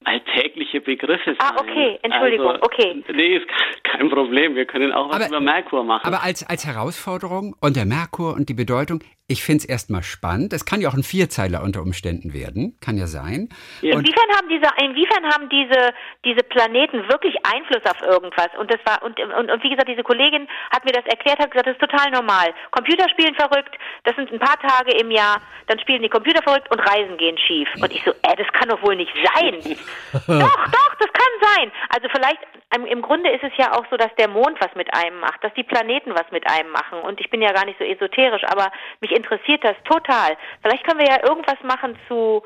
alltägliche 0.04 0.82
Begriffe 0.82 1.34
ah, 1.38 1.46
sein. 1.46 1.56
Ah, 1.56 1.60
okay, 1.60 1.98
Entschuldigung, 2.02 2.50
also, 2.50 2.62
okay. 2.62 3.02
Nee, 3.12 3.36
ist 3.36 3.46
kein 3.84 4.10
Problem. 4.10 4.54
Wir 4.54 4.66
können 4.66 4.92
auch 4.92 5.08
was 5.08 5.16
aber, 5.16 5.28
über 5.28 5.40
Merkur 5.40 5.82
machen. 5.82 6.06
Aber 6.06 6.22
als, 6.22 6.46
als 6.46 6.66
Herausforderung 6.66 7.56
und 7.60 7.76
der 7.76 7.86
Merkur 7.86 8.34
und 8.34 8.50
die 8.50 8.54
Bedeutung, 8.54 9.02
ich 9.28 9.42
finde 9.42 9.62
es 9.62 9.64
erstmal 9.64 10.04
spannend. 10.04 10.52
Es 10.52 10.64
kann 10.64 10.80
ja 10.80 10.88
auch 10.88 10.94
ein 10.94 11.02
Vierzeiler 11.02 11.62
unter 11.62 11.82
Umständen 11.82 12.32
werden, 12.32 12.78
kann 12.80 12.96
ja 12.96 13.08
sein. 13.08 13.48
Ja. 13.82 13.98
Inwiefern 13.98 14.30
haben 14.36 14.48
diese, 14.48 14.70
inwiefern 14.78 15.24
haben 15.26 15.48
diese, 15.48 15.92
diese 16.24 16.44
Planeten 16.44 17.08
wirklich 17.08 17.34
Einfluss 17.42 17.82
auf 17.90 18.00
irgendwas? 18.02 18.48
Und 18.58 18.70
das 18.70 18.78
war 18.84 19.02
und, 19.02 19.18
und, 19.18 19.50
und 19.50 19.62
wie 19.64 19.70
gesagt, 19.70 19.88
diese 19.88 20.04
Kollegin 20.04 20.46
hat 20.70 20.84
mir 20.84 20.92
das 20.92 21.04
erklärt, 21.06 21.40
hat 21.40 21.50
gesagt, 21.50 21.66
das 21.66 21.74
ist 21.74 21.80
total 21.80 22.10
normal. 22.12 22.54
Computer 22.70 23.08
spielen 23.08 23.34
verrückt, 23.34 23.74
das 24.04 24.14
sind 24.14 24.32
ein 24.32 24.38
paar 24.38 24.60
Tage 24.60 24.92
im 24.92 25.10
Jahr, 25.10 25.40
dann 25.66 25.80
spielen 25.80 26.02
die 26.02 26.08
Computer 26.08 26.42
verrückt 26.42 26.70
und 26.70 26.78
Reisen 26.78 27.16
gehen 27.16 27.36
schief. 27.36 27.68
Und 27.82 27.90
ich 27.92 28.02
so, 28.04 28.12
äh, 28.12 28.36
das 28.36 28.46
kann 28.52 28.68
doch 28.68 28.80
wohl 28.82 28.94
nicht 28.94 29.12
sein. 29.34 29.58
doch, 30.12 30.64
doch, 30.70 30.94
das 31.00 31.10
kann 31.12 31.32
sein. 31.56 31.72
Also 31.88 32.08
vielleicht 32.14 32.38
im 32.74 33.02
Grunde 33.02 33.30
ist 33.30 33.44
es 33.44 33.52
ja 33.56 33.72
auch 33.72 33.84
so, 33.90 33.96
dass 33.96 34.14
der 34.18 34.28
Mond 34.28 34.60
was 34.60 34.74
mit 34.74 34.92
einem 34.92 35.20
macht, 35.20 35.42
dass 35.42 35.54
die 35.54 35.62
Planeten 35.62 36.14
was 36.14 36.30
mit 36.30 36.48
einem 36.50 36.70
machen. 36.70 37.00
Und 37.00 37.20
ich 37.20 37.30
bin 37.30 37.40
ja 37.40 37.52
gar 37.52 37.64
nicht 37.64 37.78
so 37.78 37.84
esoterisch, 37.84 38.44
aber 38.44 38.70
mich 39.00 39.12
interessiert 39.12 39.64
das 39.64 39.76
total. 39.84 40.36
Vielleicht 40.62 40.84
können 40.84 41.00
wir 41.00 41.08
ja 41.08 41.26
irgendwas 41.26 41.60
machen 41.62 41.98
zu 42.08 42.42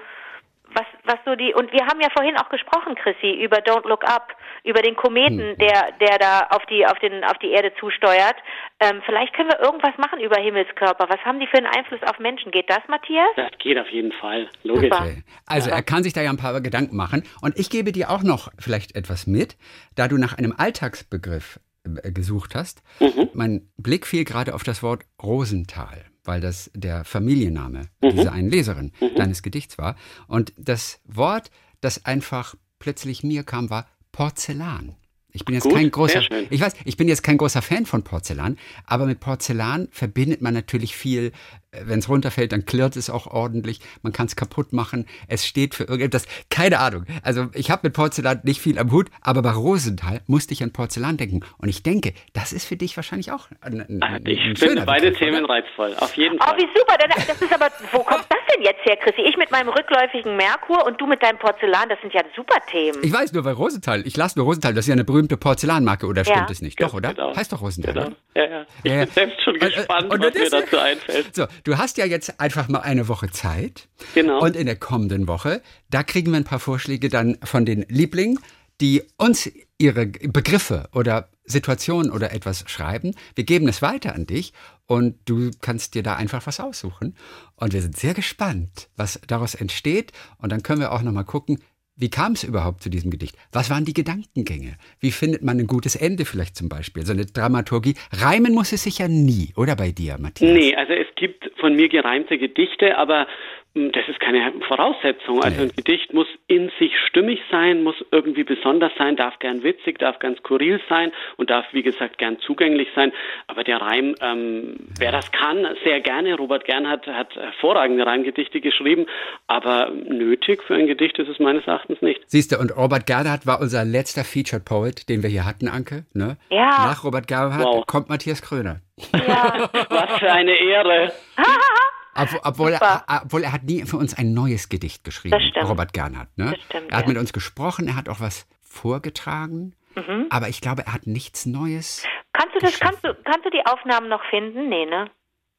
was, 0.75 0.87
was 1.05 1.19
so 1.25 1.35
die, 1.35 1.53
und 1.55 1.73
wir 1.73 1.87
haben 1.87 2.01
ja 2.01 2.09
vorhin 2.15 2.37
auch 2.37 2.49
gesprochen, 2.49 2.95
Chrissy, 2.95 3.43
über 3.43 3.59
Don't 3.59 3.89
Look 3.89 4.05
Up, 4.05 4.35
über 4.65 4.83
den 4.83 4.97
Kometen, 4.97 5.51
hm. 5.53 5.59
der, 5.59 5.93
der 6.01 6.19
da 6.19 6.47
auf 6.51 6.65
die, 6.67 6.87
auf 6.87 6.99
den, 6.99 7.25
auf 7.25 7.39
die 7.39 7.51
Erde 7.51 7.73
zusteuert. 7.79 8.37
Ähm, 8.81 9.03
vielleicht 9.05 9.35
können 9.35 9.51
wir 9.51 9.61
irgendwas 9.61 9.97
machen 9.99 10.21
über 10.21 10.41
Himmelskörper. 10.41 11.09
Was 11.09 11.21
haben 11.25 11.41
die 11.41 11.47
für 11.47 11.59
einen 11.59 11.67
Einfluss 11.67 12.03
auf 12.03 12.19
Menschen? 12.19 12.51
Geht 12.53 12.71
das, 12.71 12.81
Matthias? 12.89 13.29
Das 13.37 13.51
geht 13.59 13.79
auf 13.79 13.89
jeden 13.89 14.13
Fall. 14.13 14.49
Logisch. 14.63 14.93
Okay. 14.93 15.23
Also, 15.47 15.71
er 15.71 15.83
kann 15.83 16.03
sich 16.03 16.13
da 16.13 16.23
ja 16.23 16.31
ein 16.31 16.37
paar 16.37 16.61
Gedanken 16.61 16.97
machen. 16.97 17.25
Und 17.43 17.59
ich 17.59 17.71
gebe 17.71 17.93
dir 17.93 18.11
auch 18.11 18.23
noch 18.23 18.51
vielleicht 18.59 18.97
etwas 18.97 19.27
mit, 19.27 19.57
da 19.97 20.09
du 20.09 20.17
nach 20.17 20.37
einem 20.37 20.55
Alltagsbegriff 20.57 21.61
äh, 21.85 22.13
gesucht 22.13 22.55
hast. 22.55 22.83
Mhm. 23.01 23.29
Mein 23.35 23.71
Blick 23.77 24.07
fiel 24.07 24.25
gerade 24.25 24.55
auf 24.55 24.63
das 24.63 24.83
Wort 24.83 25.05
Rosenthal 25.23 26.10
weil 26.25 26.41
das 26.41 26.71
der 26.75 27.05
Familienname 27.05 27.89
mhm. 28.03 28.11
dieser 28.11 28.33
einen 28.33 28.51
Leserin 28.51 28.93
mhm. 29.01 29.15
deines 29.17 29.43
Gedichts 29.43 29.79
war. 29.79 29.97
Und 30.27 30.53
das 30.57 31.01
Wort, 31.05 31.51
das 31.81 32.05
einfach 32.05 32.55
plötzlich 32.79 33.23
mir 33.23 33.43
kam, 33.43 33.71
war 33.71 33.87
Porzellan. 34.13 34.97
Ich 35.33 35.45
bin 35.45 35.55
jetzt 35.55 35.65
Gut, 35.65 35.75
kein 35.75 35.91
großer, 35.91 36.23
ich 36.51 36.61
weiß, 36.61 36.75
ich 36.85 36.97
bin 36.97 37.09
jetzt 37.09 37.23
kein 37.23 37.39
großer 37.39 37.63
Fan 37.63 37.87
von 37.87 38.03
Porzellan, 38.03 38.59
aber 38.85 39.07
mit 39.07 39.21
Porzellan 39.21 39.89
verbindet 39.93 40.43
man 40.43 40.55
natürlich 40.55 40.97
viel 40.97 41.31
wenn 41.73 42.01
es 42.01 42.09
runterfällt, 42.09 42.53
dann 42.53 42.65
klirrt 42.65 42.97
es 42.97 43.11
auch 43.11 43.27
ordentlich. 43.27 43.81
Man 44.03 44.13
kann 44.13 44.27
es 44.27 44.35
kaputt 44.35 44.73
machen. 44.73 45.07
Es 45.29 45.47
steht 45.47 45.75
für 45.75 45.85
irgendetwas. 45.85 46.27
Keine 46.51 46.81
Ahnung. 46.81 47.05
Also 47.23 47.47
ich 47.55 47.71
habe 47.71 47.83
mit 47.85 47.93
Porzellan 47.93 48.41
nicht 48.43 48.61
viel 48.61 48.79
am 48.79 48.91
Hut, 48.91 49.09
aber 49.21 49.43
bei 49.43 49.53
Rosenthal 49.53 50.21
musste 50.27 50.53
ich 50.53 50.63
an 50.63 50.73
Porzellan 50.73 51.17
denken. 51.17 51.41
Und 51.59 51.69
ich 51.69 51.83
denke, 51.83 52.13
das 52.33 52.53
ist 52.53 52.67
für 52.67 52.77
dich 52.77 52.97
wahrscheinlich 52.97 53.31
auch 53.31 53.49
ein, 53.61 53.81
ein, 53.81 54.03
ein 54.03 54.27
Ich 54.27 54.41
finde 54.59 54.83
beide 54.83 55.11
Begriff, 55.11 55.19
Themen 55.19 55.45
oder? 55.45 55.55
reizvoll. 55.55 55.95
Auf 55.99 56.17
jeden 56.17 56.39
oh, 56.41 56.45
Fall. 56.45 56.57
Oh, 56.59 56.63
wie 56.63 56.69
super. 56.77 56.97
Das 56.99 57.41
ist 57.41 57.55
aber, 57.55 57.71
wo 57.93 57.99
kommt 58.01 58.25
das 58.29 58.39
denn 58.53 58.63
jetzt 58.63 58.85
her, 58.85 58.97
Chrissy? 58.97 59.23
Ich 59.23 59.37
mit 59.37 59.51
meinem 59.51 59.69
rückläufigen 59.69 60.37
Merkur 60.37 60.85
und 60.87 61.01
du 61.01 61.07
mit 61.07 61.23
deinem 61.23 61.39
Porzellan. 61.39 61.89
Das 61.89 62.01
sind 62.01 62.13
ja 62.13 62.23
super 62.35 62.59
Themen. 62.69 62.99
Ich 63.03 63.13
weiß 63.13 63.33
nur, 63.33 63.45
weil 63.45 63.55
Rosenthal, 63.55 64.05
ich 64.07 64.17
lasse 64.17 64.39
nur 64.39 64.47
Rosenthal, 64.47 64.75
das 64.75 64.85
ist 64.85 64.89
ja 64.89 64.95
eine 64.95 65.05
berühmte 65.05 65.37
Porzellanmarke, 65.37 66.07
oder 66.07 66.23
ja. 66.23 66.35
stimmt 66.35 66.51
es 66.51 66.63
nicht? 66.63 66.81
Doch, 66.83 66.95
oder? 66.95 67.15
Genau. 67.15 67.37
Heißt 67.37 67.53
doch 67.53 67.63
Rosenthal. 67.63 67.95
Genau. 67.95 68.17
Ja, 68.35 68.45
ja. 68.45 68.67
Ich 68.83 68.91
ja, 68.91 69.05
bin 69.05 69.13
selbst 69.13 69.43
schon 69.43 69.55
gespannt, 69.59 70.13
und, 70.13 70.25
und, 70.25 70.25
was 70.25 70.35
mir 70.35 70.51
dazu 70.51 70.79
einfällt. 70.79 71.35
So, 71.35 71.47
du 71.65 71.79
hast 71.79 71.99
ja 71.99 72.05
jetzt 72.05 72.41
einfach 72.41 72.69
mal 72.69 72.81
eine 72.81 73.09
Woche 73.09 73.31
Zeit. 73.31 73.89
Genau. 74.15 74.43
Und 74.43 74.57
in 74.57 74.67
der 74.67 74.77
kommenden 74.77 75.29
Woche, 75.29 75.63
da 75.91 76.03
kriegen 76.03 76.33
wir 76.33 76.39
ein 76.39 76.45
paar 76.45 76.61
Vorschläge 76.61 77.09
dann 77.09 77.39
von 77.43 77.65
den 77.65 77.85
Lieblingen, 77.89 78.39
die 78.81 79.03
uns 79.17 79.51
ihre 79.79 80.07
Begriffe 80.07 80.89
oder 80.93 81.29
Situationen 81.45 82.11
oder 82.11 82.33
etwas 82.33 82.65
schreiben. 82.69 83.15
Wir 83.35 83.45
geben 83.45 83.69
es 83.69 83.83
weiter 83.83 84.15
an 84.15 84.27
dich 84.27 84.53
und 84.87 85.17
du 85.25 85.51
kannst 85.61 85.95
dir 85.95 86.03
da 86.03 86.17
einfach 86.17 86.47
was 86.47 86.61
aussuchen. 86.61 87.17
Und 87.57 87.73
wir 87.73 87.83
sind 87.83 87.97
sehr 87.97 88.15
gespannt, 88.15 88.89
was 88.97 89.21
daraus 89.27 89.55
entsteht. 89.55 90.13
Und 90.39 90.51
dann 90.51 90.63
können 90.63 90.81
wir 90.81 90.93
auch 90.93 91.03
noch 91.03 91.13
mal 91.13 91.25
gucken, 91.25 91.59
wie 92.01 92.09
kam 92.11 92.33
es 92.33 92.45
überhaupt 92.45 92.83
zu 92.83 92.89
diesem 92.89 93.11
Gedicht? 93.11 93.37
Was 93.53 93.71
waren 93.71 93.85
die 93.85 93.93
Gedankengänge? 93.93 94.77
Wie 95.01 95.11
findet 95.11 95.43
man 95.43 95.59
ein 95.59 95.67
gutes 95.67 95.97
Ende 95.97 96.25
vielleicht 96.25 96.57
zum 96.57 96.69
Beispiel? 96.69 97.05
So 97.05 97.13
eine 97.13 97.27
Dramaturgie. 97.27 97.95
Reimen 98.13 98.55
muss 98.55 98.73
es 98.73 98.85
sich 98.85 98.99
ja 98.99 99.09
nie, 99.09 99.53
oder 99.57 99.77
bei 99.77 99.91
dir, 99.91 100.17
Matthias? 100.19 100.51
Nee, 100.51 100.75
also 100.75 100.95
es 100.95 101.07
gibt 101.17 101.51
von 101.61 101.77
mir 101.77 101.89
gereimte 101.89 102.39
Gedichte, 102.39 102.97
aber 102.97 103.27
das 103.75 104.09
ist 104.09 104.19
keine 104.19 104.53
Voraussetzung. 104.67 105.45
Also 105.45 105.63
ein 105.63 105.71
Gedicht 105.77 106.13
muss 106.13 106.27
in 106.49 106.73
sich 106.81 106.93
stimmig 107.07 107.39
sein, 107.53 107.85
muss 107.85 107.95
irgendwie 108.11 108.43
besonders 108.43 108.91
sein, 108.99 109.15
darf 109.15 109.39
gern 109.39 109.63
witzig, 109.63 109.99
darf 110.01 110.19
ganz 110.19 110.39
skurril 110.39 110.81
sein 110.89 111.13
und 111.37 111.51
darf, 111.51 111.65
wie 111.71 111.83
gesagt, 111.83 112.19
gern 112.19 112.39
zugänglich 112.41 112.89
sein. 112.97 113.13
Aber 113.47 113.63
der 113.63 113.81
Reim, 113.81 114.17
ähm, 114.21 114.75
wer 114.99 115.13
das 115.13 115.31
kann, 115.31 115.69
sehr 115.85 116.01
gerne. 116.01 116.35
Robert 116.35 116.65
Gernhardt 116.65 117.07
hat 117.07 117.37
hervorragende 117.37 118.05
Reimgedichte 118.05 118.61
geschrieben, 118.61 119.07
aber 119.47 119.91
nötig 119.91 120.65
für 120.65 120.75
ein 120.75 120.89
Gedicht 120.89 121.17
ist 121.21 121.29
es 121.29 121.39
meines 121.39 121.65
Erachtens 121.69 122.03
nicht. 122.03 122.21
Siehst 122.27 122.51
du, 122.51 122.59
und 122.59 122.77
Robert 122.77 123.07
Gernhardt 123.07 123.47
war 123.47 123.61
unser 123.61 123.85
letzter 123.85 124.25
Featured 124.25 124.65
Poet, 124.65 125.09
den 125.09 125.23
wir 125.23 125.31
hier 125.31 125.47
hatten, 125.47 125.69
Anke. 125.69 126.07
Ne? 126.13 126.39
Ja. 126.51 126.71
Nach 126.71 127.05
Robert 127.05 127.29
Gernhardt 127.29 127.65
wow. 127.65 127.87
kommt 127.87 128.09
Matthias 128.09 128.43
Kröner. 128.43 128.81
Ja. 129.15 129.71
Was 129.91 130.19
für 130.19 130.33
eine 130.33 130.55
Ehre. 130.61 131.13
Obwohl, 132.43 132.73
er, 132.73 133.05
obwohl, 133.25 133.45
er, 133.45 133.53
hat 133.53 133.65
nie 133.65 133.85
für 133.85 133.97
uns 133.97 134.15
ein 134.17 134.33
neues 134.33 134.69
Gedicht 134.69 135.05
geschrieben, 135.05 135.39
Robert 135.63 135.93
Gernhardt. 135.93 136.37
Ne? 136.37 136.57
Stimmt, 136.67 136.91
er 136.91 136.99
hat 136.99 137.05
ja. 137.05 137.09
mit 137.09 137.19
uns 137.19 137.33
gesprochen, 137.33 137.89
er 137.89 137.97
hat 137.97 138.09
auch 138.09 138.21
was 138.21 138.47
vorgetragen, 138.63 139.75
mhm. 139.95 140.27
aber 140.31 140.49
ich 140.49 140.61
glaube, 140.61 140.87
er 140.87 140.95
hat 140.95 141.07
nichts 141.07 141.47
Neues. 141.47 142.05
Kannst 142.33 142.55
du 142.55 142.61
das, 142.61 142.79
kannst 142.79 143.05
du, 143.05 143.15
kannst 143.25 143.45
du 143.45 143.51
die 143.51 143.65
Aufnahmen 143.67 144.09
noch 144.09 144.23
finden? 144.31 144.69
Nee, 144.69 144.87
ne? 144.87 145.11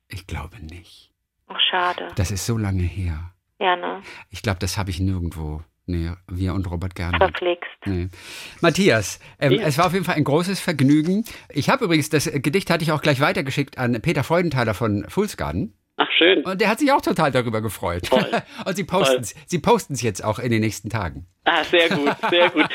Ich 0.08 0.28
glaube 0.28 0.58
nicht. 0.64 1.12
Ach, 1.48 1.60
schade. 1.70 2.08
Das 2.16 2.32
ist 2.32 2.46
so 2.46 2.58
lange 2.58 2.84
her. 2.84 3.34
Ja, 3.60 3.76
ne? 3.76 4.02
Ich 4.30 4.42
glaube, 4.42 4.60
das 4.60 4.78
habe 4.78 4.90
ich 4.90 5.00
nirgendwo. 5.00 5.62
Nee, 5.86 6.12
wir 6.28 6.54
und 6.54 6.70
Robert 6.70 6.96
Gernhardt. 6.96 7.38
Verflixt. 7.38 7.70
Nee. 7.86 8.10
Matthias, 8.62 9.20
ähm, 9.40 9.54
ja. 9.54 9.64
es 9.64 9.78
war 9.78 9.88
auf 9.88 9.94
jeden 9.94 10.06
Fall 10.06 10.16
ein 10.16 10.24
großes 10.24 10.60
Vergnügen. 10.60 11.26
Ich 11.50 11.70
habe 11.70 11.86
übrigens, 11.86 12.10
das 12.10 12.32
Gedicht 12.32 12.70
hatte 12.70 12.84
ich 12.84 12.92
auch 12.92 13.02
gleich 13.02 13.20
weitergeschickt 13.20 13.78
an 13.78 14.00
Peter 14.02 14.24
Freudenthaler 14.24 14.74
von 14.74 15.06
Foolsgarden. 15.10 15.74
Schön. 16.22 16.44
Und 16.44 16.62
der 16.62 16.70
hat 16.70 16.80
sich 16.80 16.92
auch 16.92 17.02
total 17.02 17.32
darüber 17.32 17.62
gefreut. 17.62 18.04
Toll. 18.06 18.28
Und 18.66 18.76
Sie 18.76 18.84
posten 18.84 19.22
es 19.22 19.34
Sie 19.48 19.60
posten's 19.60 20.02
jetzt 20.02 20.24
auch 20.24 20.38
in 20.38 20.52
den 20.52 20.62
nächsten 20.62 20.90
Tagen. 20.90 21.28
Ah, 21.44 21.64
sehr 21.64 21.90
gut, 21.90 22.16
sehr 22.30 22.52
gut. 22.52 22.68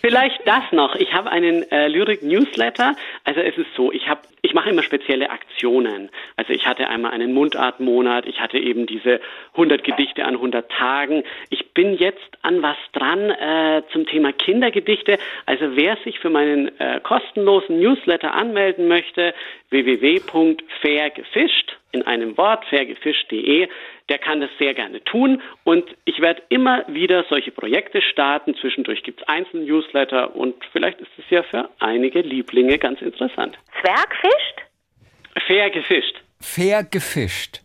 Vielleicht 0.00 0.40
das 0.44 0.64
noch. 0.72 0.96
Ich 0.96 1.12
habe 1.12 1.30
einen 1.30 1.62
äh, 1.70 1.86
Lyrik-Newsletter. 1.86 2.96
Also 3.22 3.40
es 3.40 3.56
ist 3.56 3.72
so, 3.76 3.92
ich 3.92 4.08
habe, 4.08 4.22
ich 4.42 4.54
mache 4.54 4.70
immer 4.70 4.82
spezielle 4.82 5.30
Aktionen. 5.30 6.10
Also 6.34 6.52
ich 6.52 6.66
hatte 6.66 6.88
einmal 6.88 7.12
einen 7.12 7.32
Mundartmonat, 7.32 8.26
ich 8.26 8.40
hatte 8.40 8.58
eben 8.58 8.86
diese 8.86 9.20
100 9.52 9.84
Gedichte 9.84 10.24
an 10.24 10.34
100 10.34 10.68
Tagen. 10.68 11.22
Ich 11.50 11.72
bin 11.74 11.94
jetzt 11.94 12.38
an 12.42 12.60
was 12.60 12.76
dran 12.92 13.30
äh, 13.30 13.84
zum 13.92 14.04
Thema 14.06 14.32
Kindergedichte. 14.32 15.20
Also 15.46 15.76
wer 15.76 15.96
sich 15.98 16.18
für 16.18 16.30
meinen 16.30 16.76
äh, 16.80 16.98
kostenlosen 17.00 17.78
Newsletter 17.78 18.34
anmelden 18.34 18.88
möchte, 18.88 19.32
www.fairgefischt 19.70 21.78
in 21.92 22.02
einem 22.02 22.36
Wort, 22.36 22.64
fairgefischt.de, 22.64 23.68
der 24.08 24.18
kann 24.18 24.40
das 24.40 24.50
sehr 24.58 24.74
gerne 24.74 25.02
tun. 25.04 25.42
Und 25.64 25.84
ich 26.04 26.20
werde 26.20 26.42
immer 26.48 26.84
wieder 26.88 27.24
solche 27.28 27.50
Projekte 27.50 28.02
starten. 28.02 28.54
Zwischendurch 28.54 29.02
gibt 29.02 29.20
es 29.20 29.28
einzelne 29.28 29.64
Newsletter 29.64 30.34
und 30.34 30.54
vielleicht 30.72 31.00
ist 31.00 31.10
es 31.18 31.24
ja 31.30 31.42
für 31.42 31.68
einige 31.78 32.20
Lieblinge 32.20 32.78
ganz 32.78 33.00
interessant. 33.02 33.58
Zwergfischt? 33.80 34.62
Fair 35.46 35.70
gefischt. 35.70 36.22
Fair 36.40 36.84
gefischt. 36.84 37.62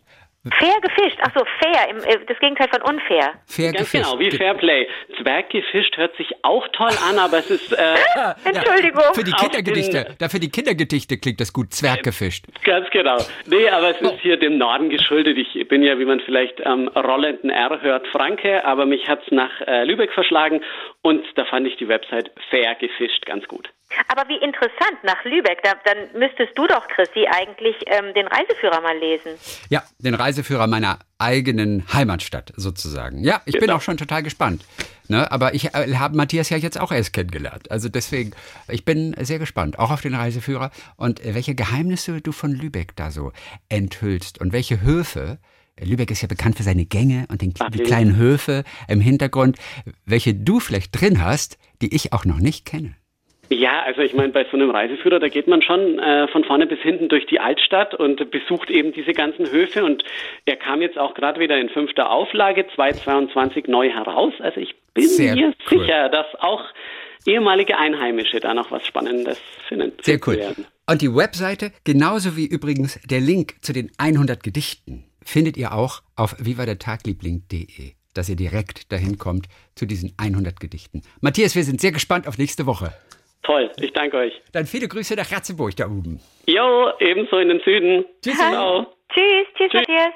Fair 0.58 0.74
gefischt. 0.82 1.18
Ach 1.22 1.30
so, 1.34 1.44
fair. 1.60 1.88
Im, 1.90 1.96
äh, 1.98 2.24
das 2.26 2.38
Gegenteil 2.38 2.68
von 2.68 2.82
unfair. 2.82 3.32
Fair 3.46 3.72
Ganz 3.72 3.90
gefischt. 3.90 4.04
genau, 4.10 4.18
wie 4.18 4.30
Fairplay. 4.30 4.86
Zwerg 5.20 5.48
gefischt 5.50 5.96
hört 5.96 6.14
sich 6.16 6.28
auch 6.42 6.66
toll 6.72 6.90
an, 7.08 7.18
aber 7.18 7.38
es 7.38 7.50
ist 7.50 7.72
äh, 7.72 7.94
Entschuldigung. 8.44 9.02
Für 9.14 9.24
die 9.24 9.32
Kindergedichte, 9.32 10.04
den- 10.04 10.14
da 10.18 10.28
für 10.28 10.40
die 10.40 10.50
Kindergedichte 10.50 11.16
klingt 11.18 11.40
das 11.40 11.52
gut. 11.52 11.72
Zwerg 11.72 12.02
gefischt. 12.02 12.44
ganz 12.64 12.90
genau. 12.90 13.16
Nee, 13.46 13.68
aber 13.70 13.90
es 13.90 14.00
ist 14.00 14.20
hier 14.20 14.36
dem 14.36 14.58
Norden 14.58 14.90
geschuldet. 14.90 15.38
Ich 15.38 15.66
bin 15.68 15.82
ja, 15.82 15.98
wie 15.98 16.04
man 16.04 16.20
vielleicht 16.20 16.64
am 16.66 16.88
rollenden 16.88 17.50
R 17.50 17.80
hört, 17.80 18.06
Franke, 18.08 18.64
aber 18.64 18.84
mich 18.86 19.08
hat's 19.08 19.30
nach 19.30 19.50
äh, 19.66 19.84
Lübeck 19.84 20.12
verschlagen 20.12 20.62
und 21.02 21.24
da 21.36 21.44
fand 21.46 21.66
ich 21.66 21.76
die 21.76 21.88
Website 21.88 22.30
Fair 22.50 22.74
gefischt 22.74 23.24
ganz 23.26 23.46
gut. 23.48 23.70
Aber 24.08 24.28
wie 24.28 24.36
interessant, 24.36 24.98
nach 25.04 25.22
Lübeck, 25.24 25.62
da, 25.62 25.74
dann 25.84 26.18
müsstest 26.18 26.56
du 26.58 26.66
doch, 26.66 26.88
Chrissy, 26.88 27.26
eigentlich 27.30 27.76
ähm, 27.86 28.12
den 28.14 28.26
Reiseführer 28.26 28.80
mal 28.80 28.96
lesen. 28.98 29.32
Ja, 29.68 29.82
den 29.98 30.14
Reiseführer 30.14 30.66
meiner 30.66 30.98
eigenen 31.18 31.84
Heimatstadt 31.92 32.52
sozusagen. 32.56 33.22
Ja, 33.22 33.42
ich 33.44 33.52
bin 33.52 33.62
Genau. 33.62 33.76
auch 33.76 33.82
schon 33.82 33.96
total 33.96 34.22
gespannt. 34.22 34.64
Ne, 35.06 35.30
aber 35.30 35.52
ich 35.54 35.74
äh, 35.74 35.94
habe 35.96 36.16
Matthias 36.16 36.48
ja 36.48 36.56
jetzt 36.56 36.80
auch 36.80 36.90
erst 36.90 37.12
kennengelernt. 37.12 37.70
Also 37.70 37.90
deswegen, 37.90 38.32
ich 38.68 38.86
bin 38.86 39.14
sehr 39.20 39.38
gespannt, 39.38 39.78
auch 39.78 39.90
auf 39.90 40.00
den 40.00 40.14
Reiseführer 40.14 40.70
und 40.96 41.20
äh, 41.24 41.34
welche 41.34 41.54
Geheimnisse 41.54 42.22
du 42.22 42.32
von 42.32 42.52
Lübeck 42.52 42.96
da 42.96 43.10
so 43.10 43.30
enthüllst 43.68 44.40
und 44.40 44.52
welche 44.52 44.80
Höfe. 44.80 45.38
Lübeck 45.78 46.10
ist 46.10 46.22
ja 46.22 46.28
bekannt 46.28 46.56
für 46.56 46.62
seine 46.62 46.86
Gänge 46.86 47.26
und 47.30 47.42
den, 47.42 47.52
die 47.74 47.82
kleinen 47.82 48.16
Höfe 48.16 48.64
im 48.88 49.00
Hintergrund, 49.00 49.58
welche 50.06 50.32
du 50.32 50.58
vielleicht 50.60 50.98
drin 50.98 51.22
hast, 51.22 51.58
die 51.82 51.94
ich 51.94 52.12
auch 52.12 52.24
noch 52.24 52.38
nicht 52.38 52.64
kenne. 52.64 52.94
Ja, 53.50 53.82
also 53.82 54.00
ich 54.00 54.14
meine, 54.14 54.32
bei 54.32 54.44
so 54.50 54.56
einem 54.56 54.70
Reiseführer, 54.70 55.20
da 55.20 55.28
geht 55.28 55.46
man 55.46 55.62
schon 55.62 55.98
äh, 55.98 56.28
von 56.28 56.44
vorne 56.44 56.66
bis 56.66 56.80
hinten 56.80 57.08
durch 57.08 57.26
die 57.26 57.40
Altstadt 57.40 57.94
und 57.94 58.30
besucht 58.30 58.70
eben 58.70 58.92
diese 58.92 59.12
ganzen 59.12 59.50
Höfe. 59.50 59.84
Und 59.84 60.02
er 60.44 60.56
kam 60.56 60.80
jetzt 60.82 60.98
auch 60.98 61.14
gerade 61.14 61.40
wieder 61.40 61.58
in 61.58 61.68
fünfter 61.68 62.10
Auflage 62.10 62.66
2022 62.74 63.68
neu 63.68 63.90
heraus. 63.90 64.32
Also 64.40 64.60
ich 64.60 64.74
bin 64.94 65.06
Sehr 65.06 65.34
mir 65.34 65.52
cool. 65.70 65.80
sicher, 65.80 66.08
dass 66.08 66.26
auch 66.40 66.62
ehemalige 67.26 67.76
Einheimische 67.78 68.40
da 68.40 68.54
noch 68.54 68.70
was 68.70 68.86
Spannendes 68.86 69.40
finden. 69.68 69.92
Sehr 70.02 70.18
cool. 70.26 70.36
werden. 70.36 70.66
Und 70.86 71.00
die 71.00 71.14
Webseite, 71.14 71.72
genauso 71.84 72.36
wie 72.36 72.46
übrigens 72.46 73.00
der 73.08 73.20
Link 73.20 73.54
zu 73.62 73.72
den 73.72 73.90
100 73.98 74.42
Gedichten, 74.42 75.04
findet 75.24 75.56
ihr 75.56 75.72
auch 75.72 76.02
auf 76.16 76.36
vivadertagliebling.de, 76.38 77.92
dass 78.12 78.28
ihr 78.28 78.36
direkt 78.36 78.92
dahin 78.92 79.16
kommt 79.16 79.46
zu 79.74 79.86
diesen 79.86 80.12
100 80.18 80.60
Gedichten. 80.60 81.02
Matthias, 81.20 81.54
wir 81.54 81.64
sind 81.64 81.80
sehr 81.80 81.92
gespannt 81.92 82.28
auf 82.28 82.36
nächste 82.36 82.66
Woche. 82.66 82.92
Toll, 83.44 83.70
ich 83.76 83.92
danke 83.92 84.16
euch. 84.16 84.32
Dann 84.52 84.66
viele 84.66 84.88
Grüße 84.88 85.14
nach 85.14 85.30
Ratzeburg 85.30 85.76
da 85.76 85.86
oben. 85.86 86.20
Jo, 86.46 86.90
ebenso 86.98 87.38
in 87.38 87.48
den 87.48 87.60
Süden. 87.60 88.04
Tschüss. 88.22 88.36
Ciao. 88.36 88.86
Tschüss, 89.12 89.46
tschüss, 89.56 89.72
Matthias. 89.72 90.12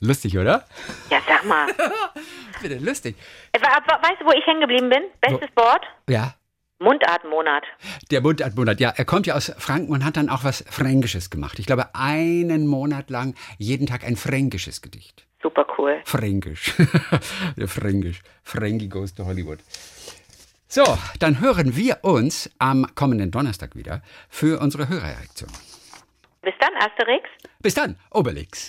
Lustig, 0.00 0.36
oder? 0.38 0.64
Ja, 1.10 1.20
sag 1.26 1.44
mal. 1.44 1.66
Bitte, 2.62 2.76
lustig. 2.78 3.16
Äh, 3.52 3.60
Weißt 3.60 4.20
du, 4.20 4.26
wo 4.26 4.32
ich 4.32 4.46
hängen 4.46 4.60
geblieben 4.60 4.88
bin? 4.90 5.02
Bestes 5.20 5.48
Wort? 5.56 5.84
Ja, 6.08 6.34
Mundartmonat. 6.80 7.64
der 8.12 8.20
Mundartmonat. 8.20 8.78
Ja, 8.78 8.92
er 8.96 9.04
kommt 9.04 9.26
ja 9.26 9.34
aus 9.34 9.52
Franken 9.58 9.92
und 9.92 10.04
hat 10.04 10.16
dann 10.16 10.28
auch 10.28 10.44
was 10.44 10.64
Fränkisches 10.70 11.30
gemacht. 11.30 11.58
Ich 11.58 11.66
glaube, 11.66 11.88
einen 11.94 12.66
Monat 12.68 13.10
lang 13.10 13.34
jeden 13.58 13.86
Tag 13.86 14.04
ein 14.04 14.14
fränkisches 14.16 14.80
Gedicht. 14.82 15.26
Super 15.42 15.66
cool. 15.76 16.00
Fränkisch. 16.04 16.72
Der 17.56 17.68
Fränkisch. 17.68 18.22
Frankie 18.44 18.88
goes 18.88 19.12
to 19.14 19.24
Hollywood. 19.24 19.58
So, 20.70 20.84
dann 21.18 21.40
hören 21.40 21.76
wir 21.76 22.00
uns 22.02 22.50
am 22.58 22.86
kommenden 22.94 23.30
Donnerstag 23.30 23.74
wieder 23.74 24.02
für 24.28 24.60
unsere 24.60 24.86
Hörerreaktion. 24.90 25.50
Bis 26.42 26.52
dann, 26.60 26.74
Asterix. 26.76 27.26
Bis 27.60 27.72
dann, 27.72 27.96
Obelix. 28.10 28.66